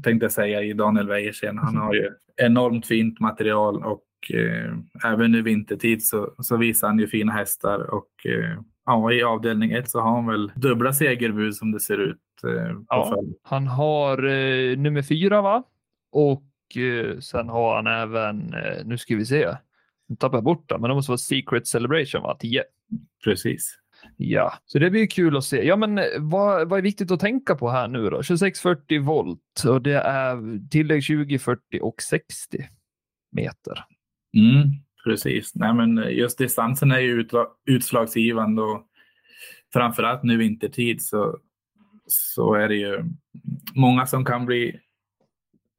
tänkte 0.03 0.25
jag 0.25 0.31
säga, 0.31 0.61
i 0.61 0.73
Daniel 0.73 1.07
Wäjersten. 1.07 1.57
Han 1.57 1.77
har 1.77 1.93
ju 1.93 2.09
enormt 2.41 2.85
fint 2.85 3.19
material 3.19 3.83
och 3.83 4.03
eh, 4.33 4.73
även 5.11 5.31
nu 5.31 5.41
vintertid 5.41 6.05
så, 6.05 6.33
så 6.39 6.57
visar 6.57 6.87
han 6.87 6.99
ju 6.99 7.07
fina 7.07 7.31
hästar 7.31 7.93
och 7.93 8.25
eh, 8.25 8.59
ja, 8.85 9.11
i 9.11 9.23
avdelning 9.23 9.71
ett 9.71 9.89
så 9.89 9.99
har 9.99 10.11
han 10.15 10.27
väl 10.27 10.51
dubbla 10.55 10.93
segerbud 10.93 11.55
som 11.55 11.71
det 11.71 11.79
ser 11.79 11.97
ut. 11.97 12.19
Eh, 12.47 12.77
ja, 12.87 13.23
han 13.43 13.67
har 13.67 14.23
eh, 14.23 14.77
nummer 14.77 15.01
fyra 15.01 15.41
va? 15.41 15.63
Och 16.11 16.43
sen 17.21 17.49
har 17.49 17.75
han 17.75 17.87
även, 17.87 18.53
eh, 18.53 18.85
nu 18.85 18.97
ska 18.97 19.15
vi 19.15 19.25
se, 19.25 19.57
nu 20.07 20.15
tappar 20.15 20.37
jag 20.37 20.43
bort 20.43 20.69
det, 20.69 20.77
men 20.77 20.89
det 20.89 20.95
måste 20.95 21.11
vara 21.11 21.17
Secret 21.17 21.67
Celebration 21.67 22.21
va? 22.21 22.37
10. 22.39 22.63
Precis. 23.23 23.79
Ja, 24.17 24.53
så 24.65 24.79
det 24.79 24.89
blir 24.89 25.07
kul 25.07 25.37
att 25.37 25.43
se. 25.43 25.63
Ja, 25.63 25.75
men 25.75 25.97
eh, 25.97 26.05
vad, 26.19 26.69
vad 26.69 26.79
är 26.79 26.83
viktigt 26.83 27.11
att 27.11 27.19
tänka 27.19 27.55
på 27.55 27.69
här 27.69 27.87
nu 27.87 28.03
då? 28.03 28.09
2640 28.09 29.01
volt 29.01 29.63
och 29.67 29.81
det 29.81 29.97
är 29.99 30.67
tillägg 30.69 31.03
20, 31.03 31.39
40 31.39 31.61
och 31.81 32.01
60 32.01 32.69
meter. 33.31 33.85
Mm, 34.37 34.69
precis. 35.03 35.55
Nej, 35.55 35.73
men 35.73 35.97
just 35.97 36.37
distansen 36.37 36.91
är 36.91 36.99
ju 36.99 37.27
utslagsgivande 37.65 38.61
och 38.61 38.87
framförallt 39.73 40.23
nu 40.23 40.37
vintertid 40.37 41.01
så, 41.01 41.37
så 42.07 42.53
är 42.53 42.67
det 42.67 42.75
ju 42.75 43.03
många 43.75 44.05
som 44.05 44.25
kan 44.25 44.45
bli 44.45 44.79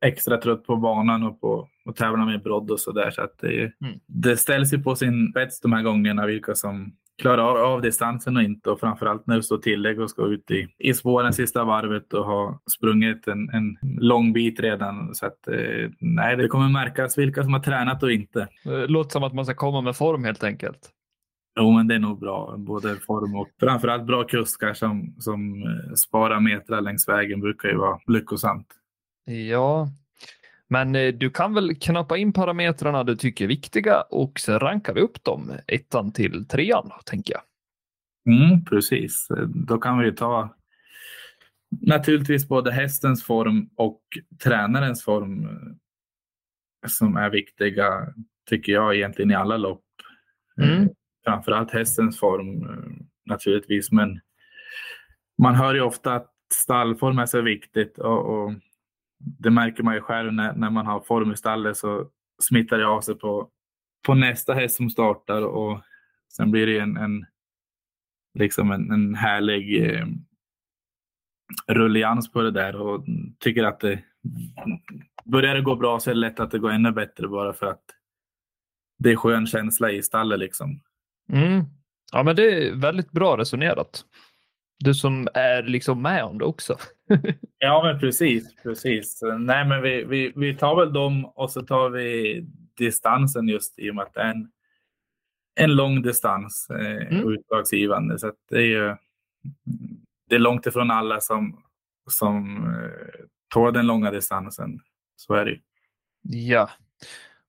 extra 0.04 0.36
trött 0.36 0.64
på 0.64 0.76
banan 0.76 1.22
och 1.22 1.40
på 1.40 1.68
att 1.84 1.96
tävla 1.96 2.24
med 2.24 2.42
brodd 2.42 2.70
och 2.70 2.80
sådär. 2.80 3.10
Så 3.10 3.22
att 3.22 3.38
det, 3.38 3.60
mm. 3.60 3.98
det 4.06 4.36
ställs 4.36 4.72
ju 4.72 4.82
på 4.82 4.96
sin 4.96 5.30
spets 5.30 5.60
de 5.60 5.72
här 5.72 5.82
gångerna 5.82 6.26
vilka 6.26 6.54
som 6.54 6.92
klarar 7.22 7.56
av 7.56 7.82
distansen 7.82 8.36
och 8.36 8.42
inte. 8.42 8.70
Och 8.70 8.80
framförallt 8.80 9.26
när 9.26 9.36
det 9.36 9.42
står 9.42 9.58
tillägg 9.58 10.00
och 10.00 10.10
ska 10.10 10.26
ut 10.26 10.50
i, 10.50 10.66
i 10.78 10.94
spåren 10.94 11.32
sista 11.32 11.64
varvet 11.64 12.12
och 12.12 12.24
ha 12.24 12.60
sprungit 12.76 13.28
en, 13.28 13.50
en 13.50 13.76
lång 13.98 14.32
bit 14.32 14.60
redan. 14.60 15.14
Så 15.14 15.26
att 15.26 15.48
eh, 15.48 15.90
nej, 16.00 16.36
det 16.36 16.48
kommer 16.48 16.68
märkas 16.68 17.18
vilka 17.18 17.42
som 17.42 17.52
har 17.52 17.60
tränat 17.60 18.02
och 18.02 18.12
inte. 18.12 18.48
Det 18.64 18.86
låter 18.86 19.10
som 19.10 19.24
att 19.24 19.34
man 19.34 19.44
ska 19.44 19.54
komma 19.54 19.80
med 19.80 19.96
form 19.96 20.24
helt 20.24 20.44
enkelt. 20.44 20.90
Jo, 21.60 21.70
men 21.70 21.88
det 21.88 21.94
är 21.94 21.98
nog 21.98 22.20
bra. 22.20 22.54
Både 22.58 22.96
form 22.96 23.36
och 23.36 23.48
framförallt 23.60 24.06
bra 24.06 24.24
kuskar 24.24 24.74
som, 24.74 25.14
som 25.18 25.62
eh, 25.62 25.94
sparar 25.94 26.40
metrar 26.40 26.80
längs 26.80 27.08
vägen 27.08 27.40
brukar 27.40 27.68
ju 27.68 27.76
vara 27.76 27.98
lyckosamt. 28.06 28.66
Ja, 29.24 29.88
men 30.68 30.96
eh, 30.96 31.14
du 31.14 31.30
kan 31.30 31.54
väl 31.54 31.74
knappa 31.74 32.16
in 32.16 32.32
parametrarna 32.32 33.04
du 33.04 33.16
tycker 33.16 33.44
är 33.44 33.48
viktiga 33.48 34.00
och 34.00 34.40
sen 34.40 34.58
rankar 34.58 34.94
vi 34.94 35.00
upp 35.00 35.24
dem 35.24 35.52
ettan 35.66 36.12
till 36.12 36.46
trean, 36.46 36.90
tänker 37.04 37.34
jag. 37.34 37.42
Mm, 38.34 38.64
precis. 38.64 39.28
Då 39.66 39.78
kan 39.78 39.98
vi 39.98 40.12
ta 40.12 40.54
naturligtvis 41.80 42.48
både 42.48 42.72
hästens 42.72 43.24
form 43.24 43.70
och 43.76 44.00
tränarens 44.42 45.04
form 45.04 45.44
eh, 45.44 46.88
som 46.88 47.16
är 47.16 47.30
viktiga, 47.30 48.14
tycker 48.48 48.72
jag, 48.72 48.96
egentligen 48.96 49.30
i 49.30 49.34
alla 49.34 49.56
lopp. 49.56 49.84
Mm. 50.62 50.88
Framförallt 51.24 51.70
hästens 51.70 52.18
form 52.18 52.62
eh, 52.62 53.06
naturligtvis, 53.26 53.92
men 53.92 54.20
man 55.42 55.54
hör 55.54 55.74
ju 55.74 55.80
ofta 55.80 56.14
att 56.14 56.30
stallform 56.52 57.18
är 57.18 57.26
så 57.26 57.40
viktigt 57.40 57.98
och, 57.98 58.44
och 58.44 58.52
det 59.18 59.50
märker 59.50 59.82
man 59.82 59.94
ju 59.94 60.00
själv 60.00 60.32
när, 60.32 60.54
när 60.54 60.70
man 60.70 60.86
har 60.86 61.00
form 61.00 61.32
i 61.32 61.36
stallet 61.36 61.76
så 61.76 62.10
smittar 62.42 62.78
det 62.78 62.86
av 62.86 63.00
sig 63.00 63.14
på, 63.14 63.50
på 64.06 64.14
nästa 64.14 64.54
häst 64.54 64.76
som 64.76 64.90
startar 64.90 65.42
och 65.42 65.80
sen 66.32 66.50
blir 66.50 66.66
det 66.66 66.78
en, 66.78 66.96
en, 66.96 67.26
liksom 68.38 68.70
en, 68.70 68.90
en 68.90 69.14
härlig 69.14 69.90
eh, 69.90 70.06
rullians 71.66 72.32
på 72.32 72.42
det 72.42 72.50
där 72.50 72.76
och 72.76 73.04
tycker 73.38 73.64
att 73.64 73.80
det 73.80 74.02
börjar 75.24 75.54
det 75.54 75.60
gå 75.60 75.76
bra 75.76 76.00
så 76.00 76.10
är 76.10 76.14
det 76.14 76.20
lätt 76.20 76.40
att 76.40 76.50
det 76.50 76.58
går 76.58 76.70
ännu 76.70 76.92
bättre 76.92 77.28
bara 77.28 77.52
för 77.52 77.66
att 77.66 77.84
det 78.98 79.10
är 79.10 79.16
skön 79.16 79.46
känsla 79.46 79.90
i 79.90 80.02
stallet 80.02 80.38
liksom. 80.38 80.80
Mm. 81.32 81.64
Ja, 82.12 82.22
men 82.22 82.36
det 82.36 82.42
är 82.42 82.74
väldigt 82.74 83.10
bra 83.10 83.36
resonerat. 83.36 84.04
Du 84.78 84.94
som 84.94 85.28
är 85.34 85.62
liksom 85.62 86.02
med 86.02 86.24
om 86.24 86.38
det 86.38 86.44
också. 86.44 86.76
ja, 87.58 87.82
men 87.84 88.00
precis, 88.00 88.56
precis. 88.62 89.20
Nej, 89.38 89.64
men 89.64 89.82
vi, 89.82 90.04
vi, 90.04 90.32
vi 90.36 90.56
tar 90.56 90.76
väl 90.76 90.92
dem 90.92 91.24
och 91.24 91.50
så 91.50 91.62
tar 91.62 91.90
vi 91.90 92.40
distansen 92.78 93.48
just 93.48 93.78
i 93.78 93.90
och 93.90 93.94
med 93.94 94.02
att 94.04 94.14
det 94.14 94.20
är 94.20 94.30
en, 94.30 94.50
en 95.60 95.74
lång 95.76 96.02
distans 96.02 96.66
eh, 96.70 97.16
mm. 97.16 97.32
utslagsgivande. 97.32 98.18
Så 98.18 98.32
det 98.50 98.56
är 98.56 98.66
ju 98.66 98.96
det 100.28 100.34
är 100.34 100.38
långt 100.38 100.66
ifrån 100.66 100.90
alla 100.90 101.20
som, 101.20 101.62
som 102.10 102.64
eh, 102.64 103.24
tar 103.54 103.72
den 103.72 103.86
långa 103.86 104.10
distansen. 104.10 104.80
Så 105.16 105.34
är 105.34 105.44
det 105.44 105.58
Ja, 106.28 106.70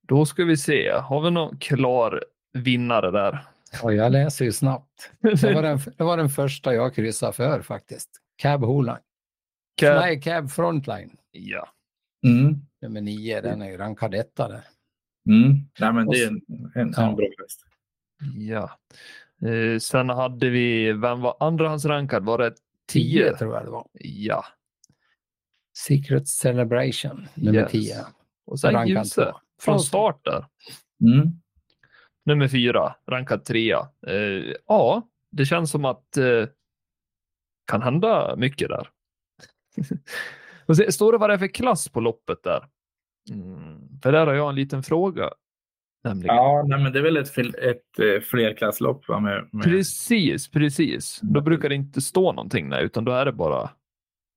då 0.02 0.26
ska 0.26 0.44
vi 0.44 0.58
se. 0.58 0.92
Har 0.92 1.22
vi 1.22 1.32
någon 1.32 1.58
klar 1.58 2.24
vinnare 2.54 3.12
där? 3.12 3.40
Ja, 3.84 3.92
jag 3.92 4.12
läser 4.12 4.46
ju 4.46 4.52
snabbt. 4.52 5.12
Det 5.22 5.54
var 5.54 5.62
den, 5.62 5.80
det 5.98 6.04
var 6.04 6.18
den 6.18 6.30
första 6.30 6.74
jag 6.74 6.96
kryssade 6.96 7.34
för 7.34 7.62
faktiskt. 7.62 8.10
Cab 8.36 8.64
Holine. 8.64 8.98
Cab... 9.76 9.96
Nej, 9.96 10.22
Cab 10.22 10.52
Frontline. 10.52 11.18
Ja. 11.32 11.70
Mm. 12.28 12.56
Nummer 12.82 13.02
nio, 13.02 13.42
den 13.42 13.62
är 13.62 13.70
ju 13.70 13.78
rankad 13.78 14.16
etta 14.16 14.48
där. 14.48 14.64
Mm. 15.30 15.58
Nej, 15.80 15.94
men 15.94 16.08
det 16.08 16.24
är 16.24 16.28
en, 16.28 16.42
en, 16.76 16.94
ja. 16.98 17.10
en 17.10 17.16
bra 17.16 17.26
häst. 17.40 17.66
Ja. 18.36 18.80
Eh, 19.50 19.80
sen 19.80 20.10
hade 20.10 20.50
vi, 20.50 20.94
vem 20.94 21.22
var 21.22 21.38
andrahandsrankad? 21.40 22.26
Var 22.26 22.38
det 22.38 22.54
10 22.88 23.38
tror 23.38 23.54
jag 23.56 23.66
det 23.66 23.72
var. 23.72 23.88
Ja. 24.02 24.46
Secret 25.78 26.28
Celebration, 26.28 27.28
nummer 27.34 27.66
10. 27.66 27.82
Yes. 27.82 28.06
Och 28.46 28.60
sen 28.60 28.88
Ljuse 28.88 29.34
från 29.62 29.80
start 29.80 30.26
där. 30.26 30.46
Mm. 31.02 31.42
Nummer 32.26 32.48
fyra, 32.48 32.96
rankad 33.08 33.46
trea. 33.46 33.80
Eh, 34.08 34.54
ja, 34.68 35.10
det 35.32 35.46
känns 35.46 35.72
som 35.72 35.86
att 35.86 36.18
eh, 36.18 36.46
kan 37.68 37.82
hända 37.82 38.36
mycket 38.36 38.70
där. 38.70 38.90
står 40.92 41.12
det 41.12 41.18
vad 41.18 41.30
det 41.30 41.34
är 41.34 41.38
för 41.38 41.48
klass 41.48 41.90
på 41.90 42.00
loppet 42.00 42.44
där? 42.44 42.66
Mm, 43.32 44.00
för 44.04 44.12
där 44.12 44.28
har 44.28 44.34
jag 44.34 44.50
en 44.50 44.56
liten 44.56 44.84
fråga. 44.84 45.30
Nämligen. 46.04 46.36
Ja, 46.36 46.64
nej, 46.68 46.84
men 46.84 46.94
det 46.94 47.00
är 47.00 47.04
väl 47.04 47.18
ett, 47.18 47.38
ett, 47.38 48.00
eh, 48.00 48.22
flerklasslopp. 48.22 49.08
Med, 49.08 49.50
med... 49.52 49.64
Precis, 49.64 50.52
precis. 50.52 51.20
Då 51.22 51.42
brukar 51.42 51.70
det 51.70 51.76
inte 51.76 52.02
stå 52.02 52.32
någonting 52.32 52.70
där, 52.70 52.82
utan 52.82 53.06
då 53.06 53.12
är 53.12 53.26
det 53.26 53.32
bara 53.32 53.70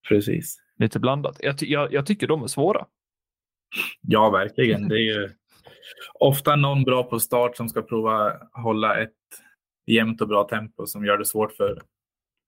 precis. 0.08 0.58
lite 0.78 0.98
blandat. 0.98 1.36
Jag, 1.40 1.54
jag, 1.62 1.92
jag 1.92 2.06
tycker 2.06 2.26
de 2.26 2.42
är 2.42 2.46
svåra. 2.46 2.86
Ja, 4.00 4.30
verkligen. 4.30 4.88
Det 4.88 4.94
är 4.94 5.20
ju 5.20 5.30
ofta 6.14 6.56
någon 6.56 6.84
bra 6.84 7.02
på 7.02 7.20
start 7.20 7.56
som 7.56 7.68
ska 7.68 7.82
prova 7.82 8.32
hålla 8.52 9.02
ett 9.02 9.12
jämnt 9.86 10.20
och 10.20 10.28
bra 10.28 10.44
tempo 10.44 10.86
som 10.86 11.04
gör 11.04 11.18
det 11.18 11.24
svårt 11.24 11.52
för, 11.52 11.82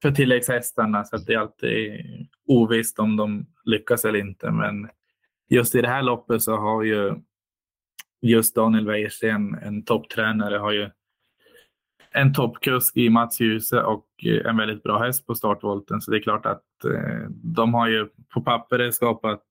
för 0.02 0.10
tilläggshästarna. 0.10 1.04
Så 1.04 1.16
det 1.16 1.34
är 1.34 1.38
alltid 1.38 2.00
ovisst 2.48 2.98
om 2.98 3.16
de 3.16 3.46
lyckas 3.64 4.04
eller 4.04 4.18
inte. 4.18 4.50
Men 4.50 4.88
just 5.48 5.74
i 5.74 5.82
det 5.82 5.88
här 5.88 6.02
loppet 6.02 6.42
så 6.42 6.56
har 6.56 6.82
ju 6.82 7.14
just 8.22 8.54
Daniel 8.54 8.86
Wäjersten, 8.86 9.54
en 9.54 9.84
topptränare, 9.84 10.56
har 10.56 10.72
ju 10.72 10.90
en 12.10 12.34
toppkusk 12.34 12.96
i 12.96 13.10
Mats 13.10 13.40
Djuse 13.40 13.82
och 13.82 14.06
eh, 14.24 14.50
en 14.50 14.56
väldigt 14.56 14.82
bra 14.82 14.98
häst 14.98 15.26
på 15.26 15.34
startvolten. 15.34 16.00
Så 16.00 16.10
det 16.10 16.16
är 16.16 16.22
klart 16.22 16.46
att 16.46 16.84
eh, 16.84 17.30
de 17.30 17.74
har 17.74 17.88
ju 17.88 18.08
på 18.34 18.40
pappret 18.40 18.94
skapat 18.94 19.42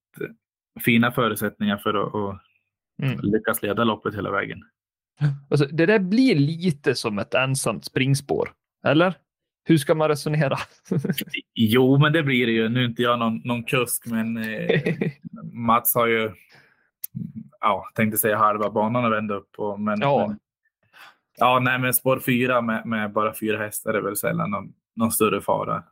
fina 0.85 1.11
förutsättningar 1.11 1.77
för 1.77 1.93
att, 1.93 2.15
att 2.15 2.41
mm. 2.99 3.19
lyckas 3.21 3.61
leda 3.61 3.83
loppet 3.83 4.15
hela 4.15 4.31
vägen. 4.31 4.59
Alltså, 5.49 5.65
det 5.65 5.85
där 5.85 5.99
blir 5.99 6.35
lite 6.35 6.95
som 6.95 7.19
ett 7.19 7.33
ensamt 7.33 7.85
springspår, 7.85 8.51
eller? 8.85 9.13
Hur 9.63 9.77
ska 9.77 9.95
man 9.95 10.07
resonera? 10.07 10.57
jo, 11.53 11.97
men 11.97 12.13
det 12.13 12.23
blir 12.23 12.45
det 12.45 12.51
ju. 12.51 12.69
Nu 12.69 12.79
är 12.79 12.85
inte 12.85 13.01
jag 13.01 13.19
någon, 13.19 13.41
någon 13.43 13.63
kusk, 13.63 14.05
men 14.05 14.37
eh, 14.37 14.81
Mats 15.53 15.95
har 15.95 16.07
ju 16.07 16.31
ja, 17.59 17.91
tänkte 17.95 18.17
säga 18.17 18.37
halva 18.37 18.69
banan 18.69 19.05
att 19.05 19.11
vända 19.11 19.35
upp 19.35 19.51
på. 19.51 19.77
Men, 19.77 20.01
ja. 20.01 20.27
Men, 20.27 20.39
ja, 21.37 21.59
nej, 21.59 21.79
men 21.79 21.93
spår 21.93 22.19
fyra 22.19 22.61
med, 22.61 22.85
med, 22.85 23.11
bara 23.11 23.33
fyra 23.33 23.57
hästar 23.57 23.93
är 23.93 24.01
väl 24.01 24.15
sällan 24.15 24.51
någon, 24.51 24.73
någon 24.95 25.11
större 25.11 25.41
fara. 25.41 25.83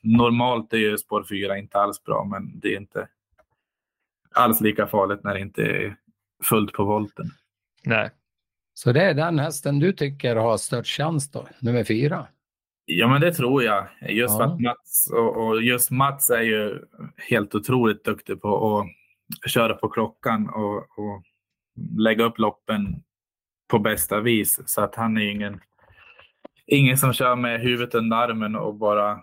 Normalt 0.00 0.72
är 0.72 0.78
ju 0.78 0.98
spår 0.98 1.24
fyra 1.28 1.58
inte 1.58 1.78
alls 1.78 2.04
bra, 2.04 2.24
men 2.24 2.60
det 2.60 2.74
är 2.74 2.76
inte 2.76 3.08
alls 4.34 4.60
lika 4.60 4.86
farligt 4.86 5.24
när 5.24 5.34
det 5.34 5.40
inte 5.40 5.62
är 5.62 5.96
fullt 6.48 6.72
på 6.72 6.84
volten. 6.84 7.26
Nej. 7.84 8.10
Så 8.74 8.92
det 8.92 9.02
är 9.02 9.14
den 9.14 9.38
hästen 9.38 9.78
du 9.78 9.92
tycker 9.92 10.36
har 10.36 10.56
störst 10.56 10.96
chans 10.96 11.30
då, 11.30 11.48
nummer 11.60 11.84
fyra? 11.84 12.26
Ja, 12.84 13.08
men 13.08 13.20
det 13.20 13.32
tror 13.32 13.62
jag. 13.62 13.88
Just 14.08 14.38
ja. 14.38 14.44
att 14.44 14.60
Mats 14.60 15.10
och, 15.12 15.46
och, 15.46 15.62
just 15.62 15.90
Mats 15.90 16.30
är 16.30 16.42
ju 16.42 16.78
helt 17.16 17.54
otroligt 17.54 18.04
duktig 18.04 18.40
på 18.40 18.78
att 18.78 19.50
köra 19.50 19.74
på 19.74 19.88
klockan 19.88 20.48
och, 20.48 20.76
och 20.76 21.22
lägga 21.98 22.24
upp 22.24 22.38
loppen 22.38 23.02
på 23.70 23.78
bästa 23.78 24.20
vis. 24.20 24.60
Så 24.66 24.80
att 24.80 24.94
han 24.94 25.16
är 25.16 25.30
ingen, 25.30 25.60
ingen 26.66 26.98
som 26.98 27.12
kör 27.12 27.36
med 27.36 27.60
huvudet 27.60 27.94
under 27.94 28.16
armen 28.16 28.56
och 28.56 28.74
bara 28.74 29.20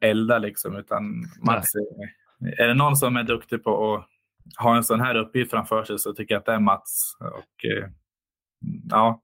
eldar 0.00 0.38
liksom. 0.38 0.76
Utan 0.76 1.24
Mats 1.46 1.74
är, 1.74 2.62
är 2.64 2.68
det 2.68 2.74
någon 2.74 2.96
som 2.96 3.16
är 3.16 3.22
duktig 3.22 3.64
på 3.64 3.94
att 3.94 4.08
ha 4.58 4.76
en 4.76 4.84
sån 4.84 5.00
här 5.00 5.14
uppgift 5.14 5.50
framför 5.50 5.84
sig 5.84 5.98
så 5.98 6.12
tycker 6.12 6.34
jag 6.34 6.38
att 6.38 6.46
det 6.46 6.52
är 6.52 6.60
Mats. 6.60 7.16
Och, 7.20 7.64
eh, 7.64 7.88
ja, 8.90 9.22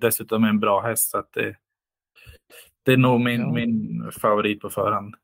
dessutom 0.00 0.44
en 0.44 0.60
bra 0.60 0.80
häst. 0.80 1.10
Så 1.10 1.18
att 1.18 1.32
det, 1.32 1.56
det 2.84 2.92
är 2.92 2.96
nog 2.96 3.20
min, 3.20 3.40
ja. 3.40 3.52
min 3.52 4.10
favorit 4.20 4.60
på 4.60 4.70
förhand. 4.70 5.14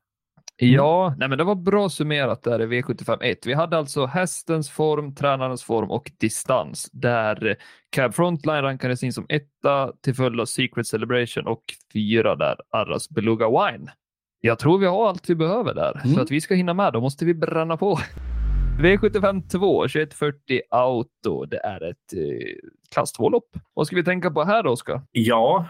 Mm. 0.61 0.73
Ja, 0.73 1.15
nej 1.17 1.29
men 1.29 1.37
det 1.37 1.43
var 1.43 1.55
bra 1.55 1.89
summerat 1.89 2.43
där 2.43 2.61
i 2.61 2.81
V75 2.81 3.37
Vi 3.45 3.53
hade 3.53 3.77
alltså 3.77 4.05
hästens 4.05 4.69
form, 4.69 5.15
tränarens 5.15 5.63
form 5.63 5.91
och 5.91 6.11
distans 6.19 6.89
där 6.91 7.55
Cab 7.89 8.13
Frontline 8.13 8.61
rankades 8.61 9.03
in 9.03 9.13
som 9.13 9.25
etta 9.29 9.91
till 10.01 10.15
följd 10.15 10.39
av 10.39 10.45
Secret 10.45 10.87
Celebration 10.87 11.47
och 11.47 11.63
fyra 11.93 12.35
där 12.35 12.55
Arras 12.71 13.09
Beluga 13.09 13.47
Wine. 13.49 13.91
Jag 14.41 14.59
tror 14.59 14.77
vi 14.77 14.85
har 14.85 15.09
allt 15.09 15.29
vi 15.29 15.35
behöver 15.35 15.73
där. 15.73 16.01
Mm. 16.03 16.15
För 16.15 16.21
att 16.21 16.31
vi 16.31 16.41
ska 16.41 16.55
hinna 16.55 16.73
med, 16.73 16.93
då 16.93 17.01
måste 17.01 17.25
vi 17.25 17.33
bränna 17.33 17.77
på. 17.77 17.99
V75 18.79 19.49
2, 19.49 19.87
2140 19.87 20.61
Auto. 20.69 21.45
Det 21.45 21.57
är 21.57 21.83
ett 21.83 22.13
eh, 22.13 22.69
klass 22.93 23.19
2-lopp. 23.19 23.49
Vad 23.73 23.87
ska 23.87 23.95
vi 23.95 24.03
tänka 24.03 24.31
på 24.31 24.43
här 24.43 24.63
då, 24.63 24.69
Oskar? 24.69 25.01
Ja, 25.11 25.67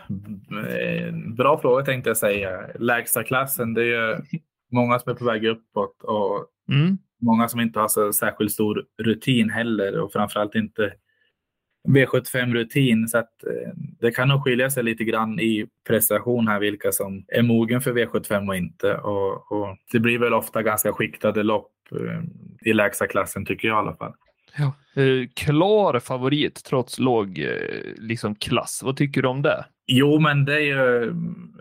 eh, 0.70 1.14
bra 1.38 1.60
fråga 1.62 1.86
tänkte 1.86 2.10
jag 2.10 2.18
säga. 2.18 2.70
Lägsta 2.80 3.24
klassen, 3.24 3.74
det 3.74 3.82
är 3.82 3.86
ju 3.86 4.18
många 4.72 5.00
som 5.00 5.12
är 5.12 5.16
på 5.16 5.26
väg 5.26 5.46
uppåt 5.46 6.04
och 6.04 6.46
mm. 6.76 6.98
många 7.22 7.48
som 7.48 7.60
inte 7.60 7.80
har 7.80 7.88
så 7.88 8.14
särskilt 8.14 8.52
stor 8.52 8.86
rutin 9.04 9.50
heller 9.50 10.00
och 10.00 10.12
framförallt 10.12 10.56
inte 10.56 10.94
V75-rutin. 11.88 13.08
Så 13.08 13.18
att 13.18 13.44
eh, 13.44 13.74
det 14.00 14.12
kan 14.12 14.28
nog 14.28 14.44
skilja 14.44 14.70
sig 14.70 14.84
lite 14.84 15.04
grann 15.04 15.40
i 15.40 15.66
prestation 15.88 16.48
här 16.48 16.60
vilka 16.60 16.92
som 16.92 17.26
är 17.28 17.42
mogen 17.42 17.82
för 17.82 17.94
V75 17.94 18.48
och 18.48 18.56
inte. 18.56 18.98
Och, 18.98 19.52
och 19.52 19.78
det 19.92 20.00
blir 20.00 20.20
väl 20.20 20.34
ofta 20.34 20.62
ganska 20.62 20.94
skiktade 20.94 21.44
lopp 21.44 21.72
eh, 21.92 22.22
i 22.70 22.74
lägsta 22.74 23.08
klassen 23.08 23.46
tycker 23.46 23.68
jag 23.68 23.76
i 23.76 23.88
alla 23.88 23.96
fall. 23.96 24.14
Ja. 24.58 25.02
Eh, 25.02 25.28
klar 25.36 26.00
favorit 26.00 26.64
trots 26.64 27.00
låg 27.00 27.48
liksom 27.98 28.36
klass. 28.36 28.82
Vad 28.84 28.98
tycker 28.98 29.22
du 29.22 29.28
om 29.28 29.42
det? 29.42 29.66
Jo, 29.88 30.20
men 30.20 30.46
det 30.46 30.56
är 30.56 30.60
ju 30.60 31.04
mm, 31.04 31.60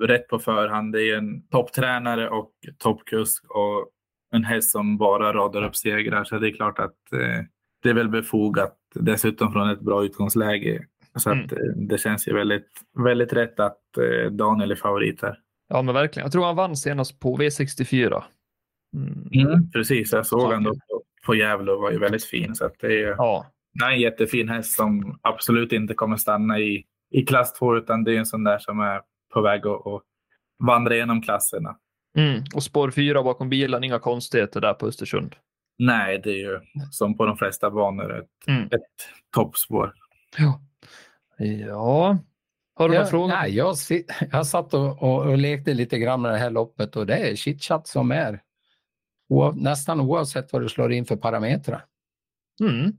rätt 0.00 0.28
på 0.28 0.38
förhand. 0.38 0.92
Det 0.92 1.02
är 1.02 1.16
en 1.16 1.48
topptränare 1.48 2.28
och 2.28 2.50
toppkusk 2.78 3.44
och 3.48 3.88
en 4.32 4.44
häst 4.44 4.70
som 4.70 4.96
bara 4.96 5.32
radar 5.32 5.64
upp 5.64 5.76
segrar. 5.76 6.24
Så 6.24 6.38
det 6.38 6.48
är 6.48 6.52
klart 6.52 6.78
att 6.78 7.12
eh, 7.12 7.44
det 7.82 7.90
är 7.90 7.94
väl 7.94 8.08
befogat. 8.08 8.78
Dessutom 8.94 9.52
från 9.52 9.70
ett 9.70 9.80
bra 9.80 10.04
utgångsläge. 10.04 10.86
Så 11.16 11.30
att, 11.30 11.52
mm. 11.52 11.86
det 11.86 11.98
känns 11.98 12.28
ju 12.28 12.34
väldigt, 12.34 12.68
väldigt 13.04 13.32
rätt 13.32 13.60
att 13.60 13.78
eh, 13.98 14.30
Daniel 14.30 14.70
är 14.70 14.76
favorit 14.76 15.22
här. 15.22 15.38
Ja, 15.68 15.82
men 15.82 15.94
verkligen. 15.94 16.24
Jag 16.24 16.32
tror 16.32 16.44
han 16.44 16.56
vann 16.56 16.76
senast 16.76 17.20
på 17.20 17.36
V64. 17.36 18.22
Mm. 18.96 19.48
Mm, 19.48 19.70
precis, 19.70 20.12
jag 20.12 20.26
såg 20.26 20.40
honom 20.40 20.64
på, 20.64 21.02
på 21.26 21.34
Gävle 21.34 21.72
och 21.72 21.82
var 21.82 21.90
ju 21.90 21.98
väldigt 21.98 22.24
fin. 22.24 22.54
Så 22.54 22.70
det 22.80 22.86
är, 22.86 23.08
ja. 23.08 23.46
det 23.72 23.84
är 23.84 23.90
en 23.90 24.00
jättefin 24.00 24.48
häst 24.48 24.76
som 24.76 25.18
absolut 25.22 25.72
inte 25.72 25.94
kommer 25.94 26.16
stanna 26.16 26.58
i, 26.58 26.84
i 27.10 27.22
klass 27.22 27.52
2 27.52 27.76
utan 27.76 28.04
det 28.04 28.14
är 28.14 28.18
en 28.18 28.26
sån 28.26 28.44
där 28.44 28.58
som 28.58 28.80
är 28.80 29.00
på 29.34 29.40
väg 29.40 29.66
att, 29.66 29.86
att 29.86 30.02
vandra 30.66 30.94
igenom 30.94 31.22
klasserna. 31.22 31.76
Mm. 32.18 32.42
Och 32.54 32.62
spår 32.62 32.90
4 32.90 33.22
bakom 33.22 33.48
bilen, 33.48 33.84
inga 33.84 33.98
konstigheter 33.98 34.60
där 34.60 34.74
på 34.74 34.86
Östersund. 34.86 35.36
Nej, 35.78 36.20
det 36.24 36.30
är 36.30 36.36
ju 36.36 36.60
som 36.90 37.16
på 37.16 37.26
de 37.26 37.36
flesta 37.36 37.70
banor 37.70 38.18
ett, 38.18 38.48
mm. 38.48 38.64
ett 38.64 38.80
toppspår. 39.34 39.94
Ja. 40.38 40.60
ja. 41.66 42.18
Har 42.74 42.88
du 42.88 42.94
några 42.94 43.06
frågor? 43.06 43.28
Nej, 43.28 43.56
jag, 43.56 43.76
jag 44.32 44.46
satt 44.46 44.74
och, 44.74 45.02
och, 45.02 45.26
och, 45.26 45.38
lekte 45.38 45.74
lite 45.74 45.98
grann 45.98 46.22
med 46.22 46.32
det 46.32 46.38
här 46.38 46.50
loppet 46.50 46.96
och 46.96 47.06
det 47.06 47.16
är 47.16 47.36
chitchat 47.36 47.86
som 47.86 48.10
är. 48.10 48.42
O, 49.28 49.52
nästan 49.52 50.00
oavsett 50.00 50.52
vad 50.52 50.62
du 50.62 50.68
slår 50.68 50.92
in 50.92 51.04
för 51.04 51.16
parametrar. 51.16 51.84
Mm. 52.60 52.92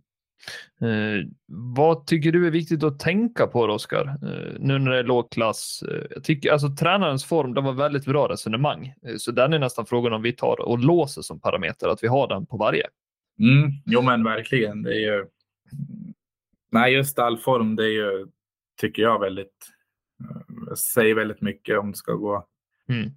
Eh, 0.81 1.27
vad 1.47 2.07
tycker 2.07 2.31
du 2.31 2.47
är 2.47 2.51
viktigt 2.51 2.83
att 2.83 2.99
tänka 2.99 3.47
på 3.47 3.59
Oskar? 3.59 4.07
Eh, 4.07 4.59
nu 4.59 4.79
när 4.79 4.91
det 4.91 4.99
är 4.99 5.03
låg 5.03 5.31
klass. 5.31 5.83
Eh, 5.89 6.03
jag 6.09 6.23
tycker 6.23 6.51
alltså 6.51 6.75
tränarens 6.75 7.25
form, 7.25 7.53
det 7.53 7.61
var 7.61 7.73
väldigt 7.73 8.05
bra 8.05 8.29
resonemang. 8.29 8.93
Eh, 9.07 9.15
så 9.17 9.31
den 9.31 9.53
är 9.53 9.59
nästan 9.59 9.85
frågan 9.85 10.13
om 10.13 10.21
vi 10.21 10.33
tar 10.33 10.61
och 10.61 10.79
låser 10.79 11.21
som 11.21 11.39
parameter, 11.39 11.87
att 11.87 12.03
vi 12.03 12.07
har 12.07 12.27
den 12.27 12.45
på 12.45 12.57
varje. 12.57 12.87
Mm, 13.39 13.71
jo 13.85 14.01
men 14.01 14.23
verkligen. 14.23 14.83
Det 14.83 14.93
är 14.93 14.99
ju... 14.99 15.25
Nej, 16.71 16.93
just 16.93 17.19
all 17.19 17.37
form, 17.37 17.75
det 17.75 17.83
är 17.83 17.91
ju, 17.91 18.27
tycker 18.81 19.01
jag, 19.01 19.19
väldigt, 19.19 19.69
eh, 20.69 20.73
säger 20.75 21.15
väldigt 21.15 21.41
mycket 21.41 21.79
om 21.79 21.91
det 21.91 21.97
ska 21.97 22.13
gå 22.13 22.45
mm. 22.89 23.11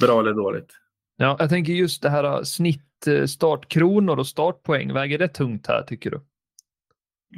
bra 0.00 0.20
eller 0.20 0.34
dåligt. 0.34 0.72
Ja, 1.16 1.36
jag 1.38 1.48
tänker 1.48 1.72
just 1.72 2.02
det 2.02 2.10
här 2.10 2.24
äh, 2.24 2.42
snitt 2.42 3.06
äh, 3.06 3.24
startkronor 3.24 4.18
och 4.18 4.26
startpoäng. 4.26 4.92
Väger 4.92 5.18
det 5.18 5.28
tungt 5.28 5.66
här 5.66 5.82
tycker 5.82 6.10
du? 6.10 6.20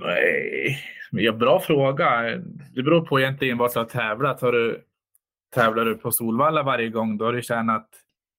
Nej, 0.01 0.79
ja, 1.11 1.33
bra 1.33 1.61
fråga. 1.61 2.23
Det 2.75 2.83
beror 2.83 3.07
på 3.07 3.21
egentligen 3.21 3.59
vad 3.59 3.73
du 3.75 3.79
har 3.79 3.87
tävlat. 3.87 4.41
Har 4.41 4.53
du, 4.53 4.85
tävlar 5.55 5.85
du 5.85 5.95
på 5.95 6.11
Solvalla 6.11 6.63
varje 6.63 6.89
gång, 6.89 7.19
då 7.19 7.25
har 7.25 7.33
du 7.33 7.43
tjänat 7.43 7.89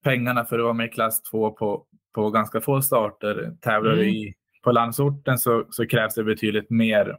pengarna 0.03 0.45
för 0.45 0.59
att 0.59 0.63
vara 0.63 0.73
med 0.73 0.85
i 0.85 0.89
klass 0.89 1.23
2 1.23 1.51
på, 1.51 1.85
på 2.15 2.29
ganska 2.29 2.61
få 2.61 2.81
starter. 2.81 3.53
Tävlar 3.61 3.93
mm. 3.93 4.05
du 4.05 4.09
i, 4.09 4.33
på 4.63 4.71
landsorten 4.71 5.37
så, 5.37 5.65
så 5.69 5.87
krävs 5.87 6.15
det 6.15 6.23
betydligt 6.23 6.69
mer 6.69 7.17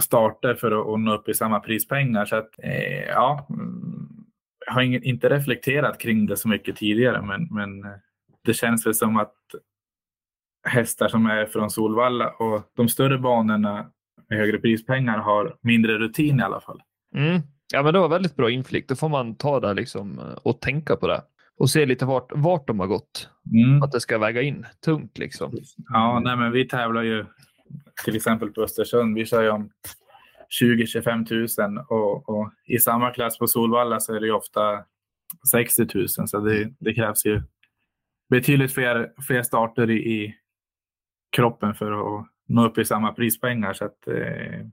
starter 0.00 0.54
för 0.54 0.72
att, 0.80 0.94
att 0.94 1.00
nå 1.00 1.14
upp 1.14 1.28
i 1.28 1.34
samma 1.34 1.60
prispengar. 1.60 2.24
Så 2.24 2.36
att, 2.36 2.50
eh, 2.58 3.04
ja, 3.04 3.46
jag 4.66 4.72
har 4.72 4.82
inte 4.82 5.28
reflekterat 5.28 5.98
kring 5.98 6.26
det 6.26 6.36
så 6.36 6.48
mycket 6.48 6.76
tidigare, 6.76 7.22
men, 7.22 7.48
men 7.50 7.84
eh, 7.84 7.98
det 8.44 8.54
känns 8.54 8.86
väl 8.86 8.94
som 8.94 9.16
att 9.16 9.34
hästar 10.64 11.08
som 11.08 11.26
är 11.26 11.46
från 11.46 11.70
Solvalla 11.70 12.30
och 12.30 12.62
de 12.76 12.88
större 12.88 13.18
banorna 13.18 13.86
med 14.28 14.38
högre 14.38 14.58
prispengar 14.58 15.18
har 15.18 15.56
mindre 15.60 15.98
rutin 15.98 16.40
i 16.40 16.42
alla 16.42 16.60
fall. 16.60 16.82
Mm. 17.16 17.40
Ja, 17.72 17.82
men 17.82 17.94
det 17.94 18.00
var 18.00 18.08
väldigt 18.08 18.36
bra 18.36 18.50
inflick. 18.50 18.88
Då 18.88 18.94
får 18.96 19.08
man 19.08 19.36
ta 19.36 19.60
det 19.60 19.74
liksom 19.74 20.18
eh, 20.18 20.24
och 20.42 20.60
tänka 20.60 20.96
på 20.96 21.06
det 21.06 21.22
och 21.58 21.70
se 21.70 21.86
lite 21.86 22.04
vart, 22.04 22.32
vart 22.34 22.66
de 22.66 22.80
har 22.80 22.86
gått. 22.86 23.28
Mm. 23.52 23.82
Att 23.82 23.92
det 23.92 24.00
ska 24.00 24.18
väga 24.18 24.42
in 24.42 24.66
tungt 24.84 25.18
liksom. 25.18 25.52
Ja, 25.92 26.20
nej, 26.24 26.36
men 26.36 26.52
vi 26.52 26.68
tävlar 26.68 27.02
ju 27.02 27.24
till 28.04 28.16
exempel 28.16 28.50
på 28.50 28.62
Östersund. 28.62 29.14
Vi 29.14 29.26
kör 29.26 29.42
ju 29.42 29.50
om 29.50 29.70
20-25 30.62 31.68
000 31.74 31.84
och, 31.88 32.28
och, 32.28 32.50
i 32.66 32.78
samma 32.78 33.10
klass 33.10 33.38
på 33.38 33.46
Solvalla 33.46 34.00
så 34.00 34.14
är 34.14 34.20
det 34.20 34.32
ofta 34.32 34.84
60 35.50 35.86
000 35.94 36.08
så 36.08 36.40
det, 36.40 36.70
det 36.78 36.94
krävs 36.94 37.26
ju 37.26 37.42
betydligt 38.30 38.72
fler, 38.72 39.12
fler 39.26 39.42
starter 39.42 39.90
i, 39.90 39.94
i, 39.94 40.34
kroppen 41.34 41.74
för 41.74 41.92
att 41.92 42.26
nå 42.46 42.66
upp 42.66 42.78
i 42.78 42.84
samma 42.84 43.12
prispengar. 43.12 43.72
Så 43.72 43.84
att, 43.84 44.08
eh, 44.08 44.66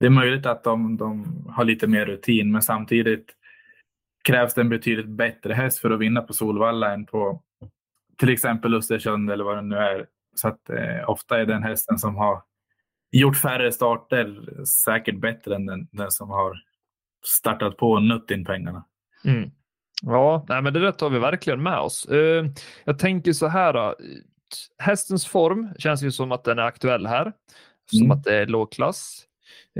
det 0.00 0.06
är 0.06 0.10
möjligt 0.10 0.46
att 0.46 0.64
de, 0.64 0.96
de 0.96 1.24
har 1.48 1.64
lite 1.64 1.86
mer 1.86 2.06
rutin 2.06 2.52
men 2.52 2.62
samtidigt 2.62 3.26
krävs 4.24 4.54
det 4.54 4.60
en 4.60 4.68
betydligt 4.68 5.08
bättre 5.08 5.54
häst 5.54 5.78
för 5.78 5.90
att 5.90 6.00
vinna 6.00 6.22
på 6.22 6.32
Solvalla 6.32 6.94
än 6.94 7.06
på 7.06 7.42
till 8.18 8.28
exempel 8.28 8.74
Östersund 8.74 9.30
eller 9.30 9.44
vad 9.44 9.56
det 9.56 9.62
nu 9.62 9.76
är. 9.76 10.06
Så 10.34 10.48
att 10.48 10.70
eh, 10.70 11.10
ofta 11.10 11.40
är 11.40 11.46
den 11.46 11.62
hästen 11.62 11.98
som 11.98 12.16
har 12.16 12.42
gjort 13.12 13.36
färre 13.36 13.72
starter 13.72 14.48
säkert 14.84 15.20
bättre 15.20 15.54
än 15.54 15.66
den, 15.66 15.88
den 15.92 16.10
som 16.10 16.30
har 16.30 16.56
startat 17.26 17.76
på 17.76 17.90
och 17.90 18.02
nött 18.02 18.30
in 18.30 18.44
pengarna. 18.44 18.84
Mm. 19.24 19.50
Ja, 20.02 20.46
nej, 20.48 20.62
men 20.62 20.72
det 20.72 20.80
där 20.80 20.92
tar 20.92 21.10
vi 21.10 21.18
verkligen 21.18 21.62
med 21.62 21.78
oss. 21.78 22.08
Uh, 22.10 22.46
jag 22.84 22.98
tänker 22.98 23.32
så 23.32 23.46
här. 23.46 23.94
Hästens 24.78 25.26
form 25.26 25.68
känns 25.78 26.02
ju 26.02 26.10
som 26.10 26.32
att 26.32 26.44
den 26.44 26.58
är 26.58 26.62
aktuell 26.62 27.06
här. 27.06 27.32
Som 27.90 28.04
mm. 28.04 28.10
att 28.10 28.24
det 28.24 28.36
är 28.36 28.46
låg 28.46 28.72
klass. 28.72 29.26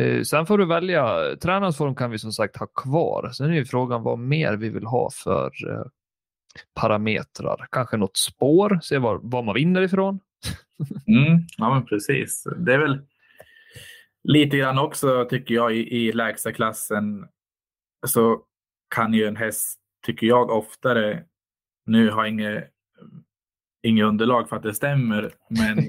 Uh, 0.00 0.22
sen 0.22 0.46
får 0.46 0.58
du 0.58 0.66
välja. 0.66 1.36
Tränarens 1.36 1.76
form 1.76 1.94
kan 1.94 2.10
vi 2.10 2.18
som 2.18 2.32
sagt 2.32 2.56
ha 2.56 2.66
kvar. 2.66 3.30
Sen 3.32 3.50
är 3.50 3.54
ju 3.54 3.64
frågan 3.64 4.02
vad 4.02 4.18
mer 4.18 4.56
vi 4.56 4.68
vill 4.68 4.86
ha 4.86 5.10
för 5.10 5.52
parametrar. 6.74 7.66
Kanske 7.70 7.96
något 7.96 8.16
spår, 8.16 8.78
se 8.82 8.98
var, 8.98 9.20
var 9.22 9.42
man 9.42 9.54
vinner 9.54 9.82
ifrån. 9.82 10.20
mm, 11.06 11.40
ja, 11.56 11.74
men 11.74 11.86
precis. 11.86 12.46
Det 12.56 12.74
är 12.74 12.78
väl 12.78 12.98
lite 14.24 14.56
grann 14.56 14.78
också 14.78 15.26
tycker 15.30 15.54
jag 15.54 15.76
i, 15.76 15.96
i 15.96 16.12
lägsta 16.12 16.52
klassen 16.52 17.28
så 18.06 18.42
kan 18.94 19.14
ju 19.14 19.26
en 19.26 19.36
häst, 19.36 19.80
tycker 20.06 20.26
jag 20.26 20.50
oftare, 20.50 21.24
nu 21.86 22.10
har 22.10 22.24
jag 22.24 22.32
inget, 22.32 22.70
inget 23.82 24.04
underlag 24.04 24.48
för 24.48 24.56
att 24.56 24.62
det 24.62 24.74
stämmer, 24.74 25.30
men 25.48 25.88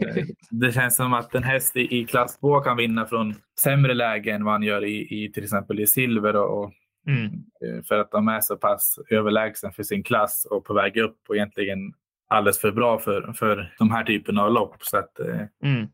det 0.61 0.71
känns 0.71 0.95
som 0.95 1.13
att 1.13 1.35
en 1.35 1.43
häst 1.43 1.75
i, 1.75 1.99
i 1.99 2.05
klass 2.05 2.37
2 2.37 2.59
kan 2.59 2.77
vinna 2.77 3.05
från 3.05 3.35
sämre 3.59 3.93
läge 3.93 4.31
än 4.31 4.45
vad 4.45 4.53
han 4.53 4.63
gör 4.63 4.85
i, 4.85 5.23
i 5.23 5.31
till 5.31 5.43
exempel 5.43 5.79
i 5.79 5.87
silver 5.87 6.35
och, 6.35 6.63
och 6.63 6.73
mm. 7.07 7.25
Eh, 7.25 7.83
för 7.87 7.97
att 7.97 8.11
de 8.11 8.27
är 8.27 8.41
så 8.41 8.57
pass 8.57 8.99
överlägsen 9.09 9.71
för 9.71 9.83
sin 9.83 10.03
klass 10.03 10.47
och 10.51 10.65
på 10.65 10.73
väg 10.73 10.97
upp 10.97 11.17
och 11.29 11.35
egentligen 11.35 11.93
alldeles 12.27 12.59
för 12.59 12.71
bra 12.71 12.99
för, 12.99 13.33
för 13.33 13.73
de 13.79 13.91
här 13.91 14.03
typerna 14.03 14.43
av 14.43 14.51
lopp. 14.51 14.75
Så 14.81 14.97
att, 14.97 15.19
eh, 15.19 15.41
mm 15.63 15.87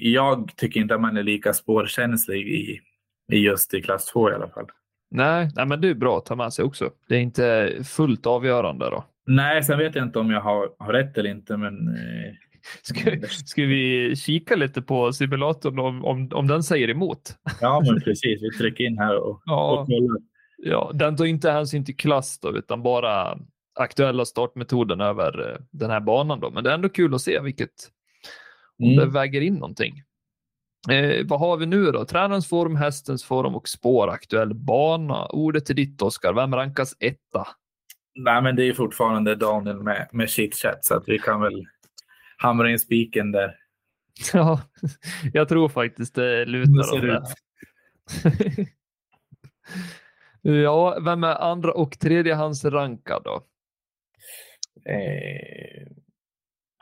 jag 0.00 0.52
tycker 0.56 0.80
inte 0.80 0.94
att 0.94 1.00
man 1.00 1.16
är 1.16 1.22
lika 1.22 1.52
spårkänslig 1.52 2.48
i, 2.48 2.80
i 3.32 3.38
just 3.38 3.74
i 3.74 3.82
klass 3.82 4.06
2 4.06 4.30
i 4.30 4.34
alla 4.34 4.48
fall. 4.48 4.66
Nej, 5.10 5.50
nej, 5.56 5.66
men 5.66 5.80
det 5.80 5.88
är 5.88 5.94
bra 5.94 6.18
att 6.18 6.26
ta 6.26 6.36
med 6.36 6.52
sig 6.52 6.64
också. 6.64 6.90
Det 7.08 7.16
är 7.16 7.20
inte 7.20 7.74
fullt 7.84 8.26
avgörande 8.26 8.90
då. 8.90 9.04
Nej, 9.28 9.64
sen 9.64 9.78
vet 9.78 9.94
jag 9.94 10.04
inte 10.04 10.18
om 10.18 10.30
jag 10.30 10.40
har, 10.40 10.70
har 10.78 10.92
rätt 10.92 11.18
eller 11.18 11.30
inte, 11.30 11.56
men 11.56 11.88
eh... 11.88 12.32
Ska, 12.82 13.28
ska, 13.28 13.62
vi 13.62 14.14
kika 14.16 14.56
lite 14.56 14.82
på 14.82 15.12
simulatorn 15.12 15.78
om, 15.78 16.04
om, 16.04 16.30
om 16.34 16.46
den 16.46 16.62
säger 16.62 16.90
emot? 16.90 17.36
Ja, 17.60 17.82
men 17.86 18.00
precis. 18.00 18.42
Vi 18.42 18.50
trycker 18.50 18.84
in 18.84 18.98
här 18.98 19.16
och, 19.16 19.42
ja. 19.44 19.80
och 19.80 19.86
kollar. 19.86 20.20
Ja, 20.56 20.90
den 20.94 21.16
tar 21.16 21.24
inte 21.24 21.50
hänsyn 21.50 21.84
till 21.84 21.96
klass 21.96 22.38
då, 22.40 22.56
utan 22.56 22.82
bara 22.82 23.38
aktuella 23.78 24.24
startmetoden 24.24 25.00
över 25.00 25.50
eh, 25.50 25.56
den 25.70 25.90
här 25.90 26.00
banan. 26.00 26.40
Då. 26.40 26.50
Men 26.50 26.64
det 26.64 26.70
är 26.70 26.74
ändå 26.74 26.88
kul 26.88 27.14
att 27.14 27.20
se 27.20 27.40
vilket, 27.40 27.70
om 28.78 28.90
mm. 28.90 28.96
det 28.96 29.06
väger 29.06 29.40
in 29.40 29.54
någonting. 29.54 30.02
Eh, 30.90 31.26
vad 31.26 31.40
har 31.40 31.56
vi 31.56 31.66
nu 31.66 31.84
då? 31.84 32.04
Tränarens 32.04 32.48
form, 32.48 32.76
hästens 32.76 33.24
form 33.24 33.54
och 33.54 33.68
spår, 33.68 34.08
aktuell 34.08 34.54
bana. 34.54 35.26
Ordet 35.26 35.70
är 35.70 35.74
ditt 35.74 36.02
Oskar. 36.02 36.32
Vem 36.32 36.54
rankas 36.54 36.96
etta? 37.00 37.46
Nej, 38.20 38.42
men 38.42 38.56
det 38.56 38.62
är 38.64 38.72
fortfarande 38.72 39.34
Daniel 39.34 39.82
med, 39.82 40.08
med 40.12 40.30
chitchat 40.30 40.84
så 40.84 40.94
att 40.94 41.08
vi 41.08 41.18
kan 41.18 41.40
väl 41.40 41.66
hamra 42.36 42.70
in 42.70 42.78
spiken 42.78 43.32
där. 43.32 43.54
Ja, 44.32 44.60
jag 45.32 45.48
tror 45.48 45.68
faktiskt 45.68 46.14
det 46.14 46.44
lutar 46.44 46.94
åt 46.94 47.02
det. 47.02 47.22
ja, 50.62 50.98
vem 51.04 51.24
är 51.24 51.34
andra 51.34 51.72
och 51.72 51.98
tredje 51.98 52.34
hands 52.34 52.64
rankad 52.64 53.22
då? 53.24 53.44
Eh, 54.92 55.86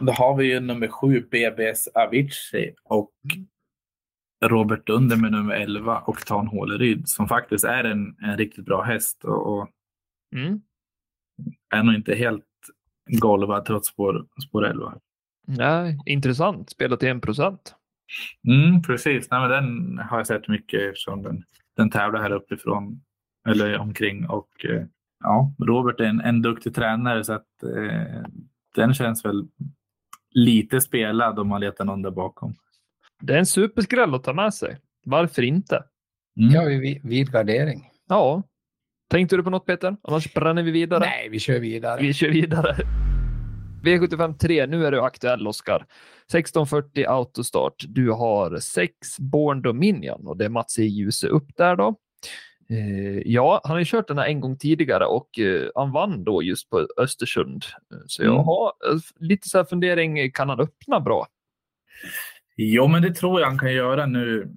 då 0.00 0.12
har 0.12 0.36
vi 0.36 0.44
ju 0.44 0.60
nummer 0.60 0.88
sju, 0.88 1.20
BBS 1.30 1.88
Avicii 1.88 2.74
och 2.84 3.12
Robert 4.44 4.86
Dunder 4.86 5.16
med 5.16 5.32
nummer 5.32 5.54
11, 5.54 6.02
Oktan 6.06 6.46
Håleryd, 6.46 7.08
som 7.08 7.28
faktiskt 7.28 7.64
är 7.64 7.84
en, 7.84 8.16
en 8.22 8.38
riktigt 8.38 8.64
bra 8.64 8.82
häst 8.82 9.24
och, 9.24 9.58
och 9.58 9.68
mm. 10.36 10.60
Är 11.74 11.82
nog 11.82 11.94
inte 11.94 12.14
helt 12.14 12.44
golvad 13.20 13.64
trots 13.64 13.88
spår, 13.88 14.26
spår 14.48 14.66
11. 14.66 14.94
Nej, 15.46 15.98
intressant. 16.06 16.70
Spelat 16.70 17.00
till 17.00 17.08
en 17.08 17.20
procent. 17.20 17.74
Mm, 18.48 18.82
precis. 18.82 19.30
Nej, 19.30 19.40
men 19.40 19.50
den 19.50 19.98
har 19.98 20.16
jag 20.16 20.26
sett 20.26 20.48
mycket 20.48 20.80
eftersom 20.80 21.22
den, 21.22 21.42
den 21.76 21.90
tävlar 21.90 22.22
här 22.22 22.30
uppifrån 22.30 23.00
eller 23.48 23.78
omkring. 23.78 24.28
Och 24.28 24.64
eh, 24.64 24.84
ja, 25.24 25.54
Robert 25.58 26.00
är 26.00 26.04
en, 26.04 26.20
en 26.20 26.42
duktig 26.42 26.74
tränare 26.74 27.24
så 27.24 27.32
att 27.32 27.62
eh, 27.62 28.22
den 28.74 28.94
känns 28.94 29.24
väl 29.24 29.48
lite 30.30 30.80
spelad 30.80 31.38
om 31.38 31.48
man 31.48 31.60
letar 31.60 31.84
någon 31.84 32.02
där 32.02 32.10
bakom. 32.10 32.54
Det 33.20 33.34
är 33.34 33.38
en 33.38 33.46
superskräll 33.46 34.14
att 34.14 34.24
ta 34.24 34.32
med 34.32 34.54
sig. 34.54 34.78
Varför 35.04 35.42
inte? 35.42 35.82
Mm. 36.40 36.54
Ja, 36.54 36.64
vid, 36.64 37.00
vid 37.04 37.32
gardering. 37.32 37.90
Ja. 38.08 38.42
Tänkte 39.10 39.36
du 39.36 39.42
på 39.42 39.50
något 39.50 39.66
Peter? 39.66 39.96
Annars 40.02 40.34
bränner 40.34 40.62
vi 40.62 40.70
vidare. 40.70 41.00
Nej, 41.00 41.28
vi 41.30 41.38
kör 41.38 41.58
vidare. 41.60 42.00
Vi 42.00 42.12
kör 42.14 42.28
vidare. 42.28 42.76
V75 43.84 44.38
3, 44.38 44.66
nu 44.66 44.86
är 44.86 44.92
du 44.92 45.00
aktuell 45.00 45.46
Oskar. 45.48 45.76
1640 45.76 47.04
autostart. 47.08 47.84
Du 47.88 48.10
har 48.10 48.58
sex 48.58 49.18
Born 49.18 49.62
Dominion 49.62 50.26
och 50.26 50.36
det 50.36 50.44
är 50.44 50.48
Mats 50.48 50.78
E. 50.78 50.82
Ljuse 50.82 51.28
upp 51.28 51.56
där 51.56 51.76
då. 51.76 51.94
Eh, 52.70 53.18
ja, 53.24 53.60
han 53.64 53.72
har 53.72 53.78
ju 53.78 53.84
kört 53.84 54.08
den 54.08 54.18
här 54.18 54.26
en 54.26 54.40
gång 54.40 54.58
tidigare 54.58 55.04
och 55.06 55.38
eh, 55.38 55.68
han 55.74 55.92
vann 55.92 56.24
då 56.24 56.42
just 56.42 56.70
på 56.70 56.86
Östersund. 56.96 57.64
Så 58.06 58.22
jag 58.22 58.32
Mm. 58.32 58.44
har 58.44 58.66
eh, 58.66 58.98
lite 59.20 59.48
så 59.48 59.58
här 59.58 59.64
fundering, 59.64 60.30
kan 60.32 60.48
han 60.48 60.60
öppna 60.60 61.00
bra? 61.00 61.26
Jo, 62.56 62.86
men 62.88 63.02
det 63.02 63.14
tror 63.14 63.40
jag 63.40 63.48
han 63.48 63.58
kan 63.58 63.72
göra 63.74 64.06
nu. 64.06 64.48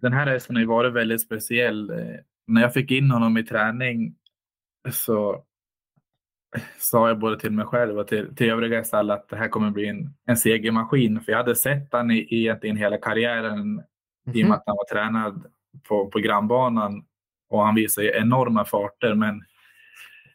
Den 0.00 0.12
här 0.12 0.26
hästen 0.26 0.56
har 0.56 0.60
ju 0.60 0.66
varit 0.68 0.92
väldigt 0.92 1.20
speciell. 1.22 1.90
När 2.46 2.62
jag 2.62 2.74
fick 2.74 2.90
in 2.90 3.10
honom 3.10 3.36
i 3.36 3.44
träning 3.44 4.14
så 4.92 5.44
sa 6.78 7.08
jag 7.08 7.18
både 7.18 7.38
till 7.38 7.52
mig 7.52 7.64
själv 7.64 7.98
och 7.98 8.06
till, 8.06 8.36
till 8.36 8.50
övriga 8.50 8.80
i 8.80 8.84
stallet 8.84 9.18
att 9.18 9.28
det 9.28 9.36
här 9.36 9.48
kommer 9.48 9.70
bli 9.70 9.88
en, 9.88 10.14
en 10.26 10.36
segermaskin. 10.36 11.20
För 11.20 11.32
jag 11.32 11.38
hade 11.38 11.56
sett 11.56 11.88
han 11.92 12.10
i, 12.10 12.18
i 12.18 12.40
egentligen 12.40 12.76
hela 12.76 12.96
karriären 12.96 13.82
i 14.32 14.44
och 14.44 14.48
med 14.48 14.56
att 14.56 14.62
han 14.66 14.76
var 14.76 14.84
tränad 14.84 15.44
på, 15.88 16.10
på 16.10 16.18
grannbanan 16.18 17.04
och 17.48 17.64
han 17.64 17.74
visade 17.74 18.18
enorma 18.18 18.64
farter 18.64 19.14
men 19.14 19.42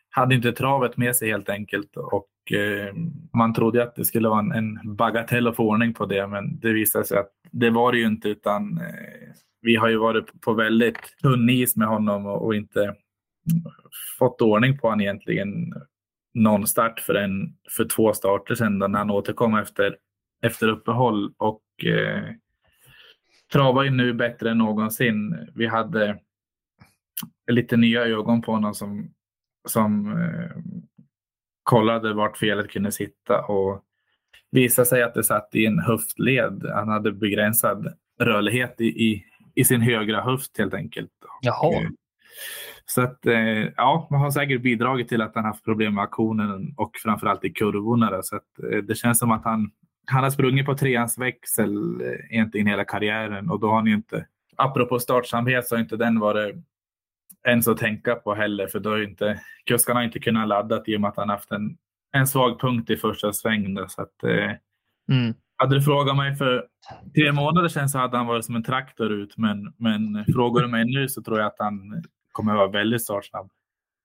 hade 0.10 0.36
inte 0.36 0.52
travet 0.52 0.98
med 0.98 1.16
sig 1.16 1.30
helt 1.30 1.50
enkelt. 1.50 1.98
Och 1.98 2.52
eh, 2.52 2.94
man 3.34 3.54
trodde 3.54 3.84
att 3.84 3.96
det 3.96 4.06
skulle 4.06 4.30
vara 4.30 4.40
en, 4.40 4.52
en 4.52 4.96
bagatell 4.96 5.48
att 5.48 5.56
få 5.56 5.70
ordning 5.70 5.94
på 5.94 6.06
det 6.06 6.28
men 6.28 6.60
det 6.60 6.74
visade 6.74 7.06
sig 7.06 7.18
att 7.18 7.32
det 7.52 7.70
var 7.70 7.92
det 7.92 7.98
ju 7.98 8.06
inte 8.06 8.30
utan 8.30 8.78
eh, 8.78 9.34
vi 9.68 9.76
har 9.76 9.90
ju 9.90 9.98
varit 9.98 10.42
på 10.42 10.54
väldigt 10.54 11.18
tunn 11.22 11.50
is 11.50 11.76
med 11.76 11.88
honom 11.88 12.26
och, 12.26 12.46
och 12.46 12.56
inte 12.56 12.96
fått 14.20 14.42
ordning 14.42 14.78
på 14.78 14.88
honom 14.88 15.02
egentligen 15.02 15.74
någon 16.34 16.68
start 16.68 17.00
för, 17.00 17.16
en, 17.16 17.56
för 17.78 17.86
två 17.86 18.14
starter 18.14 18.56
sedan 18.56 18.80
när 18.80 18.98
han 18.98 19.12
återkom 19.12 19.56
efter, 19.56 19.98
efter 20.42 20.68
uppehåll 20.68 21.34
och 21.38 21.64
eh, 21.86 22.24
travar 23.54 23.84
ju 23.84 23.90
nu 23.90 24.14
bättre 24.14 24.52
än 24.52 24.58
någonsin. 24.58 25.48
Vi 25.56 25.68
hade 25.68 26.20
lite 27.52 27.78
nya 27.78 28.02
ögon 28.06 28.42
på 28.42 28.52
honom 28.52 28.74
som, 28.74 29.14
som 29.68 30.12
eh, 30.12 30.58
kollade 31.64 32.14
vart 32.14 32.38
felet 32.38 32.70
kunde 32.70 32.92
sitta 32.92 33.42
och 33.42 33.84
visade 34.52 34.86
sig 34.86 35.04
att 35.04 35.14
det 35.14 35.24
satt 35.24 35.50
i 35.56 35.66
en 35.66 35.80
höftled. 35.80 36.64
Han 36.74 36.88
hade 36.88 37.12
begränsad 37.12 37.94
rörlighet 38.20 38.82
i, 38.82 38.86
i, 38.86 39.26
i 39.58 39.64
sin 39.64 39.82
högra 39.82 40.22
höft 40.22 40.58
helt 40.58 40.74
enkelt. 40.74 41.12
Jaha. 41.42 41.68
Och, 41.68 41.84
så 42.86 43.02
att 43.02 43.26
eh, 43.26 43.68
ja, 43.78 44.08
man 44.12 44.22
har 44.22 44.32
säkert 44.32 44.62
bidragit 44.62 45.08
till 45.08 45.22
att 45.22 45.36
han 45.36 45.46
haft 45.46 45.64
problem 45.64 45.96
med 45.96 46.04
aktionen 46.04 46.74
och 46.78 46.92
framförallt 47.04 47.46
i 47.46 47.50
kurvorna. 47.50 48.12
Där. 48.12 48.22
Så 48.22 48.36
att, 48.36 48.72
eh, 48.72 48.78
det 48.78 48.96
känns 48.96 49.20
som 49.20 49.32
att 49.32 49.44
han, 49.44 49.72
han 50.06 50.24
har 50.24 50.30
sprungit 50.30 50.66
på 50.66 50.78
treans 50.78 51.18
växel 51.18 52.02
eh, 52.02 52.36
egentligen 52.36 52.68
hela 52.68 52.86
karriären 52.86 53.50
och 53.50 53.60
då 53.60 53.68
har 53.68 53.76
han 53.76 53.88
ju 53.88 53.94
inte, 53.94 54.26
apropå 54.58 55.00
startsamhet 55.00 55.68
så 55.68 55.76
har 55.76 55.82
inte 55.82 55.98
den 55.98 56.20
varit 56.20 56.56
ens 57.48 57.68
att 57.68 57.78
tänka 57.78 58.16
på 58.16 58.34
heller 58.34 58.68
för 58.68 58.80
då 58.80 58.90
har 58.90 58.98
ju 58.98 59.04
inte, 59.04 59.40
kuskarna 59.66 60.00
har 60.00 60.06
inte 60.06 60.20
kunnat 60.20 60.48
ladda 60.48 60.84
i 60.86 60.98
och 60.98 61.02
med 61.02 61.10
att 61.10 61.18
han 61.18 61.30
haft 61.30 61.52
en, 61.52 61.78
en 62.12 62.28
svag 62.28 62.60
punkt 62.60 62.90
i 62.90 62.98
första 62.98 63.34
sväng. 63.34 63.74
Där, 63.74 63.88
så 63.88 64.02
att, 64.02 64.24
eh, 64.24 64.52
Mm. 65.10 65.34
Hade 65.58 65.76
du 65.76 65.82
frågat 65.82 66.18
mig 66.18 66.36
för 66.36 66.66
tre 67.16 67.32
månader 67.32 67.70
sedan 67.70 67.90
så 67.90 67.98
hade 67.98 68.18
han 68.18 68.28
varit 68.28 68.46
som 68.46 68.56
en 68.56 68.64
traktor 68.64 69.12
ut 69.12 69.38
men, 69.38 69.74
men 69.78 70.26
frågar 70.34 70.62
du 70.62 70.68
mig 70.68 70.86
nu 70.86 71.10
så 71.10 71.22
tror 71.22 71.40
jag 71.40 71.48
att 71.48 71.56
han 71.60 72.04
kommer 72.32 72.56
vara 72.56 72.68
väldigt 72.68 73.04
startsnabb. 73.04 73.50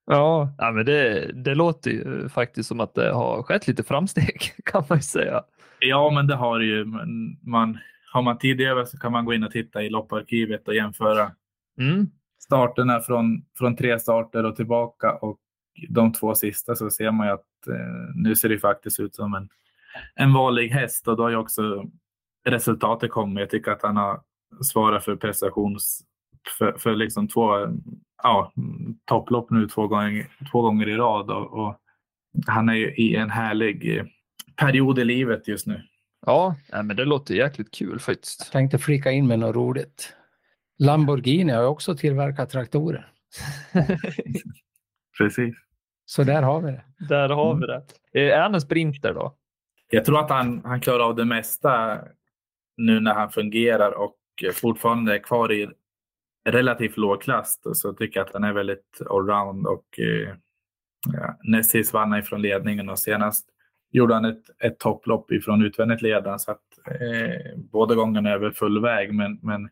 Ja, 0.07 0.55
ja 0.59 0.71
men 0.71 0.87
det, 0.87 1.31
det 1.35 1.55
låter 1.55 1.91
ju 1.91 2.29
faktiskt 2.29 2.69
som 2.69 2.81
att 2.81 2.95
det 2.95 3.13
har 3.13 3.43
skett 3.43 3.69
lite 3.69 3.83
framsteg 3.83 4.41
kan 4.65 4.85
man 4.89 4.99
ju 4.99 5.03
säga. 5.03 5.43
Ja, 5.79 6.11
men 6.11 6.27
det 6.27 6.35
har 6.35 6.59
det 6.59 6.65
ju. 6.65 6.85
Men 6.85 7.39
man, 7.43 7.79
har 8.13 8.23
man 8.23 8.39
tid 8.39 8.61
över 8.61 8.85
så 8.85 8.99
kan 8.99 9.13
man 9.13 9.25
gå 9.25 9.35
in 9.35 9.45
och 9.45 9.51
titta 9.51 9.83
i 9.83 9.91
lopparkivet 9.91 10.69
och 10.69 10.75
jämföra 10.75 11.31
Mm. 11.79 12.07
starterna 12.43 13.01
från, 13.01 13.45
från 13.59 13.77
tre 13.77 13.99
starter 13.99 14.45
och 14.45 14.57
tillbaka 14.57 15.13
och 15.13 15.39
de 15.89 16.13
två 16.13 16.35
sista 16.35 16.75
så 16.75 16.91
ser 16.91 17.11
man 17.11 17.27
ju 17.27 17.33
att 17.33 17.69
eh, 17.69 18.15
nu 18.15 18.37
ser 18.37 18.49
det 18.49 18.59
faktiskt 18.59 19.01
ut 19.01 19.15
som 19.15 19.35
en, 19.35 19.49
en 20.15 20.33
vanlig 20.33 20.69
häst 20.69 21.09
och 21.09 21.17
då 21.17 21.23
har 21.23 21.31
ju 21.31 21.37
också 21.37 21.85
resultatet 22.45 23.11
kommit. 23.11 23.41
Jag 23.41 23.51
tycker 23.51 23.71
att 23.71 23.83
han 23.83 23.97
har 23.97 24.21
svarat 24.73 25.05
för 25.05 25.17
prestations 25.17 26.03
för, 26.59 26.73
för 26.79 26.95
liksom 26.95 27.29
två 27.29 27.51
ja, 28.23 28.53
topplopp 29.05 29.51
nu 29.51 29.69
två 29.69 29.89
gånger, 29.89 30.27
två 30.53 30.63
gånger 30.63 30.89
i 30.89 30.97
rad 30.97 31.31
och, 31.31 31.53
och 31.53 31.77
han 32.47 32.69
är 32.69 32.75
ju 32.75 32.95
i 32.95 33.17
en 33.17 33.31
härlig 33.31 33.99
eh, 33.99 34.05
period 34.57 34.99
i 34.99 35.05
livet 35.05 35.49
just 35.49 35.67
nu. 35.67 35.83
Ja, 36.27 36.55
men 36.71 36.97
det 36.97 37.05
låter 37.05 37.35
jäkligt 37.35 37.71
kul 37.71 37.99
faktiskt. 38.01 38.53
Tänkte 38.53 38.79
flika 38.79 39.11
in 39.11 39.27
med 39.27 39.39
något 39.39 39.57
roligt. 39.57 40.17
Lamborghini 40.79 41.53
har 41.53 41.63
ju 41.63 41.69
också 41.69 41.97
tillverkat 41.97 42.51
traktorer. 42.51 43.13
Precis. 45.19 45.55
Så 46.05 46.25
där 46.25 46.43
har 46.43 46.61
vi 46.61 46.71
det. 46.73 46.85
Där 47.09 47.29
har 47.29 47.55
vi 47.55 47.67
det. 47.67 47.83
Eh, 48.13 48.39
Är 48.39 48.43
han 48.43 48.55
en 48.55 48.61
sprinter 48.61 49.15
då? 49.15 49.37
Jag 49.95 50.05
tror 50.05 50.21
att 50.21 50.31
han, 50.31 50.63
han 50.65 50.81
klarar 50.81 51.05
av 51.05 51.17
det 51.17 51.25
mesta 51.25 52.01
nu 52.77 53.01
när 53.01 53.15
han 53.15 53.31
fungerar 53.31 53.93
och 53.93 54.17
fortfarande 54.55 55.15
är 55.15 55.19
kvar 55.19 55.53
i 55.53 55.69
relativt 56.49 56.97
låg 56.97 57.23
klass. 57.23 57.61
Så 57.73 57.89
jag 57.89 57.97
tycker 57.97 58.21
att 58.21 58.33
han 58.33 58.45
är 58.45 58.53
väldigt 58.53 58.99
allround 59.11 59.67
och 59.67 59.99
eh, 59.99 60.35
ja, 61.13 61.39
näst 61.43 61.71
sist 61.71 61.93
vann 61.93 62.11
han 62.11 62.21
ifrån 62.21 62.43
ledningen 62.43 62.89
och 62.89 62.99
senast 62.99 63.49
gjorde 63.91 64.15
han 64.15 64.25
ett, 64.25 64.45
ett 64.59 64.79
topplopp 64.79 65.33
ifrån 65.33 65.63
utvändigt 65.63 66.03
ledaren 66.03 66.39
så 66.39 66.51
att 66.51 66.79
eh, 66.87 67.59
båda 67.73 67.95
gångerna 67.95 68.31
är 68.31 68.39
väl 68.39 68.53
full 68.53 68.83
väg 68.83 69.15
men, 69.15 69.39
men 69.43 69.71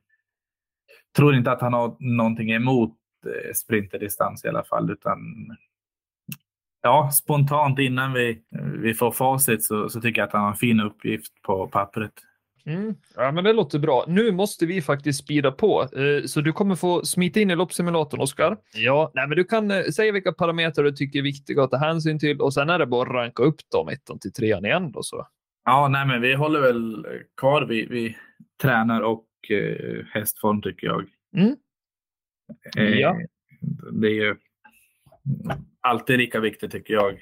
tror 1.17 1.35
inte 1.35 1.53
att 1.53 1.61
han 1.61 1.73
har 1.73 1.97
någonting 1.99 2.51
emot 2.51 2.99
eh, 3.27 3.53
sprinterdistans 3.55 4.45
i 4.45 4.49
alla 4.49 4.65
fall 4.65 4.91
utan 4.91 5.19
ja, 6.83 7.11
spontant 7.13 7.79
innan 7.79 8.13
vi, 8.13 8.43
vi 8.83 8.95
får 8.95 9.11
facit 9.11 9.65
så, 9.65 9.89
så 9.89 10.01
tycker 10.01 10.21
jag 10.21 10.27
att 10.27 10.33
han 10.33 10.43
har 10.43 10.51
en 10.51 10.57
fin 10.57 10.81
uppgift 10.81 11.43
på 11.43 11.67
pappret. 11.67 12.13
Mm. 12.67 12.95
Ja, 13.17 13.33
men 13.33 13.45
det 13.45 13.53
låter 13.53 13.79
bra. 13.79 14.05
Nu 14.09 14.33
måste 14.33 14.67
vi 14.67 14.83
faktiskt 14.83 15.25
speeda 15.25 15.53
på, 15.53 15.83
eh, 15.83 16.25
så 16.27 16.41
du 16.41 16.53
kommer 16.53 16.75
få 16.75 17.05
smita 17.05 17.41
in 17.41 17.51
i 17.51 17.57
loppsimulatorn, 17.57 18.21
Oskar. 18.21 18.57
Ja, 18.75 19.11
nej, 19.15 19.29
men 19.29 19.37
du 19.37 19.45
kan 19.45 19.71
eh, 19.71 19.83
säga 19.83 20.13
vilka 20.13 20.33
parametrar 20.33 20.85
du 20.85 20.93
tycker 20.93 21.19
är 21.19 21.23
viktiga 21.23 21.63
att 21.63 21.71
ta 21.71 21.77
hänsyn 21.77 22.19
till 22.19 22.41
och 22.41 22.55
sen 22.55 22.71
är 22.71 22.79
det 22.79 22.87
bara 22.87 23.09
att 23.09 23.15
ranka 23.15 23.43
upp 23.43 23.61
dem 23.73 23.89
ettan 23.89 24.19
till 24.19 24.33
trean 24.33 24.65
igen 24.65 24.93
då 24.93 25.03
så. 25.03 25.27
Ja, 25.65 25.89
nej, 25.89 26.07
men 26.07 26.21
vi 26.21 26.35
håller 26.35 26.61
väl 26.61 27.07
kvar 27.37 27.63
vid, 27.63 27.89
vid 27.89 28.15
tränar 28.63 29.01
och 29.01 29.27
eh, 29.51 30.05
hästform 30.13 30.63
tycker 30.63 30.87
jag. 30.87 31.07
Mm. 31.37 31.57
Eh, 32.77 32.99
Ja. 32.99 33.17
Det 33.93 34.07
är 34.07 34.13
ju 34.13 34.37
alltid 35.81 36.19
lika 36.19 36.41
viktigt 36.41 36.73
tycker 36.73 36.95
jag. 36.95 37.19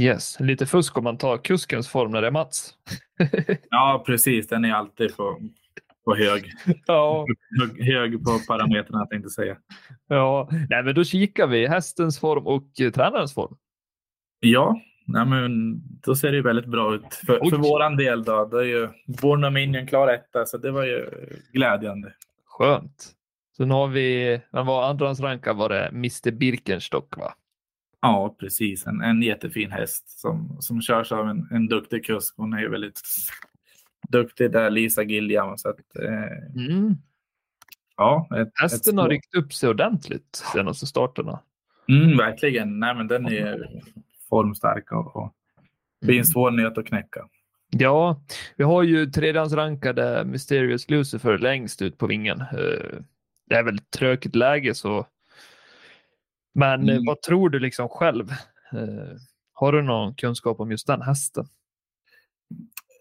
Yes, 0.00 0.40
lite 0.40 0.66
fusk 0.66 0.98
om 0.98 1.04
man 1.04 1.18
tar 1.18 1.38
kuskens 1.38 1.88
form 1.88 2.10
när 2.10 2.20
det 2.20 2.26
är 2.26 2.30
Mats. 2.32 2.74
Ja, 3.70 4.02
precis. 4.06 4.48
Den 4.48 4.64
är 4.64 4.72
alltid 4.72 5.16
på, 5.16 5.40
på 6.04 6.14
hög. 6.16 6.52
ja, 6.86 7.26
hög. 7.78 8.24
På 8.24 8.38
parametrarna 8.48 8.98
jag 9.00 9.10
tänkte 9.10 9.30
säga. 9.30 9.56
ja. 10.08 10.48
Nej, 10.70 10.82
men 10.82 10.94
då 10.94 11.04
kikar 11.04 11.46
vi 11.46 11.66
hästens 11.66 12.20
form 12.20 12.46
och 12.46 12.80
eh, 12.80 12.90
tränarens 12.90 13.34
form. 13.34 13.56
Ja, 14.40 14.80
nej, 15.06 15.26
men 15.26 15.80
då 16.00 16.14
ser 16.14 16.30
det 16.30 16.36
ju 16.36 16.42
väldigt 16.42 16.66
bra 16.66 16.94
ut. 16.94 17.14
För, 17.26 17.38
Oj. 17.42 17.50
för 17.50 17.56
våran 17.56 17.96
del 17.96 18.24
då, 18.24 18.44
då 18.50 18.56
är 18.56 18.64
ju 18.64 18.88
Born 19.06 19.40
Dominion 19.40 19.86
klar 19.86 20.08
etta, 20.08 20.46
så 20.46 20.58
det 20.58 20.70
var 20.70 20.84
ju 20.84 21.10
glädjande. 21.52 22.12
Skönt. 22.46 23.12
Sen 23.56 23.70
har 23.70 23.88
vi, 23.88 24.40
men 24.50 24.66
vad 24.66 24.90
andrahandsrankad 24.90 25.56
var 25.56 25.68
det? 25.68 25.86
Mr 25.88 26.30
Birkenstock 26.30 27.16
va? 27.16 27.34
Ja, 28.04 28.36
precis. 28.40 28.86
En, 28.86 29.00
en 29.00 29.22
jättefin 29.22 29.70
häst 29.70 30.20
som, 30.20 30.56
som 30.60 30.82
körs 30.82 31.12
av 31.12 31.28
en, 31.28 31.48
en 31.50 31.66
duktig 31.66 32.04
kusk. 32.04 32.34
Hon 32.36 32.52
är 32.52 32.60
ju 32.60 32.68
väldigt 32.68 33.00
duktig 34.08 34.52
där, 34.52 34.70
Lisa 34.70 35.02
Gilliam. 35.02 35.58
Så 35.58 35.68
att, 35.68 35.96
eh, 35.98 36.66
Mm. 36.66 36.94
ja, 37.96 38.28
ett, 38.36 38.50
Hästen 38.54 38.98
ett 38.98 39.02
har 39.02 39.08
ryckt 39.08 39.34
upp 39.34 39.52
sig 39.52 39.68
ordentligt 39.68 40.42
senaste 40.52 40.86
starterna. 40.86 41.40
Mm, 41.88 42.16
verkligen. 42.16 42.80
Nej, 42.80 42.94
men 42.94 43.08
den 43.08 43.26
är 43.26 43.70
formstark 44.28 44.92
och, 44.92 45.16
och 45.16 45.32
blir 46.00 46.18
en 46.18 46.24
svår 46.24 46.50
nöt 46.50 46.78
att 46.78 46.86
knäcka. 46.86 47.28
Ja, 47.70 48.20
vi 48.56 48.64
har 48.64 48.82
ju 48.82 49.06
tredjehandsrankade 49.06 50.24
Mysterious 50.24 50.90
Lucifer 50.90 51.38
längst 51.38 51.82
ut 51.82 51.98
på 51.98 52.06
vingen. 52.06 52.40
Eh, 52.40 52.98
det 53.48 53.54
är 53.54 53.62
väl 53.62 53.74
ett 53.74 53.90
trökigt 53.90 54.36
läge 54.36 54.74
så. 54.74 55.06
Men 56.54 56.88
eh, 56.88 56.94
Mm. 56.94 57.04
vad 57.06 57.22
tror 57.22 57.48
du 57.48 57.58
liksom 57.58 57.88
själv? 57.88 58.30
Eh, 58.72 59.16
Har 59.52 59.72
du 59.72 59.82
någon 59.82 60.14
kunskap 60.14 60.60
om 60.60 60.70
just 60.70 60.86
den 60.86 61.02
hästen? 61.02 61.44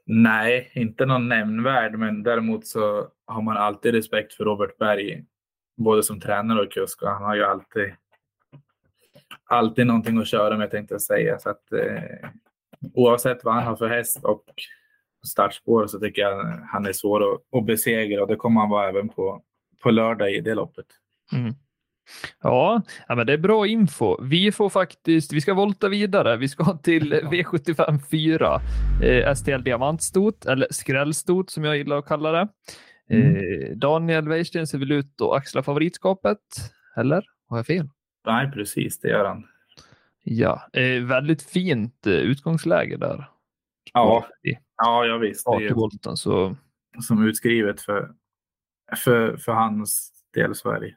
Nej, 0.05 0.71
inte 0.75 1.05
någon 1.05 1.29
nämnvärd, 1.29 1.99
men 1.99 2.23
däremot 2.23 2.67
så 2.67 3.07
har 3.25 3.41
man 3.41 3.57
alltid 3.57 3.93
respekt 3.93 4.33
för 4.33 4.43
Robert 4.45 4.77
Berg, 4.77 5.25
både 5.77 6.03
som 6.03 6.19
tränare 6.19 6.61
och 6.61 6.71
kusk. 6.71 7.01
Och 7.01 7.09
han 7.09 7.23
har 7.23 7.35
ju 7.35 7.43
alltid, 7.43 7.93
alltid 9.45 9.87
någonting 9.87 10.17
att 10.17 10.27
köra 10.27 10.57
med, 10.57 10.71
tänkte 10.71 10.93
jag 10.93 11.01
säga. 11.01 11.39
Så 11.39 11.49
att, 11.49 11.71
eh, 11.73 12.29
oavsett 12.93 13.43
vad 13.43 13.53
han 13.53 13.63
har 13.63 13.75
för 13.75 13.87
häst 13.87 14.19
och 14.23 14.43
startspår 15.27 15.87
så 15.87 15.99
tycker 15.99 16.21
jag 16.21 16.43
han 16.71 16.85
är 16.85 16.93
svår 16.93 17.33
att, 17.33 17.41
att 17.57 17.65
besegra 17.65 18.21
och 18.21 18.27
det 18.27 18.35
kommer 18.35 18.61
han 18.61 18.69
vara 18.69 18.89
även 18.89 19.09
på, 19.09 19.43
på 19.83 19.91
lördag 19.91 20.31
i 20.31 20.41
det 20.41 20.55
loppet. 20.55 20.85
Mm. 21.33 21.53
Ja, 22.41 22.81
ja, 23.07 23.15
men 23.15 23.27
det 23.27 23.33
är 23.33 23.37
bra 23.37 23.67
info. 23.67 24.23
Vi 24.23 24.51
får 24.51 24.69
faktiskt, 24.69 25.33
vi 25.33 25.41
ska 25.41 25.53
volta 25.53 25.89
vidare. 25.89 26.37
Vi 26.37 26.47
ska 26.47 26.77
till 26.83 27.13
V75 27.13 27.99
4, 28.11 28.61
eh, 29.03 29.33
STL 29.33 29.63
Diamantstot, 29.63 30.45
eller 30.45 30.67
skrällstot 30.71 31.49
som 31.49 31.63
jag 31.63 31.77
gillar 31.77 31.97
att 31.97 32.07
kalla 32.07 32.31
det. 32.31 32.47
Eh, 33.09 33.77
Daniel 33.77 34.27
Weirsten 34.27 34.67
ser 34.67 34.77
väl 34.77 34.91
ut 34.91 35.21
att 35.21 35.33
axla 35.33 35.63
favoritskapet, 35.63 36.39
eller? 36.97 37.25
Har 37.49 37.57
jag 37.57 37.65
fel? 37.65 37.89
Nej, 38.25 38.51
precis, 38.51 38.99
det 38.99 39.07
gör 39.07 39.25
han. 39.25 39.47
Ja, 40.23 40.69
eh, 40.73 41.03
väldigt 41.03 41.43
fint 41.43 42.07
eh, 42.07 42.13
utgångsläge 42.13 42.97
där. 42.97 43.29
Ja, 43.93 44.27
I 44.43 44.57
ja, 44.77 45.05
ja 45.05 45.17
visst. 45.17 45.45
Det 45.45 45.51
är 45.51 45.65
startvolten, 45.65 46.17
så 46.17 46.55
som 47.01 47.27
utskrivet 47.27 47.81
för, 47.81 48.11
för, 48.95 49.37
för 49.37 49.51
hans 49.51 50.11
del 50.33 50.55
Sverige. 50.55 50.95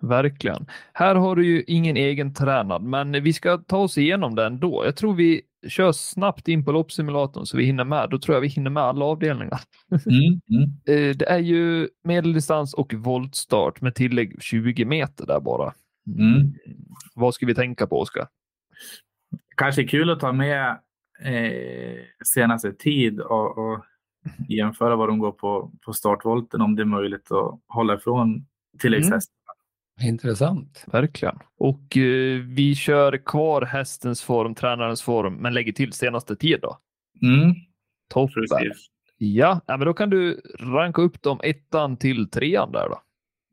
Verkligen. 0.00 0.66
Här 0.92 1.14
har 1.14 1.36
du 1.36 1.46
ju 1.46 1.64
ingen 1.66 1.96
egen 1.96 2.34
tränad, 2.34 2.82
men 2.82 3.22
vi 3.22 3.32
ska 3.32 3.58
ta 3.58 3.76
oss 3.76 3.98
igenom 3.98 4.34
den 4.34 4.52
ändå. 4.52 4.84
Jag 4.84 4.96
tror 4.96 5.14
vi 5.14 5.42
kör 5.68 5.92
snabbt 5.92 6.48
in 6.48 6.64
på 6.64 6.72
loppsimulatorn 6.72 7.46
så 7.46 7.56
vi 7.56 7.64
hinner 7.64 7.84
med. 7.84 8.10
Då 8.10 8.18
tror 8.18 8.36
jag 8.36 8.40
vi 8.40 8.48
hinner 8.48 8.70
med 8.70 8.82
alla 8.82 9.04
avdelningar. 9.04 9.60
Mm, 9.90 10.40
mm. 10.50 10.70
Eh, 11.10 11.16
Det 11.16 11.28
är 11.28 11.38
ju 11.38 11.88
medeldistans 12.04 12.74
och 12.74 12.94
voltstart 12.94 13.80
med 13.80 13.94
tillägg 13.94 14.42
20 14.42 14.84
meter 14.84 15.26
där 15.26 15.40
bara. 15.40 15.72
Mm. 16.06 16.52
Vad 17.14 17.34
ska 17.34 17.46
vi 17.46 17.54
tänka 17.54 17.86
på, 17.86 18.00
Oskar? 18.00 18.28
Kanske 19.56 19.84
kul 19.84 20.10
att 20.10 20.20
ta 20.20 20.32
med 20.32 20.78
eh, 21.24 21.98
senaste 22.34 22.72
tid 22.72 23.20
och, 23.20 23.58
och 23.58 23.84
jämföra 24.48 24.96
vad 24.96 25.08
de 25.08 25.18
går 25.18 25.32
på, 25.32 25.72
på 25.84 25.92
startvolten 25.92 26.60
om 26.60 26.76
det 26.76 26.82
är 26.82 26.86
möjligt 26.86 27.32
att 27.32 27.60
hålla 27.68 27.94
ifrån 27.94 28.46
tilläggshästen. 28.78 29.34
Intressant. 30.02 30.84
Verkligen. 30.86 31.38
Och 31.58 31.96
eh, 31.96 32.40
vi 32.40 32.74
kör 32.74 33.24
kvar 33.26 33.62
hästens 33.62 34.22
form, 34.22 34.54
tränarens 34.54 35.02
form, 35.02 35.34
men 35.34 35.54
lägger 35.54 35.72
till 35.72 35.92
senaste 35.92 36.36
tid 36.36 36.58
då. 36.62 36.78
Mm, 37.22 37.54
Toppen. 38.14 38.34
precis. 38.34 38.86
Ja, 39.18 39.60
ja, 39.66 39.76
men 39.76 39.86
då 39.86 39.94
kan 39.94 40.10
du 40.10 40.40
ranka 40.58 41.02
upp 41.02 41.22
dem 41.22 41.40
ettan 41.42 41.96
till 41.96 42.30
trean 42.30 42.72
där 42.72 42.88
då. 42.88 43.02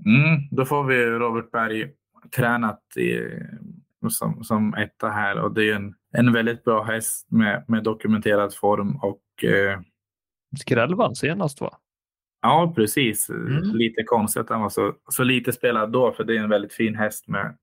Mm, 0.05 0.47
då 0.51 0.65
får 0.65 0.83
vi 0.83 1.05
Robert 1.05 1.51
Berg 1.51 1.91
tränat 2.35 2.81
i, 2.97 3.19
som, 4.09 4.43
som 4.43 4.73
etta 4.73 5.09
här 5.09 5.39
och 5.39 5.53
det 5.53 5.69
är 5.69 5.75
en, 5.75 5.95
en 6.13 6.33
väldigt 6.33 6.63
bra 6.63 6.83
häst 6.83 7.31
med, 7.31 7.65
med 7.67 7.83
dokumenterad 7.83 8.53
form 8.53 8.95
och 8.95 9.43
eh, 9.43 9.79
Skrällvann 10.59 11.15
senast 11.15 11.61
va? 11.61 11.77
Ja, 12.41 12.73
precis. 12.75 13.29
Mm. 13.29 13.63
Lite 13.63 14.03
konstigt 14.03 14.41
att 14.41 14.49
han 14.49 14.61
var 14.61 14.69
så, 14.69 14.93
så 15.09 15.23
lite 15.23 15.51
spelad 15.51 15.91
då 15.91 16.11
för 16.11 16.23
det 16.23 16.35
är 16.37 16.39
en 16.43 16.49
väldigt 16.49 16.73
fin 16.73 16.95
häst 16.95 17.27
med, 17.27 17.57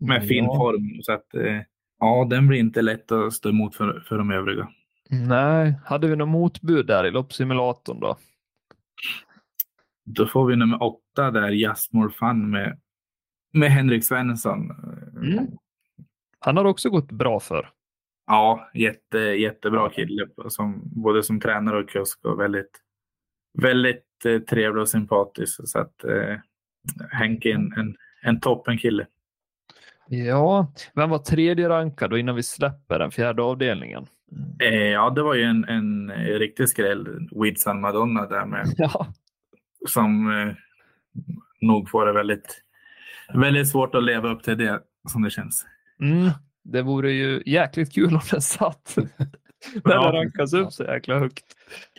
med 0.00 0.28
fin 0.28 0.44
Ja. 0.44 0.56
form. 0.56 1.02
Så 1.02 1.12
att, 1.12 1.34
eh, 1.34 1.60
ja, 2.00 2.26
den 2.30 2.46
blir 2.46 2.58
inte 2.58 2.82
lätt 2.82 3.12
att 3.12 3.32
stå 3.32 3.48
emot 3.48 3.74
för, 3.76 4.00
för 4.00 4.18
de 4.18 4.30
övriga. 4.30 4.68
Nej, 5.10 5.74
hade 5.84 6.08
vi 6.08 6.16
något 6.16 6.28
motbud 6.28 6.86
där 6.86 7.06
i 7.06 7.10
loppsimulatorn 7.10 8.00
då? 8.00 8.16
Då 10.04 10.26
får 10.26 10.46
vi 10.46 10.56
nummer 10.56 10.82
åtta 10.82 11.30
där, 11.30 11.50
Just 11.50 11.92
More 11.92 12.10
Fun 12.10 12.50
med, 12.50 12.78
med 13.52 13.70
Henrik 13.70 14.04
Svensson. 14.04 14.70
Mm. 15.16 15.46
Han 16.38 16.56
har 16.56 16.64
också 16.64 16.90
gått 16.90 17.12
bra 17.12 17.40
för. 17.40 17.70
Ja, 18.26 18.70
jätte, 18.74 19.18
jättebra 19.18 19.90
kille. 19.90 20.28
Som, 20.48 20.82
både 20.84 21.22
som 21.22 21.40
tränare 21.40 21.78
och 21.78 21.88
kusk 21.88 22.24
och 22.24 22.40
väldigt, 22.40 22.80
väldigt 23.62 24.24
eh, 24.24 24.38
trevlig 24.38 24.82
och 24.82 24.88
sympatisk. 24.88 25.60
Så 25.68 25.78
att 25.78 26.04
eh, 26.04 26.36
Henke 27.10 27.50
är 27.50 27.54
en, 27.54 27.72
en, 27.76 27.96
en 28.22 28.40
toppen 28.40 28.78
kille. 28.78 29.06
Ja, 30.08 30.72
vem 30.94 31.10
var 31.10 31.18
tredje 31.18 31.68
rankad 31.68 32.10
då 32.10 32.18
innan 32.18 32.34
vi 32.34 32.42
släpper 32.42 32.98
den 32.98 33.10
fjärde 33.10 33.42
avdelningen? 33.42 34.06
Eh, 34.62 34.74
ja, 34.74 35.10
det 35.10 35.22
var 35.22 35.34
ju 35.34 35.42
en, 35.42 35.64
en 35.64 36.12
riktig 36.12 36.68
skräll. 36.68 37.28
Widsan 37.42 37.80
Madonna 37.80 38.26
där 38.26 38.46
med. 38.46 38.66
Ja, 38.76 39.06
Som 39.88 40.30
eh, 40.32 40.54
nog 41.60 41.90
får 41.90 42.06
det 42.06 42.12
väldigt, 42.12 42.62
väldigt 43.34 43.68
svårt 43.68 43.94
att 43.94 44.04
leva 44.04 44.28
upp 44.28 44.42
till 44.42 44.58
det 44.58 44.80
som 45.08 45.22
det 45.22 45.30
känns. 45.30 45.66
mm, 46.00 46.30
det 46.64 46.82
vore 46.82 47.12
ju 47.12 47.42
jäkligt 47.46 47.94
kul 47.94 48.14
om 48.14 48.20
den 48.30 48.40
satt. 48.40 48.96
När 49.84 49.94
Ja. 49.94 50.02
den 50.04 50.12
rankas 50.12 50.52
upp 50.52 50.72
så 50.72 50.84
jäkla 50.84 51.18
högt. 51.18 51.44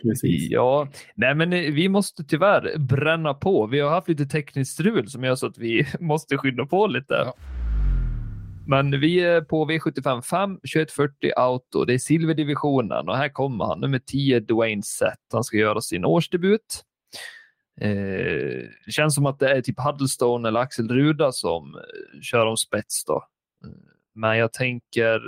Precis. 0.02 0.50
Ja, 0.50 0.88
nej 1.14 1.34
men 1.34 1.52
eh, 1.52 1.72
vi 1.72 1.88
måste 1.88 2.24
tyvärr 2.24 2.78
bränna 2.78 3.34
på. 3.34 3.66
Vi 3.66 3.80
har 3.80 3.90
haft 3.90 4.08
lite 4.08 4.26
tekniskt 4.26 4.72
strul 4.72 5.08
som 5.10 5.24
gör 5.24 5.34
så 5.34 5.46
att 5.46 5.58
vi 5.58 5.86
måste 6.00 6.36
skynda 6.38 6.66
på 6.66 6.86
lite. 6.86 7.14
Ja. 7.14 7.34
Men 8.68 9.00
vi 9.00 9.20
är 9.20 9.40
på 9.40 9.70
V75 9.70 10.22
5, 10.22 10.54
2140 10.56 11.32
Auto. 11.36 11.84
Det 11.84 11.94
är 11.94 11.98
silverdivisionen 11.98 13.08
och 13.08 13.16
här 13.16 13.28
kommer 13.28 13.64
han, 13.64 13.80
nummer 13.80 13.98
10 14.06 14.40
Dwayne 14.40 14.82
Sett. 14.82 15.18
Han 15.32 15.44
ska 15.44 15.56
göra 15.56 15.80
sin 15.80 16.04
årsdebut. 16.04 16.82
Eh, 17.80 17.88
det 18.86 18.92
känns 18.92 19.14
som 19.14 19.26
att 19.26 19.38
det 19.38 19.50
är 19.56 19.60
typ 19.62 19.80
Huddlestone 19.80 20.48
eller 20.48 20.60
Axel 20.60 20.88
Ruda 20.88 21.32
som 21.32 21.74
eh, 21.74 22.20
kör 22.22 22.46
om 22.46 22.56
spets 22.56 23.04
då. 23.04 23.14
Eh, 23.64 23.70
Men 24.14 24.38
jag 24.38 24.52
tänker, 24.52 25.20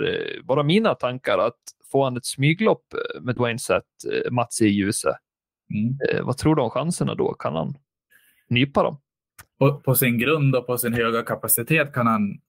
bara 0.43 0.63
mina 0.63 0.95
tankar, 0.95 1.37
att 1.37 1.55
få 1.91 2.03
han 2.03 2.17
ett 2.17 2.25
smyglopp 2.25 2.93
eh, 2.93 3.21
med 3.21 3.35
Dwayne 3.35 3.59
Sett, 3.59 3.83
eh, 4.13 4.31
Mats 4.31 4.61
i 4.61 4.67
ljuset. 4.67 5.15
Mm. 5.73 5.97
Eh, 6.09 6.25
vad 6.25 6.37
tror 6.37 6.55
du 6.55 6.61
om 6.61 6.69
chanserna 6.69 7.15
då? 7.15 7.33
Kan 7.33 7.55
han 7.55 7.73
nypa 8.49 8.83
dem? 8.83 9.01
På, 9.59 9.79
på 9.79 9.95
sin 9.95 10.17
grund 10.17 10.55
och 10.55 10.67
på 10.67 10.77
sin 10.77 10.93
höga 10.93 11.23
kapacitet 11.23 11.93
kan 11.93 12.07
han 12.07 12.39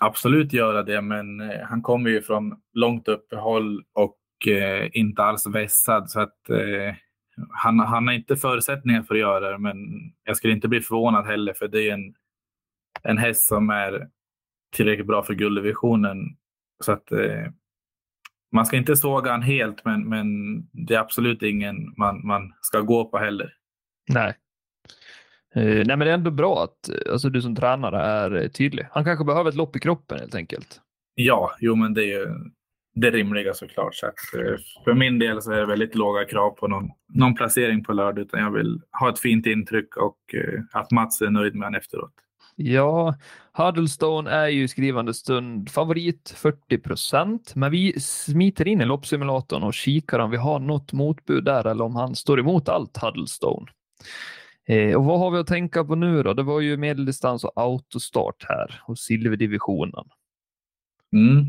absolut 0.00 0.52
göra 0.52 0.82
det, 0.82 1.02
men 1.02 1.40
han 1.68 1.82
kommer 1.82 2.10
ju 2.10 2.22
från 2.22 2.54
långt 2.72 3.08
uppehåll 3.08 3.84
och 3.92 4.48
eh, 4.48 4.88
inte 4.92 5.22
alls 5.22 5.46
vässad. 5.46 6.10
Så 6.10 6.20
att, 6.20 6.50
eh, 6.50 6.94
han, 7.50 7.78
han 7.78 8.06
har 8.06 8.14
inte 8.14 8.36
förutsättningar 8.36 9.02
för 9.02 9.14
att 9.14 9.20
göra 9.20 9.50
det, 9.50 9.58
men 9.58 9.76
jag 10.24 10.36
skulle 10.36 10.52
inte 10.52 10.68
bli 10.68 10.80
förvånad 10.80 11.26
heller, 11.26 11.54
för 11.54 11.68
det 11.68 11.88
är 11.88 11.94
en, 11.94 12.14
en 13.02 13.18
häst 13.18 13.46
som 13.46 13.70
är 13.70 14.08
tillräckligt 14.76 15.06
bra 15.06 15.22
för 15.22 15.34
gulddivisionen. 15.34 16.18
Så 16.84 16.92
att, 16.92 17.12
eh, 17.12 17.46
man 18.52 18.66
ska 18.66 18.76
inte 18.76 18.96
såga 18.96 19.30
han 19.30 19.42
helt, 19.42 19.84
men, 19.84 20.08
men 20.08 20.26
det 20.72 20.94
är 20.94 20.98
absolut 20.98 21.42
ingen 21.42 21.76
man, 21.96 22.26
man 22.26 22.52
ska 22.60 22.80
gå 22.80 23.04
på 23.04 23.18
heller. 23.18 23.54
Nej. 24.08 24.34
Eh, 25.54 25.62
nej, 25.64 25.86
men 25.86 25.98
det 25.98 26.10
är 26.10 26.14
ändå 26.14 26.30
bra 26.30 26.64
att 26.64 26.88
eh, 26.88 27.12
alltså, 27.12 27.28
du 27.28 27.42
som 27.42 27.56
tränare 27.56 28.02
är 28.02 28.42
eh, 28.42 28.48
tydlig. 28.48 28.86
Han 28.90 29.04
kanske 29.04 29.24
behöver 29.24 29.50
ett 29.50 29.56
lopp 29.56 29.76
i 29.76 29.80
kroppen 29.80 30.18
helt 30.18 30.34
enkelt. 30.34 30.80
Ja, 31.14 31.56
jo 31.60 31.74
men 31.76 31.94
det 31.94 32.02
är 32.02 32.18
ju 32.18 32.26
det 32.94 33.10
rimliga 33.10 33.54
såklart. 33.54 33.94
Så 33.94 34.06
att, 34.06 34.34
eh, 34.34 34.56
för 34.84 34.94
min 34.94 35.18
del 35.18 35.42
så 35.42 35.52
är 35.52 35.60
det 35.60 35.66
väldigt 35.66 35.94
låga 35.94 36.24
krav 36.24 36.50
på 36.50 36.68
någon, 36.68 36.90
någon 37.14 37.34
placering 37.34 37.84
på 37.84 37.92
lördag. 37.92 38.22
Utan 38.22 38.40
jag 38.40 38.50
vill 38.50 38.80
ha 39.00 39.08
ett 39.08 39.18
fint 39.18 39.46
intryck 39.46 39.96
och 39.96 40.34
eh, 40.34 40.60
att 40.72 40.90
Mats 40.90 41.22
är 41.22 41.30
nöjd 41.30 41.54
med 41.54 41.66
honom 41.66 41.78
efteråt. 41.78 42.14
Ja, 42.60 43.14
Huddlestone 43.52 44.30
är 44.30 44.48
ju 44.48 44.62
i 44.62 44.68
skrivande 44.68 45.14
stund 45.14 45.70
favorit 45.70 46.34
40 46.36 46.78
procent, 46.78 47.54
men 47.54 47.70
vi 47.70 48.00
smiter 48.00 48.68
in 48.68 48.80
i 48.80 48.84
loppsimulatorn 48.84 49.62
och 49.62 49.74
kikar 49.74 50.18
om 50.18 50.30
vi 50.30 50.36
har 50.36 50.58
något 50.58 50.92
motbud 50.92 51.44
där 51.44 51.66
eller 51.66 51.84
om 51.84 51.96
han 51.96 52.14
står 52.14 52.40
emot 52.40 52.68
allt 52.68 52.96
Huddlestone. 52.96 53.66
Eh, 54.66 54.96
och 54.96 55.04
vad 55.04 55.18
har 55.18 55.30
vi 55.30 55.38
att 55.38 55.46
tänka 55.46 55.84
på 55.84 55.94
nu 55.94 56.22
då? 56.22 56.34
Det 56.34 56.42
var 56.42 56.60
ju 56.60 56.76
medeldistans 56.76 57.44
och 57.44 57.52
autostart 57.56 58.44
här 58.48 58.82
och 58.86 58.98
silverdivisionen. 58.98 60.04
Mm. 61.12 61.44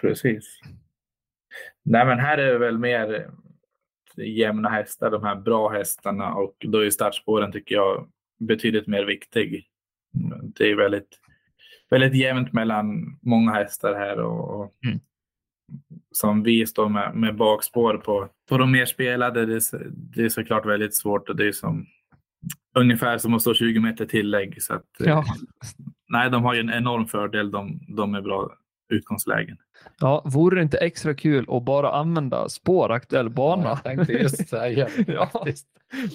Precis. 0.00 0.60
Nej, 1.82 2.06
men 2.06 2.18
här 2.18 2.38
är 2.38 2.52
det 2.52 2.58
väl 2.58 2.78
mer 2.78 3.14
eh, 4.16 4.24
jämna 4.24 4.68
hästar, 4.68 5.10
de 5.10 5.24
här 5.24 5.36
bra 5.36 5.68
hästarna 5.68 6.34
och 6.34 6.56
då 6.58 6.78
är 6.78 6.90
startspåren 6.90 7.52
tycker 7.52 7.74
jag 7.74 8.08
betydligt 8.38 8.86
mer 8.86 9.04
viktig. 9.04 9.68
Det 10.58 10.70
är 10.70 10.76
väldigt, 10.76 11.18
väldigt 11.90 12.14
jämnt 12.14 12.52
mellan 12.52 13.18
många 13.22 13.52
hästar 13.52 13.94
här 13.94 14.18
och 14.20 14.60
och 14.60 14.72
Mm. 14.84 15.00
som 16.12 16.42
vi 16.42 16.66
står 16.66 16.88
med, 16.88 17.14
med 17.14 17.36
bakspår 17.36 17.94
på, 17.98 18.28
på 18.48 18.58
de 18.58 18.72
mer 18.72 18.84
spelade, 18.86 19.46
det, 19.46 19.54
är- 19.54 19.90
det 19.90 20.24
är 20.24 20.28
såklart 20.28 20.66
väldigt 20.66 20.96
svårt 20.96 21.28
och 21.28 21.36
det 21.36 21.46
är 21.48 21.52
som 21.52 21.86
ungefär 22.76 23.18
som 23.18 23.34
att 23.34 23.40
stå 23.40 23.54
20 23.54 23.80
meter 23.80 24.06
tillägg. 24.06 24.62
Så 24.62 24.74
att, 24.74 25.00
eh, 25.00 25.06
Ja. 25.08 25.24
Nej, 26.08 26.30
de 26.30 26.42
har 26.44 26.54
ju 26.54 26.60
en 26.60 26.70
enorm 26.72 27.06
fördel, 27.06 27.50
de, 27.50 27.80
de 27.96 28.14
är 28.14 28.20
bra 28.20 28.50
utgångslägen. 28.92 29.56
Ja, 30.00 30.22
vore 30.24 30.56
det 30.56 30.62
inte 30.62 30.78
extra 30.78 31.14
kul 31.14 31.46
att 31.48 31.62
bara 31.62 31.92
använda 31.92 32.48
spår 32.48 32.92
aktuell 32.92 33.30
bana? 33.30 33.68
Jag 33.68 33.82
tänkte 33.82 34.12
just 34.12 34.48
säga 34.48 34.88
det 34.96 35.12
Ja. 35.12 35.26
faktiskt. 35.32 35.66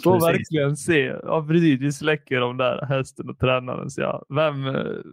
Få 0.03 0.13
Precis. 0.13 0.27
verkligen 0.27 0.77
se. 0.77 1.01
Ja, 1.23 1.45
precis. 1.47 1.79
Vi 1.81 1.91
släcker 1.91 2.39
de 2.39 2.57
där 2.57 2.85
hästen 2.85 3.29
och 3.29 3.39
tränaren. 3.39 3.89
Så 3.89 4.01
ja, 4.01 4.25
vem, 4.29 4.65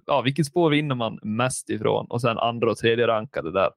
ja, 0.06 0.22
vilket 0.22 0.46
spår 0.46 0.70
vinner 0.70 0.94
man 0.94 1.18
mest 1.22 1.70
ifrån? 1.70 2.06
Och 2.10 2.20
sen 2.20 2.38
andra 2.38 2.70
och 2.70 2.76
tredje 2.76 3.06
rankade 3.06 3.52
där. 3.52 3.70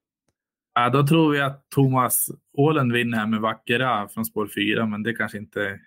Ja, 0.74 0.90
då 0.90 1.08
tror 1.08 1.32
vi 1.32 1.42
att 1.42 1.70
Thomas 1.70 2.28
Ålen 2.58 2.94
vinner 2.94 3.18
här 3.18 3.28
med 3.28 3.40
Vackera 3.42 4.08
från 4.08 4.26
spår 4.26 4.48
4, 4.56 4.86
men 4.86 5.04
det 5.04 5.14
kanske 5.14 5.38
inte, 5.38 5.80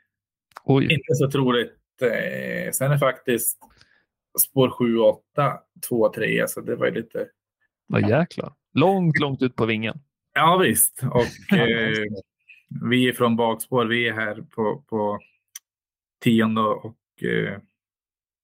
Oj, 0.64 0.84
inte 0.84 1.14
så 1.14 1.30
troligt. 1.30 1.72
Eh, 2.02 2.70
sen 2.72 2.92
är 2.92 2.98
faktiskt 2.98 3.58
spår 4.40 4.70
7 4.70 4.98
och 4.98 5.08
8 5.08 5.52
2 5.88 5.96
och 6.00 6.12
3, 6.14 6.48
så 6.48 6.60
det 6.60 6.76
var 6.76 6.86
ju 6.86 6.92
lite... 6.94 7.26
vad 7.90 8.08
jäklar. 8.08 8.52
Långt, 8.74 9.18
långt 9.18 9.42
ut 9.42 9.56
på 9.56 9.66
vingen. 9.66 10.00
Ja 10.34 10.56
visst, 10.56 11.02
och 11.02 11.56
eh, 11.58 12.04
vi 12.90 13.08
är 13.08 13.12
från 13.12 13.36
bakspår. 13.36 13.86
Vi 13.86 14.08
är 14.08 14.12
här 14.12 14.34
på, 14.34 14.84
på 14.88 15.18
tionde 16.24 16.60
och 16.60 16.96
eh, 17.22 17.58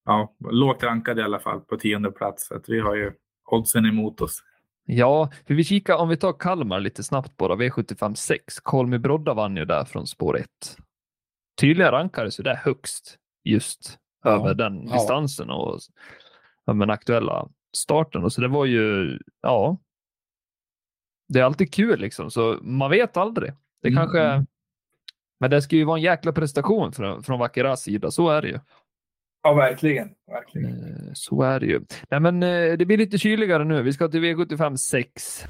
ja, 0.05 0.37
lågt 0.51 0.83
rankade 0.83 1.21
i 1.21 1.25
alla 1.25 1.39
fall 1.39 1.61
på 1.61 1.77
tionde 1.77 2.11
plats. 2.11 2.47
Så 2.47 2.55
att 2.55 2.69
vi 2.69 2.81
har 2.81 2.95
ju 2.95 3.13
oddsen 3.51 3.87
emot 3.87 4.21
oss. 4.21 4.43
Ja, 4.85 5.31
för 5.47 5.55
vi 5.55 5.65
kikar 5.65 5.97
om 5.97 6.09
vi 6.09 6.17
tar 6.17 6.33
Kalmar 6.33 6.81
lite 6.81 7.03
snabbt 7.03 7.37
bara. 7.37 7.57
V75 7.57 8.15
6. 8.15 8.61
Kolmi 8.61 8.99
Brodda 8.99 9.35
vann 9.35 9.57
ju 9.57 9.65
där 9.65 9.85
från 9.85 10.07
spår 10.07 10.39
1. 10.39 10.47
Tydligen 11.61 11.93
rankades 11.93 12.41
ju 12.41 12.45
det 12.45 12.61
högst 12.65 13.19
just 13.45 13.99
Ja, 14.25 14.31
över 14.31 14.55
den 14.55 14.87
ja. 14.87 14.93
distansen 14.93 15.51
och 15.51 15.81
den 16.67 16.91
aktuella 16.91 17.49
starten. 17.77 18.25
Och 18.25 18.33
så 18.33 18.41
det 18.41 18.49
var 18.49 18.65
ju, 18.65 19.19
ja. 19.43 19.79
Det 21.29 21.41
är 21.41 21.45
alltid 21.45 21.73
kul 21.73 22.01
liksom, 22.01 22.31
så 22.31 22.59
man 22.63 22.91
vet 22.91 23.17
aldrig. 23.17 23.53
Det 23.83 23.89
Mm, 23.89 23.97
kanske, 23.97 24.21
mm. 24.21 24.47
men 25.41 25.51
det 25.51 25.63
ska 25.63 25.77
ju 25.77 25.85
vara 25.85 25.99
en 25.99 26.03
jäkla 26.03 26.33
prestation 26.33 26.93
från, 26.93 27.23
från 27.23 27.39
Vakeras 27.39 27.83
sida, 27.83 28.11
så 28.11 28.29
är 28.29 28.43
det 28.43 28.49
ju. 28.49 28.59
Ja, 29.43 29.55
verkligen. 29.55 30.09
verkligen. 30.27 30.85
Eh, 30.85 31.13
Så 31.15 31.43
är 31.43 31.61
det 31.61 31.67
ju. 31.67 31.81
Nej, 32.11 32.21
men 32.21 32.43
eh, 32.43 32.73
det 32.73 32.87
blir 32.87 32.97
lite 32.99 33.19
kyligare 33.19 33.65
nu. 33.65 33.83
Vi 33.83 33.93
ska 33.93 34.09
till 34.09 34.21
V75 34.25 34.77
6. 34.77 35.45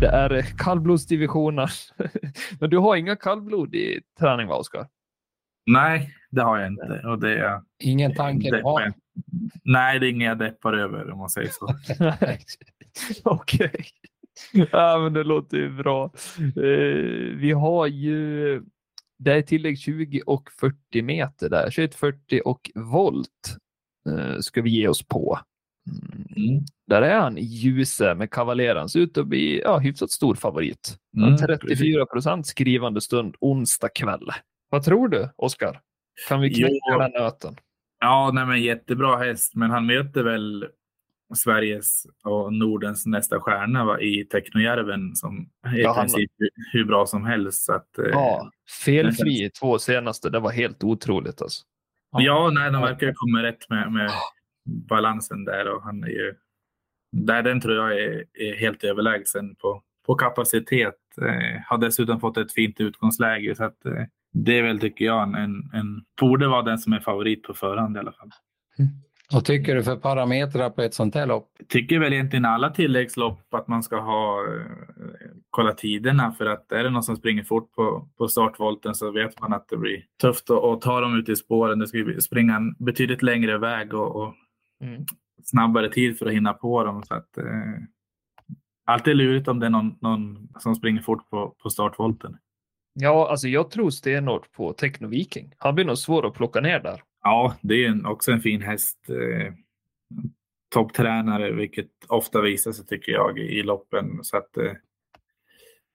Det 0.00 0.06
är 0.08 0.32
eh, 0.32 0.44
kallblodsdivisioner. 0.58 1.70
men 2.60 2.70
du 2.70 2.78
har 2.78 2.96
inga 2.96 3.16
kallblod 3.16 3.74
i 3.74 4.00
träning, 4.20 4.46
va, 4.46 4.54
Oskar? 4.56 4.86
Nej, 5.66 6.14
det 6.30 6.42
har 6.42 6.58
jag 6.58 6.66
inte. 6.68 7.02
Och 7.06 7.18
det 7.20 7.38
är, 7.38 7.62
Ingen 7.82 8.14
tanke 8.14 8.50
det, 8.50 8.56
du 8.56 8.62
har. 8.62 8.92
Nej, 9.64 9.98
det 9.98 10.06
är 10.06 10.10
inget 10.10 10.28
jag 10.28 10.38
deppar 10.38 10.72
över 10.72 11.10
om 11.10 11.18
man 11.18 11.30
säger 11.30 11.50
så. 11.52 11.74
Okej. 13.30 13.86
Ja, 14.52 14.98
men 14.98 15.12
det 15.12 15.24
låter 15.24 15.56
ju 15.56 15.70
bra. 15.70 16.12
Eh, 16.38 17.36
vi 17.36 17.52
har 17.52 17.86
ju 17.86 18.62
det 19.18 19.32
är 19.32 19.42
tillägg 19.42 19.78
20 19.78 20.22
och 20.26 20.50
40 20.60 21.02
meter 21.02 21.48
där. 21.48 21.70
21, 21.70 21.94
40 21.94 22.40
och 22.44 22.70
volt 22.74 23.56
eh, 24.08 24.38
ska 24.40 24.62
vi 24.62 24.70
ge 24.70 24.88
oss 24.88 25.08
på. 25.08 25.38
Mm. 25.90 26.26
Mm. 26.36 26.64
Där 26.86 27.02
är 27.02 27.20
han 27.20 27.38
i 27.38 27.44
ljuset 27.44 28.16
med 28.16 28.30
kavaleren. 28.30 28.88
Ser 28.88 29.00
ut 29.00 29.18
att 29.18 29.26
bli 29.26 29.60
ja, 29.60 29.78
hyfsat 29.78 30.10
stor 30.10 30.34
favorit. 30.34 30.98
Mm, 31.16 31.30
har 31.30 31.38
34 31.38 32.06
procent 32.06 32.46
skrivande 32.46 33.00
stund 33.00 33.36
onsdag 33.40 33.88
kväll. 33.88 34.30
Vad 34.70 34.84
tror 34.84 35.08
du, 35.08 35.28
Oskar? 35.36 35.80
Kan 36.28 36.40
vi 36.40 36.54
knäcka 36.54 36.92
Jo. 36.92 36.98
den 36.98 37.10
nöten? 37.10 37.56
Ja, 38.02 38.30
nej, 38.34 38.46
men 38.46 38.62
jättebra 38.62 39.16
häst, 39.16 39.54
men 39.54 39.70
han 39.70 39.86
möter 39.86 40.22
väl 40.24 40.66
Sveriges 41.34 42.06
och 42.24 42.52
Nordens 42.52 43.06
nästa 43.06 43.40
stjärna 43.40 43.84
va, 43.84 44.00
i 44.00 44.24
Technojärven 44.24 45.16
som 45.16 45.48
är 45.66 45.78
i 45.78 45.82
Ja, 45.82 45.92
han- 45.92 46.00
princip 46.06 46.30
hur, 46.38 46.50
hur 46.72 46.84
bra 46.84 47.06
som 47.06 47.24
helst. 47.24 47.64
Så 47.64 47.72
att, 47.72 47.98
eh, 47.98 48.04
Ja, 48.12 48.50
felfri 48.84 49.44
i 49.44 49.50
två 49.50 49.78
senaste. 49.78 50.30
Det 50.30 50.40
var 50.40 50.50
helt 50.50 50.84
otroligt 50.84 51.42
alltså. 51.42 51.62
ja, 52.18 52.50
nej, 52.54 52.70
de 52.72 52.82
verkar 52.82 53.12
komma 53.14 53.42
rätt 53.42 53.68
med, 53.70 53.92
med 53.92 54.10
balansen 54.88 55.44
där 55.44 55.68
och 55.68 55.82
han 55.82 56.04
är 56.04 56.08
ju 56.08 56.34
där 57.12 57.42
den 57.42 57.60
tror 57.60 57.74
jag 57.76 58.00
är, 58.04 58.24
är 58.34 58.54
helt 58.56 58.84
överlägsen 58.84 59.54
på, 59.54 59.82
på 60.06 60.14
kapacitet. 60.14 60.94
Eh, 61.22 61.60
har 61.66 61.78
dessutom 61.78 62.20
fått 62.20 62.36
ett 62.36 62.52
fint 62.52 62.80
utgångsläge 62.80 63.54
så 63.54 63.64
att 63.64 63.84
eh, 63.86 64.04
det 64.32 64.58
är 64.58 64.62
väl 64.62 64.80
tycker 64.80 65.04
jag 65.04 65.22
en, 65.22 65.34
en, 65.34 65.70
en 65.72 66.04
borde 66.20 66.48
vara 66.48 66.62
den 66.62 66.78
som 66.78 66.92
är 66.92 67.00
favorit 67.00 67.42
på 67.42 67.54
förhand 67.54 67.96
i 67.96 68.00
alla 68.00 68.12
fall. 68.12 68.30
Vad 69.32 69.44
tycker 69.44 69.74
du 69.74 69.84
för 69.84 69.96
parametrar 69.96 70.70
på 70.70 70.82
ett 70.82 70.94
sånt 70.94 71.14
här 71.14 71.26
lopp? 71.26 71.48
tycker 71.68 71.98
väl 71.98 72.12
egentligen 72.12 72.44
alla 72.44 72.70
tilläggslopp 72.70 73.54
att 73.54 73.68
man 73.68 73.82
ska 73.82 74.00
ha 74.00 74.40
eh, 74.40 74.66
kolla 75.50 75.72
tiderna 75.72 76.32
för 76.32 76.46
att 76.46 76.72
är 76.72 76.84
det 76.84 76.90
någon 76.90 77.02
som 77.02 77.16
springer 77.16 77.44
fort 77.44 77.72
på, 77.72 78.08
på 78.18 78.28
startvolten 78.28 78.94
så 78.94 79.10
vet 79.10 79.40
man 79.40 79.52
att 79.52 79.68
det 79.68 79.76
blir 79.76 80.04
tufft 80.20 80.50
att, 80.50 80.64
att 80.64 80.80
ta 80.80 81.00
dem 81.00 81.18
ut 81.18 81.28
i 81.28 81.36
spåren. 81.36 81.78
Det 81.78 81.86
ska 81.86 81.98
springa 82.20 82.56
en 82.56 82.74
betydligt 82.78 83.22
längre 83.22 83.58
väg 83.58 83.94
och, 83.94 84.16
och 84.16 84.34
Mm. 84.82 85.04
snabbare 85.44 85.88
tid 85.88 86.18
för 86.18 86.26
att 86.26 86.32
hinna 86.32 86.52
på 86.52 86.84
dem. 86.84 87.02
Så 87.02 87.14
att, 87.14 87.38
eh, 87.38 87.82
alltid 88.84 89.16
lurigt 89.16 89.48
om 89.48 89.58
det 89.58 89.66
är 89.66 89.70
någon, 89.70 89.96
någon 90.00 90.48
som 90.58 90.74
springer 90.74 91.02
fort 91.02 91.30
på, 91.30 91.56
på 91.62 91.70
startvolten. 91.70 92.36
Ja, 92.94 93.30
alltså 93.30 93.48
jag 93.48 93.70
tror 93.70 93.90
stenhårt 93.90 94.52
på 94.52 94.72
Techno 94.72 95.08
Viking. 95.08 95.54
Han 95.58 95.74
blir 95.74 95.84
nog 95.84 95.98
svår 95.98 96.26
att 96.26 96.34
plocka 96.34 96.60
ner 96.60 96.80
där. 96.80 97.02
Ja, 97.22 97.56
det 97.60 97.84
är 97.84 97.88
en, 97.88 98.06
också 98.06 98.32
en 98.32 98.40
fin 98.40 98.62
häst. 98.62 98.98
Eh, 99.10 99.52
Topptränare, 100.74 101.52
vilket 101.52 101.90
ofta 102.08 102.40
visar 102.40 102.72
sig 102.72 102.86
tycker 102.86 103.12
jag 103.12 103.38
i, 103.38 103.62
loppen. 103.62 104.18
Så 104.22 104.36
att, 104.36 104.56
eh, 104.56 104.72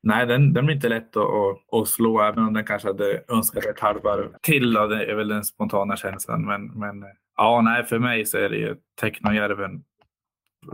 nej, 0.04 0.26
den, 0.26 0.54
den 0.54 0.66
blir 0.66 0.76
inte 0.76 0.89
lätt 0.89 1.18
att, 1.18 1.28
att, 1.72 1.88
slå, 1.88 2.22
även 2.22 2.43
om 2.43 2.54
den 2.54 2.66
kanske 2.66 2.88
hade 2.88 3.24
önskat 3.28 3.66
ett 3.66 3.80
halvvarv 3.80 4.34
till. 4.41 4.74
Då, 4.74 4.88
det 4.88 5.06
är 5.06 5.16
väl 5.16 5.28
den 5.28 5.43
spontana 5.43 5.98
känslan. 5.98 6.45
Men, 6.45 6.66
men 6.66 7.04
eh, 7.04 7.10
ja, 7.38 7.62
nej, 7.62 7.84
för 7.84 8.00
mig 8.00 8.26
så 8.26 8.38
är 8.38 8.50
det 8.50 8.58
ju 8.58 8.76
Technojärven 9.02 9.84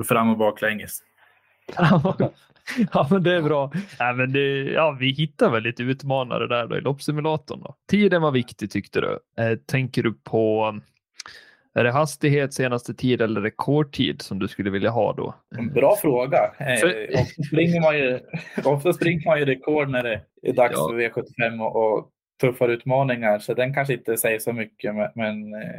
fram 0.07 0.30
och 0.30 0.38
baklänges 0.38 0.99
ja, 2.93 3.07
men 3.11 3.24
det 3.24 3.36
är 3.36 3.41
bra. 3.41 3.72
Ja, 3.99 4.14
men 4.14 4.34
det, 4.34 4.64
ja, 4.64 4.97
vi 4.99 5.11
hittar 5.11 5.49
väl 5.51 5.64
lite 5.64 5.84
utmanare 5.84 6.47
där 6.47 6.68
då 6.68 6.78
i 6.78 6.82
loppsimulatorn. 6.82 7.59
Då. 7.59 7.76
Tiden 7.89 8.22
var 8.22 8.32
viktig 8.32 8.72
tyckte 8.72 9.01
du. 9.01 9.20
Eh, 9.43 9.57
tänker 9.57 10.03
du 10.03 10.14
på 10.14 10.74
är 11.76 11.84
det 11.84 11.91
hastighet, 11.91 12.53
senaste 12.53 12.93
tid 12.93 13.22
eller 13.22 13.41
rekordtid 13.41 14.22
som 14.22 14.39
du 14.39 14.47
skulle 14.47 14.70
vilja 14.70 14.89
ha 14.89 15.14
då? 15.14 15.36
Bra 15.74 15.95
fråga. 15.95 16.39
För- 16.57 17.14
Eh, 17.14 17.22
ofta, 17.22 17.43
springer 17.43 17.82
man 17.82 17.97
ju, 17.97 18.20
ofta 18.66 18.93
springer 18.93 19.26
man 19.26 19.39
ju 19.39 19.45
rekord 19.45 19.89
när 19.89 20.03
det 20.03 20.22
är 20.41 20.53
dags 20.53 20.74
Ja. 20.78 20.88
för 20.89 20.95
V75 20.97 21.61
och, 21.61 21.76
och 21.93 22.09
tuffare 22.41 22.74
utmaningar. 22.74 23.39
Så 23.39 23.53
den 23.53 23.74
kanske 23.74 23.93
inte 23.93 24.18
säger 24.18 24.39
så 24.39 24.53
mycket. 24.53 24.95
Men, 24.95 25.09
men 25.16 25.53
eh, 25.61 25.70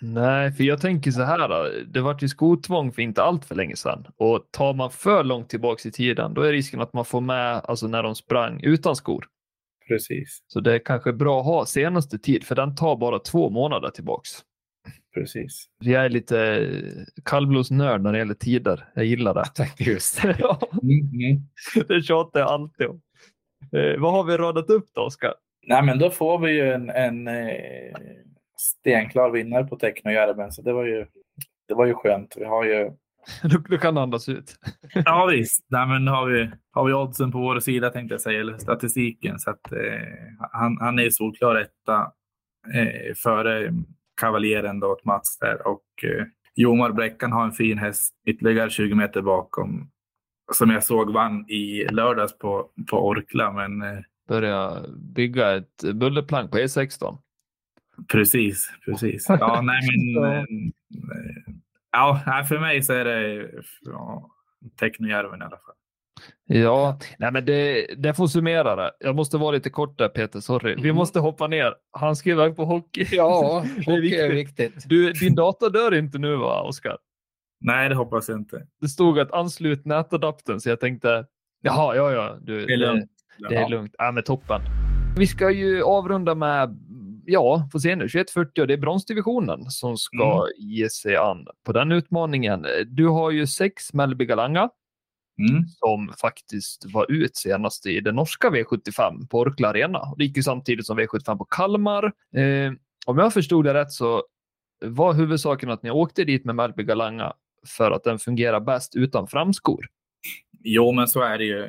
Nej, 0.00 0.52
för 0.52 0.64
jag 0.64 0.80
tänker 0.80 1.10
så 1.10 1.22
här. 1.22 1.48
Då. 1.48 1.68
Det 1.86 2.00
vart 2.00 2.22
ju 2.22 2.28
skotvång 2.28 2.92
för 2.92 3.02
inte 3.02 3.22
allt 3.22 3.44
för 3.44 3.54
länge 3.54 3.76
sedan 3.76 4.06
och 4.16 4.48
tar 4.50 4.74
man 4.74 4.90
för 4.90 5.24
långt 5.24 5.48
tillbaks 5.50 5.86
i 5.86 5.92
tiden, 5.92 6.34
då 6.34 6.42
är 6.42 6.52
risken 6.52 6.80
att 6.80 6.92
man 6.92 7.04
får 7.04 7.20
med 7.20 7.60
alltså 7.64 7.86
när 7.88 8.02
de 8.02 8.14
sprang 8.14 8.60
utan 8.62 8.96
skor. 8.96 9.26
precis, 9.88 10.38
Så 10.46 10.60
det 10.60 10.74
är 10.74 10.78
kanske 10.78 11.12
bra 11.12 11.40
att 11.40 11.46
ha 11.46 11.66
senaste 11.66 12.18
tid, 12.18 12.44
för 12.44 12.54
den 12.54 12.76
tar 12.76 12.96
bara 12.96 13.18
två 13.18 13.50
månader 13.50 13.90
tillbaks. 13.90 14.30
precis. 15.14 15.66
Jag 15.80 16.04
är 16.04 16.08
lite 16.08 16.66
kallblodsnörd 17.24 18.00
när 18.02 18.12
det 18.12 18.18
gäller 18.18 18.34
tider. 18.34 18.84
Jag 18.94 19.04
gillar 19.04 19.34
det. 19.34 19.44
Tänkte 19.54 19.84
just 19.84 20.20
ja, 20.38 20.60
Mm, 20.82 21.08
mm. 21.24 21.42
det 21.88 22.02
tjatar 22.02 22.40
jag 22.40 22.48
alltid 22.48 22.86
om. 22.86 23.00
Eh, 23.72 24.00
vad 24.00 24.12
har 24.12 24.24
vi 24.24 24.36
radat 24.36 24.70
upp 24.70 24.86
då, 24.94 25.00
Oskar? 25.00 25.34
Nej, 25.66 25.82
men 25.82 25.98
då 25.98 26.10
får 26.10 26.38
vi 26.38 26.52
ju 26.52 26.72
en, 26.72 26.90
en 26.90 27.28
eh, 27.28 27.94
stenklar 28.60 29.30
vinnare 29.30 29.64
på 29.64 29.76
Technojärven. 29.76 30.52
Så 30.52 30.62
det 30.62 30.72
var 30.72 30.84
ju, 30.84 31.06
det 31.68 31.74
var 31.74 31.86
ju 31.86 31.94
skönt. 31.94 32.34
Vi 32.36 32.44
har 32.44 32.64
ju 32.64 32.90
Du, 33.42 33.58
du 33.68 33.78
kan 33.78 33.98
andas 33.98 34.28
ut. 34.28 34.56
Ja 35.04 35.26
visst, 35.26 35.66
Nej, 35.68 35.86
men 35.86 36.04
nu 36.04 36.10
har 36.10 36.26
vi, 36.26 36.50
har 36.72 36.84
vi 36.84 36.92
oddsen 36.92 37.32
på 37.32 37.38
vår 37.38 37.60
sida 37.60 37.90
tänkte 37.90 38.14
jag 38.14 38.20
säga, 38.20 38.40
eller 38.40 38.58
statistiken. 38.58 39.38
Så 39.38 39.50
att, 39.50 39.72
eh, 39.72 39.78
han, 40.52 40.78
han 40.80 40.98
är 40.98 41.10
solklar 41.10 41.56
etta 41.56 42.12
eh, 42.74 43.14
före 43.14 43.72
kavaljeren 44.20 44.80
då 44.80 44.86
åt 44.86 45.04
Mats 45.04 45.38
där. 45.38 45.66
Och 45.66 46.04
eh, 46.04 46.24
Jomar 46.54 46.92
Bräckan 46.92 47.32
har 47.32 47.44
en 47.44 47.52
fin 47.52 47.78
häst 47.78 48.14
ytterligare 48.26 48.70
20 48.70 48.94
meter 48.94 49.22
bakom. 49.22 49.90
Som 50.52 50.70
jag 50.70 50.84
såg 50.84 51.12
vann 51.12 51.50
i 51.50 51.86
lördags 51.90 52.38
på, 52.38 52.70
på 52.90 53.08
Orkla. 53.08 53.52
Men 53.52 53.82
eh, 53.82 53.98
Börja 54.28 54.82
bygga 54.96 55.56
ett 55.56 55.82
bullerplank 55.94 56.50
på 56.50 56.58
E 56.58 56.64
E16. 56.66 57.18
Precis, 58.12 58.70
precis. 58.84 59.26
Ja, 59.40 59.60
nej 59.60 59.80
men... 59.90 60.22
Ja. 60.22 60.34
eh, 60.34 60.44
ja, 62.26 62.44
för 62.48 62.58
mig 62.58 62.82
så 62.82 62.92
är 62.92 63.04
det 63.04 63.50
ja, 63.80 64.30
Technojärven 64.80 65.40
i 65.40 65.44
alla 65.44 65.50
fall. 65.50 65.74
Ja, 66.46 66.98
nej 67.18 67.32
men 67.32 67.44
det, 67.44 67.86
det 67.98 68.14
får 68.14 68.26
summera 68.26 68.76
det. 68.76 68.90
Jag 69.00 69.16
måste 69.16 69.36
vara 69.38 69.50
lite 69.50 69.70
kort 69.70 69.98
där 69.98 70.08
Peter, 70.08 70.40
sorry. 70.40 70.74
Vi 70.74 70.80
Mm. 70.80 70.96
måste 70.96 71.20
hoppa 71.20 71.46
ner. 71.46 71.74
Han 71.92 72.16
ska 72.16 72.30
iväg 72.30 72.56
på 72.56 72.64
hockey. 72.64 73.06
Ja, 73.10 73.64
Det 73.76 73.80
är 73.82 73.96
hockey 73.96 74.14
är 74.16 74.30
viktigt. 74.32 74.60
viktigt. 74.70 74.88
Du, 74.88 75.12
din 75.12 75.34
dator 75.34 75.70
dör 75.70 75.94
inte 75.94 76.18
nu 76.18 76.36
va, 76.36 76.62
Oskar? 76.62 76.96
Nej, 77.60 77.88
det 77.88 77.94
hoppas 77.94 78.28
jag 78.28 78.38
inte. 78.38 78.66
Det 78.80 78.88
stod 78.88 79.18
att 79.18 79.32
anslut 79.32 79.84
nätadaptern, 79.84 80.60
så 80.60 80.68
jag 80.68 80.80
tänkte, 80.80 81.26
jaha, 81.62 81.96
ja, 81.96 82.12
ja, 82.12 82.36
du, 82.42 82.66
Det 82.66 82.72
är 82.72 82.76
lugnt. 82.76 83.10
Det, 83.38 83.48
det 83.48 83.54
är 83.56 83.68
lugnt. 83.68 83.94
Ja, 83.98 84.12
men 84.12 84.22
toppen. 84.22 84.60
Vi 85.16 85.26
ska 85.26 85.50
ju 85.50 85.82
avrunda 85.82 86.34
med, 86.34 86.78
ja, 87.28 87.68
får 87.72 87.78
se 87.78 87.96
nu, 87.96 88.08
2140 88.08 88.60
och 88.60 88.66
det 88.66 88.74
är 88.74 88.78
bronsdivisionen 88.78 89.64
som 89.64 89.96
ska 89.96 90.46
ge 90.56 90.90
sig 90.90 91.16
an 91.16 91.46
på 91.64 91.72
den 91.72 91.92
utmaningen. 91.92 92.66
Du 92.86 93.06
har 93.06 93.30
ju 93.30 93.46
sex 93.46 93.92
Mellby 93.92 94.24
Galanga 94.26 94.70
Mm. 95.50 95.64
som 95.66 96.12
faktiskt 96.20 96.84
var 96.92 97.12
ut 97.12 97.36
senast 97.36 97.86
i 97.86 98.00
den 98.00 98.14
norska 98.14 98.50
V75 98.50 99.28
på 99.28 99.38
Orkla 99.38 99.68
Arena. 99.68 100.14
Det 100.16 100.24
gick 100.24 100.36
ju 100.36 100.42
samtidigt 100.42 100.86
som 100.86 101.00
V75 101.00 101.38
på 101.38 101.44
Kalmar. 101.44 102.04
Eh, 102.34 102.72
om 103.06 103.18
jag 103.18 103.32
förstod 103.32 103.64
det 103.64 103.74
rätt 103.74 103.92
så 103.92 104.22
var 104.84 105.12
huvudsaken 105.14 105.70
att 105.70 105.82
ni 105.82 105.90
åkte 105.90 106.24
dit 106.24 106.44
med 106.44 106.54
Mellby 106.54 106.82
Galanga 106.82 107.32
för 107.66 107.90
att 107.90 108.04
den 108.04 108.18
fungerar 108.18 108.60
bäst 108.60 108.96
utan 108.96 109.26
framskor. 109.26 109.86
Jo, 110.60 110.92
men 110.92 111.08
så 111.08 111.20
är 111.20 111.38
det 111.38 111.44
ju. 111.44 111.62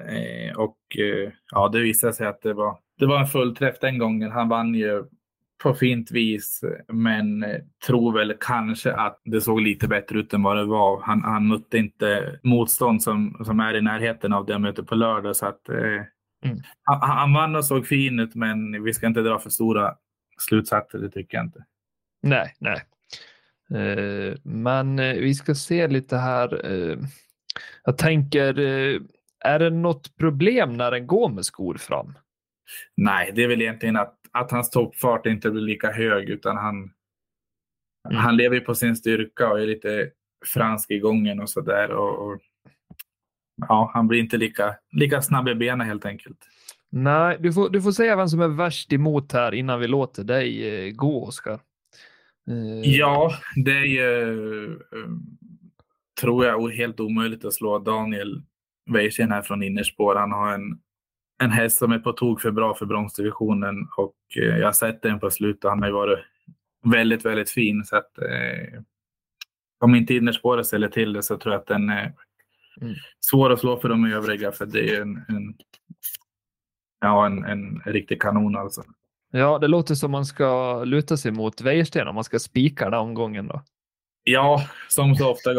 Eh, 0.00 0.56
och 0.56 0.78
eh, 0.98 1.32
ja, 1.50 1.68
det 1.68 1.80
visade 1.80 2.12
sig 2.12 2.26
att 2.26 2.42
det 2.42 2.52
var, 2.54 2.78
det 2.98 3.06
var 3.06 3.20
en 3.20 3.26
fullträff 3.26 3.78
den 3.80 3.98
gången. 3.98 4.30
Han 4.30 4.48
vann 4.48 4.74
ju 4.74 5.04
på 5.62 5.74
fint 5.74 6.10
vis, 6.10 6.60
men 6.88 7.42
eh, 7.42 7.60
tror 7.86 8.12
väl 8.12 8.34
kanske 8.40 8.92
att 8.92 9.20
det 9.24 9.40
såg 9.40 9.60
lite 9.60 9.88
bättre 9.88 10.18
ut 10.18 10.34
än 10.34 10.42
vad 10.42 10.56
det 10.56 10.64
var. 10.64 11.02
Han, 11.02 11.22
han 11.22 11.48
mötte 11.48 11.78
inte 11.78 12.38
motstånd 12.42 13.02
som, 13.02 13.42
som 13.44 13.60
är 13.60 13.74
i 13.74 13.82
närheten 13.82 14.32
av 14.32 14.46
det 14.46 14.52
han 14.52 14.62
möter 14.62 14.82
på 14.82 14.94
lördag. 14.94 15.36
Så 15.36 15.46
att, 15.46 15.68
eh, 15.68 16.02
han, 16.82 17.00
han 17.00 17.32
vann 17.32 17.56
och 17.56 17.64
såg 17.64 17.86
fin 17.86 18.20
ut, 18.20 18.34
men 18.34 18.84
vi 18.84 18.94
ska 18.94 19.06
inte 19.06 19.22
dra 19.22 19.38
för 19.38 19.50
stora 19.50 19.94
slutsatser, 20.38 20.98
det 20.98 21.10
tycker 21.10 21.36
jag 21.36 21.46
inte. 21.46 21.64
Nej, 22.22 22.54
nej. 22.58 22.82
Eh, 23.74 24.34
men 24.42 24.98
eh, 24.98 25.14
vi 25.14 25.34
ska 25.34 25.54
se 25.54 25.88
lite 25.88 26.16
här. 26.16 26.72
Eh, 26.72 26.98
jag 27.84 27.98
tänker, 27.98 28.58
eh, 28.58 29.00
är 29.44 29.58
det 29.58 29.70
något 29.70 30.16
problem 30.16 30.76
när 30.76 30.90
den 30.90 31.06
går 31.06 31.28
med 31.28 31.44
skor 31.44 31.74
fram? 31.74 32.14
Nej, 32.96 33.32
det 33.34 33.44
är 33.44 33.48
väl 33.48 33.62
egentligen 33.62 33.96
att, 33.96 34.14
att 34.30 34.50
hans 34.50 34.70
toppfart 34.70 35.26
inte 35.26 35.50
blir 35.50 35.62
lika 35.62 35.92
hög 35.92 36.28
utan 36.30 36.56
han, 36.56 36.90
Mm. 38.10 38.16
han 38.22 38.36
lever 38.36 38.54
ju 38.54 38.60
på 38.60 38.74
sin 38.74 38.96
styrka 38.96 39.48
och 39.50 39.60
är 39.60 39.66
lite 39.66 40.10
fransk 40.46 40.90
i 40.90 40.98
gången 40.98 41.40
och 41.40 41.50
sådär. 41.50 41.90
Och, 41.90 42.26
och, 42.26 42.40
ja, 43.68 43.90
han 43.94 44.08
blir 44.08 44.20
inte 44.20 44.36
lika, 44.36 44.76
lika 44.92 45.22
snabb 45.22 45.48
i 45.48 45.54
benen 45.54 45.86
helt 45.86 46.06
enkelt. 46.06 46.38
Nej, 46.90 47.36
du 47.40 47.52
får, 47.52 47.70
du 47.70 47.82
får 47.82 47.92
säga 47.92 48.16
vem 48.16 48.28
som 48.28 48.40
är 48.40 48.48
värst 48.48 48.92
emot 48.92 49.32
här 49.32 49.54
innan 49.54 49.80
vi 49.80 49.86
låter 49.88 50.24
dig 50.24 50.68
eh, 50.88 50.92
gå, 50.94 51.24
Oskar. 51.26 51.60
Eh, 52.50 52.90
Ja, 52.90 53.32
det 53.64 53.70
är 53.72 53.84
ju, 53.84 54.64
eh, 54.74 55.08
tror 56.20 56.44
jag, 56.46 56.68
helt 56.70 57.00
omöjligt 57.00 57.44
att 57.44 57.54
slå 57.54 57.78
Daniel 57.78 58.42
Weirsten 58.90 59.32
här 59.32 59.42
från 59.42 59.62
innerspår. 59.62 60.14
Han 60.14 60.32
har 60.32 60.54
en, 60.54 60.80
en 61.44 61.50
häst 61.50 61.78
som 61.78 61.92
är 61.92 61.98
på 61.98 62.12
tok 62.12 62.40
för 62.40 62.50
bra 62.50 62.74
för 62.74 62.86
bronsdivisionen 62.86 63.88
och 63.96 64.14
eh, 64.36 64.58
jag 64.58 64.66
har 64.66 64.72
sett 64.72 65.02
den 65.02 65.20
på 65.20 65.30
slutet. 65.30 65.70
Han 65.70 65.80
har 65.80 65.86
ju 65.88 65.94
varit 65.94 66.18
väldigt, 66.84 67.24
väldigt 67.24 67.50
fin. 67.50 67.84
Så 67.84 67.96
att, 67.96 68.18
eh, 68.18 68.80
om 69.80 69.94
inte 69.94 70.14
innerspåret 70.14 70.66
ställer 70.66 70.88
till 70.88 71.12
det 71.12 71.22
så 71.22 71.36
tror 71.38 71.54
jag 71.54 71.60
att 71.60 71.66
den 71.66 71.90
är 71.90 72.12
Mm. 72.80 72.94
svår 73.20 73.50
att 73.50 73.60
slå 73.60 73.76
för 73.80 73.88
de 73.88 74.04
övriga. 74.12 74.52
För 74.52 74.66
det 74.66 74.96
är 74.96 75.02
en, 75.02 75.16
en, 75.28 75.54
ja, 77.00 77.26
en, 77.26 77.44
en 77.44 77.82
riktig 77.86 78.22
kanon 78.22 78.56
alltså. 78.56 78.82
Ja, 79.30 79.58
det 79.58 79.68
låter 79.68 79.94
som 79.94 80.10
man 80.10 80.26
ska 80.26 80.84
luta 80.84 81.16
sig 81.16 81.30
mot 81.32 81.60
Wäjersten 81.60 82.08
om 82.08 82.14
man 82.14 82.24
ska 82.24 82.38
spika 82.38 82.84
den 82.84 82.92
här 82.92 83.00
omgången 83.00 83.46
då. 83.46 83.62
Ja, 84.24 84.62
som 84.88 85.14
så 85.14 85.30
ofta 85.30 85.50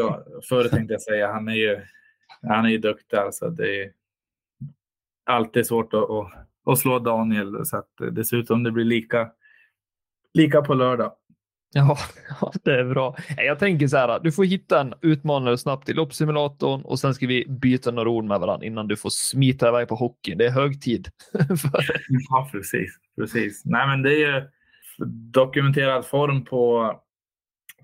förr 0.49 0.69
tänkte 0.69 0.93
jag 0.93 1.01
säga. 1.01 1.31
Han 1.33 1.47
är 1.47 1.55
ju, 1.55 1.81
han 2.41 2.65
är 2.65 2.69
ju 2.69 2.77
duktig 2.77 3.17
alltså. 3.17 3.49
Det 3.49 3.81
är 3.83 3.91
alltid 5.25 5.65
svårt 5.67 5.93
att, 5.93 6.09
att, 6.09 6.31
att 6.65 6.79
slå 6.79 6.99
Daniel. 6.99 7.65
Så 7.65 7.77
att 7.77 7.89
dessutom 8.11 8.63
det 8.63 8.71
blir 8.71 8.85
lika, 8.85 9.31
lika 10.33 10.61
på 10.61 10.73
lördag. 10.73 11.11
Ja, 11.75 11.97
det 12.63 12.79
är 12.79 12.83
bra. 12.85 13.15
Jag 13.37 13.59
tänker 13.59 13.87
så 13.87 13.97
här, 13.97 14.19
du 14.19 14.31
får 14.31 14.43
hitta 14.45 14.81
en 14.81 14.93
utmanare 15.01 15.57
snabbt 15.57 15.89
i 15.89 15.93
loppsimulatorn 15.93 16.81
och 16.81 16.99
sen 16.99 17.13
ska 17.13 17.27
vi 17.27 17.45
byta 17.49 17.91
några 17.91 18.09
ord 18.09 18.25
med 18.25 18.39
varandra 18.39 18.65
innan 18.67 18.87
du 18.87 18.95
får 18.95 19.09
smita 19.09 19.69
iväg 19.69 19.87
på 19.87 19.95
hockey. 19.95 20.35
Det 20.35 20.45
är 20.45 20.51
hög 20.51 20.81
tid. 20.81 21.07
för 21.47 21.83
Ja, 22.29 22.49
precis. 22.51 22.97
precis. 23.17 23.61
Nej, 23.65 23.87
men 23.87 24.01
det 24.01 24.09
är 24.13 24.17
ju 24.35 24.47
dokumenterad 25.31 26.05
form 26.05 26.45
på, 26.45 26.93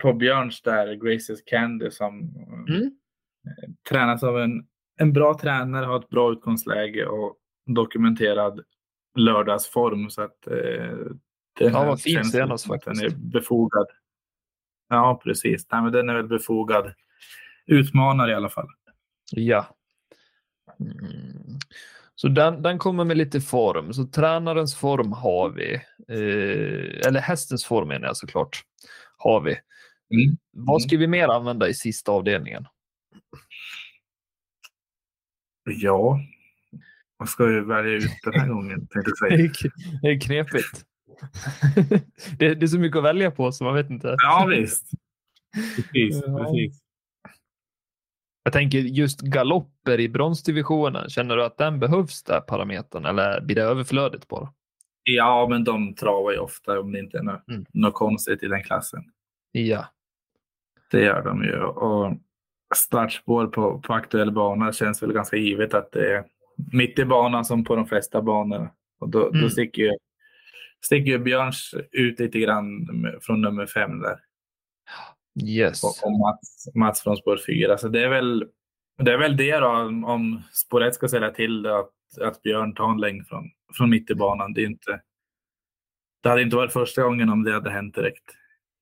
på 0.01 0.13
Björns 0.13 0.61
där, 0.61 0.93
Graces 0.93 1.39
Candy, 1.45 1.91
som 1.91 2.19
Mm. 2.69 2.91
tränas 3.89 4.23
av 4.23 4.39
en, 4.39 4.51
en 4.99 5.13
bra 5.13 5.37
tränare, 5.41 5.85
har 5.85 5.99
ett 5.99 6.09
bra 6.09 6.31
utgångsläge 6.31 7.05
och 7.05 7.35
dokumenterad 7.65 8.61
lördagsform. 9.15 10.09
Så 10.09 10.21
att, 10.21 10.47
eh, 10.47 10.53
det 11.59 11.65
Ja, 11.65 11.83
vad 11.85 12.01
fint 12.01 12.31
senast 12.31 12.71
att 12.71 12.81
Den 12.85 12.93
är 12.97 13.01
faktiskt. 13.01 13.17
befogad. 13.17 13.87
Ja, 14.89 15.21
precis. 15.23 15.67
Nej, 15.71 15.81
men 15.81 15.91
den 15.91 16.09
är 16.09 16.13
väl 16.15 16.27
befogad. 16.27 16.93
Utmanare 17.65 18.31
i 18.31 18.35
alla 18.35 18.49
fall. 18.49 18.67
Ja. 19.31 19.65
Mm. 20.79 21.59
Så 22.15 22.27
den, 22.27 22.61
den 22.61 22.77
kommer 22.79 23.03
med 23.05 23.17
lite 23.17 23.41
form. 23.41 23.93
Så 23.93 24.05
tränarens 24.05 24.75
form 24.75 25.11
har 25.11 25.49
vi. 25.49 25.73
Eh, 26.07 27.07
eller 27.07 27.19
hästens 27.19 27.65
form 27.65 27.87
menar 27.87 28.07
jag 28.07 28.17
såklart. 28.17 28.61
Har 29.17 29.41
vi. 29.41 29.51
Mm. 29.51 30.37
Vad 30.51 30.81
ska 30.81 30.97
vi 30.97 31.07
mer 31.07 31.27
använda 31.27 31.67
i 31.67 31.73
sista 31.73 32.11
avdelningen? 32.11 32.65
Ja, 35.71 36.19
vad 37.17 37.29
ska 37.29 37.45
vi 37.45 37.59
välja 37.59 37.91
ut 37.93 38.11
den 38.23 38.33
här 38.39 38.47
gången? 38.47 38.87
Tänkte 38.87 39.11
säga. 39.19 39.51
det 40.01 40.07
är 40.09 40.19
knepigt. 40.21 40.85
det, 42.39 42.55
det 42.55 42.65
är 42.65 42.67
så 42.67 42.79
mycket 42.79 42.97
att 42.97 43.03
välja 43.03 43.31
på 43.31 43.51
så 43.51 43.63
man 43.63 43.75
vet 43.75 43.89
inte. 43.89 44.15
Ja, 44.19 44.45
visst. 44.49 44.89
Precis, 45.75 46.23
Ja. 46.27 46.37
precis. 46.43 46.79
Jag 48.43 48.53
tänker 48.53 48.79
just 48.79 49.21
galopper 49.21 49.99
i 49.99 50.09
bronsdivisionen. 50.09 51.09
Känner 51.09 51.35
du 51.35 51.43
att 51.43 51.57
den 51.57 51.79
behövs 51.79 52.23
där 52.23 52.41
parametern 52.41 53.05
eller 53.05 53.41
blir 53.41 53.55
det 53.55 53.61
överflödigt 53.63 54.27
bara? 54.27 54.53
Ja, 55.03 55.47
men 55.49 55.63
de 55.63 55.95
travar 55.95 56.31
ju 56.31 56.37
ofta 56.37 56.79
om 56.79 56.91
det 56.91 56.99
inte 56.99 57.17
är 57.17 57.23
något, 57.23 57.47
Mm. 57.49 57.65
något 57.73 57.93
konstigt 57.93 58.43
i 58.43 58.47
den 58.47 58.63
klassen. 58.63 59.03
Ja. 59.51 59.85
Det 60.91 61.01
gör 61.01 61.23
de 61.23 61.43
ju. 61.43 61.55
Och 61.63 62.13
startspår 62.75 63.47
på, 63.47 63.79
på 63.79 63.93
aktuell 63.93 64.31
bana 64.31 64.73
känns 64.73 65.03
väl 65.03 65.13
ganska 65.13 65.37
givet 65.37 65.73
att 65.73 65.91
det 65.91 66.13
är 66.15 66.23
mitt 66.73 66.99
i 66.99 67.05
banan 67.05 67.45
som 67.45 67.63
på 67.63 67.75
de 67.75 67.85
flesta 67.87 68.21
banor. 68.21 68.71
Och 68.99 69.09
då, 69.09 69.27
Mm. 69.27 69.41
då 69.41 69.49
sticker, 69.49 69.81
ju, 69.81 69.91
sticker 70.85 71.11
ju 71.11 71.19
Björns 71.19 71.75
ut 71.91 72.19
lite 72.19 72.39
grann 72.39 72.87
från 73.21 73.41
nummer 73.41 73.65
fem 73.65 73.99
där. 73.99 74.19
Yes. 75.43 75.83
Och, 75.83 76.07
och 76.07 76.19
Mats, 76.19 76.69
Mats 76.75 77.01
från 77.01 77.17
spår 77.17 77.39
fyra. 77.47 77.77
Så 77.77 77.87
det 77.87 78.03
är 78.03 78.09
väl 78.09 78.45
det, 78.97 79.11
är 79.13 79.17
väl 79.17 79.37
det 79.37 79.57
då, 79.57 79.67
om, 79.67 80.05
om 80.05 80.41
spår 80.53 80.83
ett 80.83 80.95
ska 80.95 81.07
ställa 81.07 81.31
till 81.31 81.61
det, 81.61 81.79
att, 81.79 81.91
att 82.21 82.41
Björn 82.41 82.75
tar 82.75 82.91
en 82.91 82.97
längd 82.97 83.27
från, 83.27 83.43
från 83.77 83.89
mitt 83.89 84.11
i 84.11 84.15
banan. 84.15 84.53
Det, 84.53 84.61
är 84.61 84.65
inte, 84.65 85.01
det 86.23 86.29
hade 86.29 86.41
inte 86.41 86.55
varit 86.55 86.73
första 86.73 87.03
gången 87.03 87.29
om 87.29 87.43
det 87.43 87.53
hade 87.53 87.71
hänt 87.71 87.95
direkt. 87.95 88.35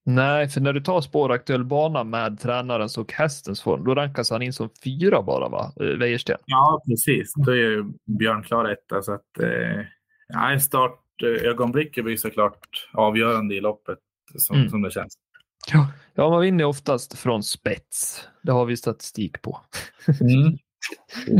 Nej, 0.09 0.49
för 0.49 0.61
när 0.61 0.73
du 0.73 0.81
tar 0.81 1.01
spåraktuell 1.01 1.63
bana 1.63 2.03
med 2.03 2.39
tränarens 2.39 2.97
och 2.97 3.13
hästens 3.13 3.61
form, 3.61 3.83
då 3.83 3.95
rankas 3.95 4.29
han 4.29 4.41
in 4.41 4.53
som 4.53 4.69
fyra 4.83 5.21
bara, 5.21 5.49
va? 5.49 5.71
Eh, 5.79 5.85
Wäjersten. 5.85 6.37
Ja, 6.45 6.81
precis. 6.87 7.33
Då 7.45 7.51
är 7.51 7.55
ju 7.55 7.85
Björn 8.19 8.43
klar 8.43 8.65
etta. 8.65 9.01
Så 9.01 9.13
att, 9.13 9.39
eh, 9.39 9.81
ja, 10.27 10.59
startögonblicket 10.59 12.03
blir 12.03 12.17
såklart 12.17 12.89
avgörande 12.93 13.55
i 13.55 13.61
loppet 13.61 13.99
som, 14.37 14.55
Mm. 14.55 14.69
som 14.69 14.81
det 14.81 14.91
känns. 14.91 15.13
Ja. 15.73 15.87
ja, 16.15 16.29
man 16.29 16.41
vinner 16.41 16.65
oftast 16.65 17.19
från 17.19 17.43
spets. 17.43 18.27
Det 18.41 18.51
har 18.51 18.65
vi 18.65 18.77
statistik 18.77 19.41
på. 19.41 19.59
Mm. 20.21 20.57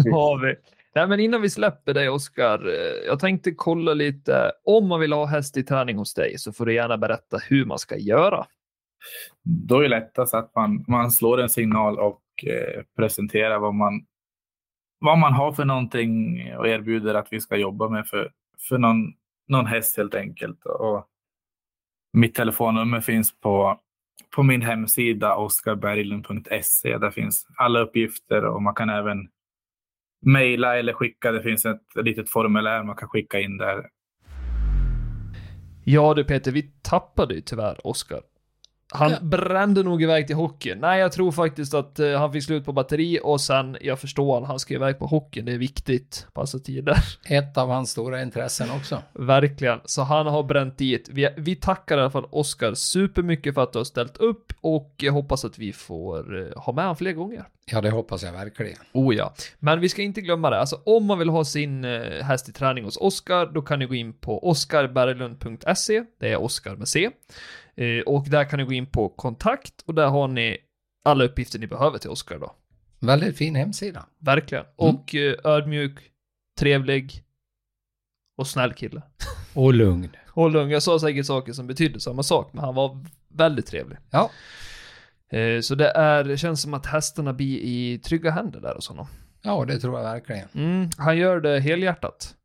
har 0.13 0.45
vi. 0.47 0.55
Nej, 0.95 1.07
men 1.07 1.19
innan 1.19 1.41
vi 1.41 1.49
släpper 1.49 1.93
dig, 1.93 2.09
Oskar, 2.09 2.67
eh, 2.67 3.07
jag 3.07 3.19
tänkte 3.19 3.51
kolla 3.51 3.93
lite. 3.93 4.51
Om 4.63 4.87
man 4.87 4.99
vill 4.99 5.13
ha 5.13 5.25
häst 5.25 5.57
i 5.57 5.63
träning 5.63 5.97
hos 5.97 6.13
dig 6.13 6.37
så 6.37 6.53
får 6.53 6.65
du 6.65 6.73
gärna 6.73 6.97
berätta 6.97 7.37
hur 7.37 7.65
man 7.65 7.79
ska 7.79 7.97
göra. 7.97 8.45
Då 9.43 9.77
är 9.77 9.81
det 9.81 9.87
lättast 9.87 10.33
att 10.33 10.55
man, 10.55 10.85
man 10.87 11.11
slår 11.11 11.41
en 11.41 11.49
signal 11.49 11.99
och 11.99 12.21
eh, 12.43 12.83
presenterar 12.97 13.59
vad 13.59 13.73
man, 13.73 14.05
vad 14.99 15.17
man 15.17 15.33
har 15.33 15.51
för 15.51 15.65
någonting 15.65 16.41
och 16.57 16.67
erbjuder 16.67 17.13
att 17.13 17.27
vi 17.31 17.39
ska 17.39 17.55
jobba 17.55 17.89
med 17.89 18.07
för, 18.07 18.31
för 18.69 18.77
någon, 18.77 19.13
någon 19.47 19.65
häst 19.65 19.97
helt 19.97 20.15
enkelt. 20.15 20.65
Och 20.65 21.07
mitt 22.13 22.35
telefonnummer 22.35 23.01
finns 23.01 23.39
på, 23.39 23.79
på 24.35 24.43
min 24.43 24.61
hemsida 24.61 25.35
oskarberglund.se. 25.35 26.97
Där 26.97 27.11
finns 27.11 27.47
alla 27.55 27.79
uppgifter 27.79 28.45
och 28.45 28.61
man 28.61 28.75
kan 28.75 28.89
även 28.89 29.29
mejla 30.21 30.77
eller 30.77 30.93
skicka. 30.93 31.31
Det 31.31 31.43
finns 31.43 31.65
ett 31.65 31.81
litet 31.95 32.29
formulär 32.29 32.83
man 32.83 32.95
kan 32.95 33.09
skicka 33.09 33.39
in 33.39 33.57
där. 33.57 33.89
Ja 35.85 36.13
du 36.13 36.23
Peter, 36.23 36.51
vi 36.51 36.71
tappade 36.81 37.35
ju 37.35 37.41
tyvärr 37.41 37.87
Oskar. 37.87 38.21
Han 38.93 39.11
Ja. 39.11 39.17
brände 39.21 39.83
nog 39.83 40.03
iväg 40.03 40.27
till 40.27 40.35
hockeyn. 40.35 40.79
Nej, 40.79 40.99
jag 40.99 41.11
tror 41.11 41.31
faktiskt 41.31 41.73
att 41.73 41.99
eh, 41.99 42.11
han 42.19 42.33
fick 42.33 42.43
slut 42.43 42.65
på 42.65 42.73
batteri 42.73 43.19
och 43.23 43.41
sen, 43.41 43.77
jag 43.81 43.99
förstår 43.99 44.33
han, 44.33 44.43
han 44.43 44.59
ska 44.59 44.73
iväg 44.73 44.99
på 44.99 45.05
hockeyn. 45.07 45.45
Det 45.45 45.51
är 45.51 45.57
viktigt. 45.57 46.27
Passa 46.33 46.59
tider. 46.59 46.97
Ett 47.29 47.57
av 47.57 47.69
hans 47.69 47.91
stora 47.91 48.21
intressen 48.21 48.71
också. 48.71 49.03
Verkligen. 49.13 49.79
Så 49.85 50.01
han 50.01 50.27
har 50.27 50.43
bränt 50.43 50.77
dit. 50.77 51.09
Vi, 51.11 51.29
vi 51.37 51.55
tackar 51.55 51.97
i 51.97 52.01
alla 52.01 52.09
fall 52.11 52.27
Oskar 52.31 52.73
supermycket 52.73 53.53
för 53.55 53.63
att 53.63 53.73
du 53.73 53.79
har 53.79 53.83
ställt 53.83 54.17
upp 54.17 54.53
och 54.61 54.93
jag 54.97 55.13
hoppas 55.13 55.45
att 55.45 55.57
vi 55.59 55.73
får 55.73 56.39
eh, 56.39 56.61
ha 56.61 56.73
med 56.73 56.83
honom 56.83 56.95
fler 56.95 57.11
gånger. 57.13 57.45
Ja, 57.71 57.81
det 57.81 57.89
hoppas 57.89 58.23
jag 58.23 58.31
verkligen. 58.31 58.77
Oh 58.93 59.15
ja. 59.15 59.33
Men 59.59 59.79
vi 59.79 59.89
ska 59.89 60.01
inte 60.01 60.21
glömma 60.21 60.49
det. 60.49 60.59
Alltså 60.59 60.81
om 60.85 61.05
man 61.05 61.19
vill 61.19 61.29
ha 61.29 61.45
sin 61.45 61.85
eh, 61.85 62.23
häst 62.23 62.49
i 62.49 62.51
träning 62.53 62.83
hos 62.83 62.97
Oskar, 62.97 63.45
då 63.45 63.61
kan 63.61 63.79
ni 63.79 63.85
gå 63.85 63.95
in 63.95 64.13
på 64.13 64.49
oskarberglund.se. 64.49 66.03
Det 66.19 66.31
är 66.31 66.41
Oskar 66.41 66.75
med 66.75 66.87
C. 66.87 67.09
Eh, 67.77 68.01
och 68.05 68.29
där 68.29 68.49
kan 68.49 68.59
ni 68.59 68.65
gå 68.65 68.73
in 68.73 68.85
på 68.85 69.09
kontakt 69.09 69.81
och 69.85 69.95
där 69.95 70.07
har 70.07 70.27
ni 70.27 70.57
alla 71.05 71.23
uppgifter 71.23 71.59
ni 71.59 71.67
behöver 71.67 71.97
till 71.97 72.09
Oskar 72.09 72.39
då. 72.39 72.55
Väldigt 72.99 73.37
fin 73.37 73.55
hemsida. 73.55 74.05
Verkligen. 74.19 74.63
Mm. 74.63 74.95
Och 74.95 75.15
eh, 75.15 75.35
ödmjuk, 75.43 75.99
trevlig 76.59 77.23
och 78.37 78.47
snäll 78.47 78.73
kille. 78.73 79.01
Och 79.53 79.73
lugn. 79.73 80.09
Och 80.29 80.51
lugn. 80.51 80.71
Jag 80.71 80.83
sa 80.83 80.99
säkert 80.99 81.25
saker 81.25 81.53
som 81.53 81.67
betydde 81.67 81.99
samma 81.99 82.23
sak, 82.23 82.53
men 82.53 82.63
han 82.63 82.75
var 82.75 83.05
väldigt 83.27 83.65
trevlig. 83.65 83.97
Ja. 84.09 84.31
Eh, 85.29 85.61
så 85.61 85.75
det 85.75 85.89
är, 85.89 86.23
det 86.23 86.37
känns 86.37 86.61
som 86.61 86.73
att 86.73 86.85
hästarna 86.85 87.33
blir 87.33 87.59
i 87.59 87.99
trygga 87.99 88.31
händer 88.31 88.59
där 88.59 88.75
hos 88.75 88.87
honom. 88.87 89.07
Ja, 89.41 89.65
det 89.65 89.79
tror 89.79 89.97
jag 89.97 90.03
verkligen. 90.03 90.47
Mm, 90.53 90.89
han 90.97 91.17
gör 91.17 91.41
det 91.41 91.59
helhjärtat. 91.59 92.35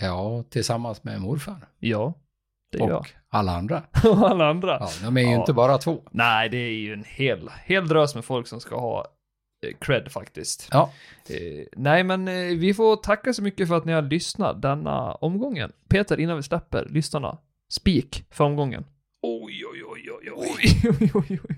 Ja, 0.00 0.44
tillsammans 0.50 1.04
med 1.04 1.20
morfar. 1.20 1.68
Ja, 1.78 2.14
det 2.72 2.82
Och 2.82 3.08
alla 3.28 3.52
andra. 3.56 3.82
Och 4.04 4.30
alla 4.30 4.46
andra. 4.50 4.76
Ja, 4.80 4.88
de 5.04 5.16
är 5.16 5.20
ju 5.20 5.30
Ja. 5.30 5.40
inte 5.40 5.52
bara 5.52 5.78
två. 5.78 6.02
Nej, 6.10 6.48
det 6.48 6.56
är 6.56 6.72
ju 6.72 6.92
en 6.92 7.04
hel, 7.06 7.50
hel 7.64 7.88
drös 7.88 8.14
med 8.14 8.24
folk 8.24 8.46
som 8.46 8.60
ska 8.60 8.76
ha 8.80 9.06
eh, 9.66 9.76
cred 9.80 10.12
faktiskt. 10.12 10.68
Ja. 10.70 10.90
Eh, 11.28 11.64
nej, 11.76 12.04
men 12.04 12.28
eh, 12.28 12.34
vi 12.58 12.74
får 12.74 12.96
tacka 12.96 13.32
så 13.32 13.42
mycket 13.42 13.68
för 13.68 13.76
att 13.76 13.84
ni 13.84 13.92
har 13.92 14.02
lyssnat 14.02 14.62
denna 14.62 15.12
omgången. 15.14 15.72
Peter, 15.88 16.20
innan 16.20 16.36
vi 16.36 16.42
släpper 16.42 16.86
lyssnarna, 16.90 17.38
spik 17.72 18.24
för 18.30 18.44
omgången. 18.44 18.84
Oj, 19.22 19.62
oj, 19.72 19.84
oj, 19.84 20.10
oj, 20.10 20.30
oj, 20.36 20.96
oj, 21.00 21.10
oj, 21.14 21.40
oj. 21.48 21.56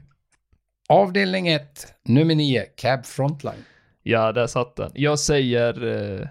Avdelning 0.88 1.48
1, 1.48 1.94
nummer 2.02 2.34
9, 2.34 2.62
Cab 2.76 3.06
Frontline. 3.06 3.64
Ja, 4.02 4.32
där 4.32 4.46
satt 4.46 4.76
den. 4.76 4.90
Jag 4.94 5.18
säger... 5.18 5.84
Eh, 6.20 6.28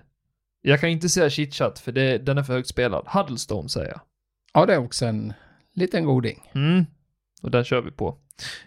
jag 0.62 0.80
kan 0.80 0.90
inte 0.90 1.10
säga 1.10 1.30
chitchat 1.30 1.80
för 1.80 1.92
det, 1.92 2.18
den 2.18 2.38
är 2.38 2.44
för 2.44 2.54
högt 2.54 2.68
spelad. 2.68 3.06
Huddlestone 3.08 3.70
säger 3.70 3.88
jag. 3.90 4.00
Ja, 4.54 4.66
det 4.66 4.74
är 4.74 4.78
också 4.78 5.06
en 5.06 5.34
liten 5.74 6.06
goding. 6.06 6.52
Mm. 6.56 6.86
Och 7.42 7.52
den 7.52 7.64
kör 7.64 7.82
vi 7.82 7.92
på. 7.92 8.18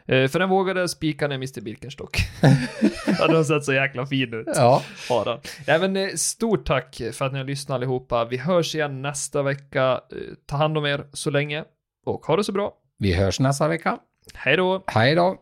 Eh, 0.07 0.29
för 0.29 0.39
den 0.39 0.49
vågade 0.49 0.89
spika 0.89 1.29
ner 1.29 1.35
Mr 1.35 1.61
Birkenstock. 1.61 2.19
ja, 3.19 3.27
den 3.27 3.37
har 3.37 3.45
sett 3.45 3.65
så 3.65 3.73
jäkla 3.73 4.07
fin 4.07 4.35
ut. 4.35 4.47
Ja, 4.55 4.83
Har. 5.09 5.41
Nej, 5.67 5.81
men 5.81 5.97
eh, 5.97 6.09
stort 6.15 6.67
tack 6.67 7.01
för 7.13 7.25
att 7.25 7.33
ni 7.33 7.39
har 7.39 7.47
lyssnat 7.47 7.75
allihopa. 7.75 8.25
Vi 8.25 8.37
hörs 8.37 8.75
igen 8.75 9.03
nästa 9.03 9.43
vecka. 9.43 10.01
Eh, 10.13 10.19
ta 10.47 10.57
hand 10.57 10.79
om 10.79 10.87
er 10.87 11.07
så 11.13 11.31
länge 11.31 11.65
och 12.07 12.27
ha 12.27 12.37
det 12.37 12.45
så 12.45 12.53
bra. 12.53 12.73
vi 12.99 13.15
hörs 13.15 13.41
nästa 13.41 13.69
vecka. 13.69 13.99
Hej 14.35 14.57
då! 14.57 14.85
Hej 14.87 15.15
då! 15.15 15.37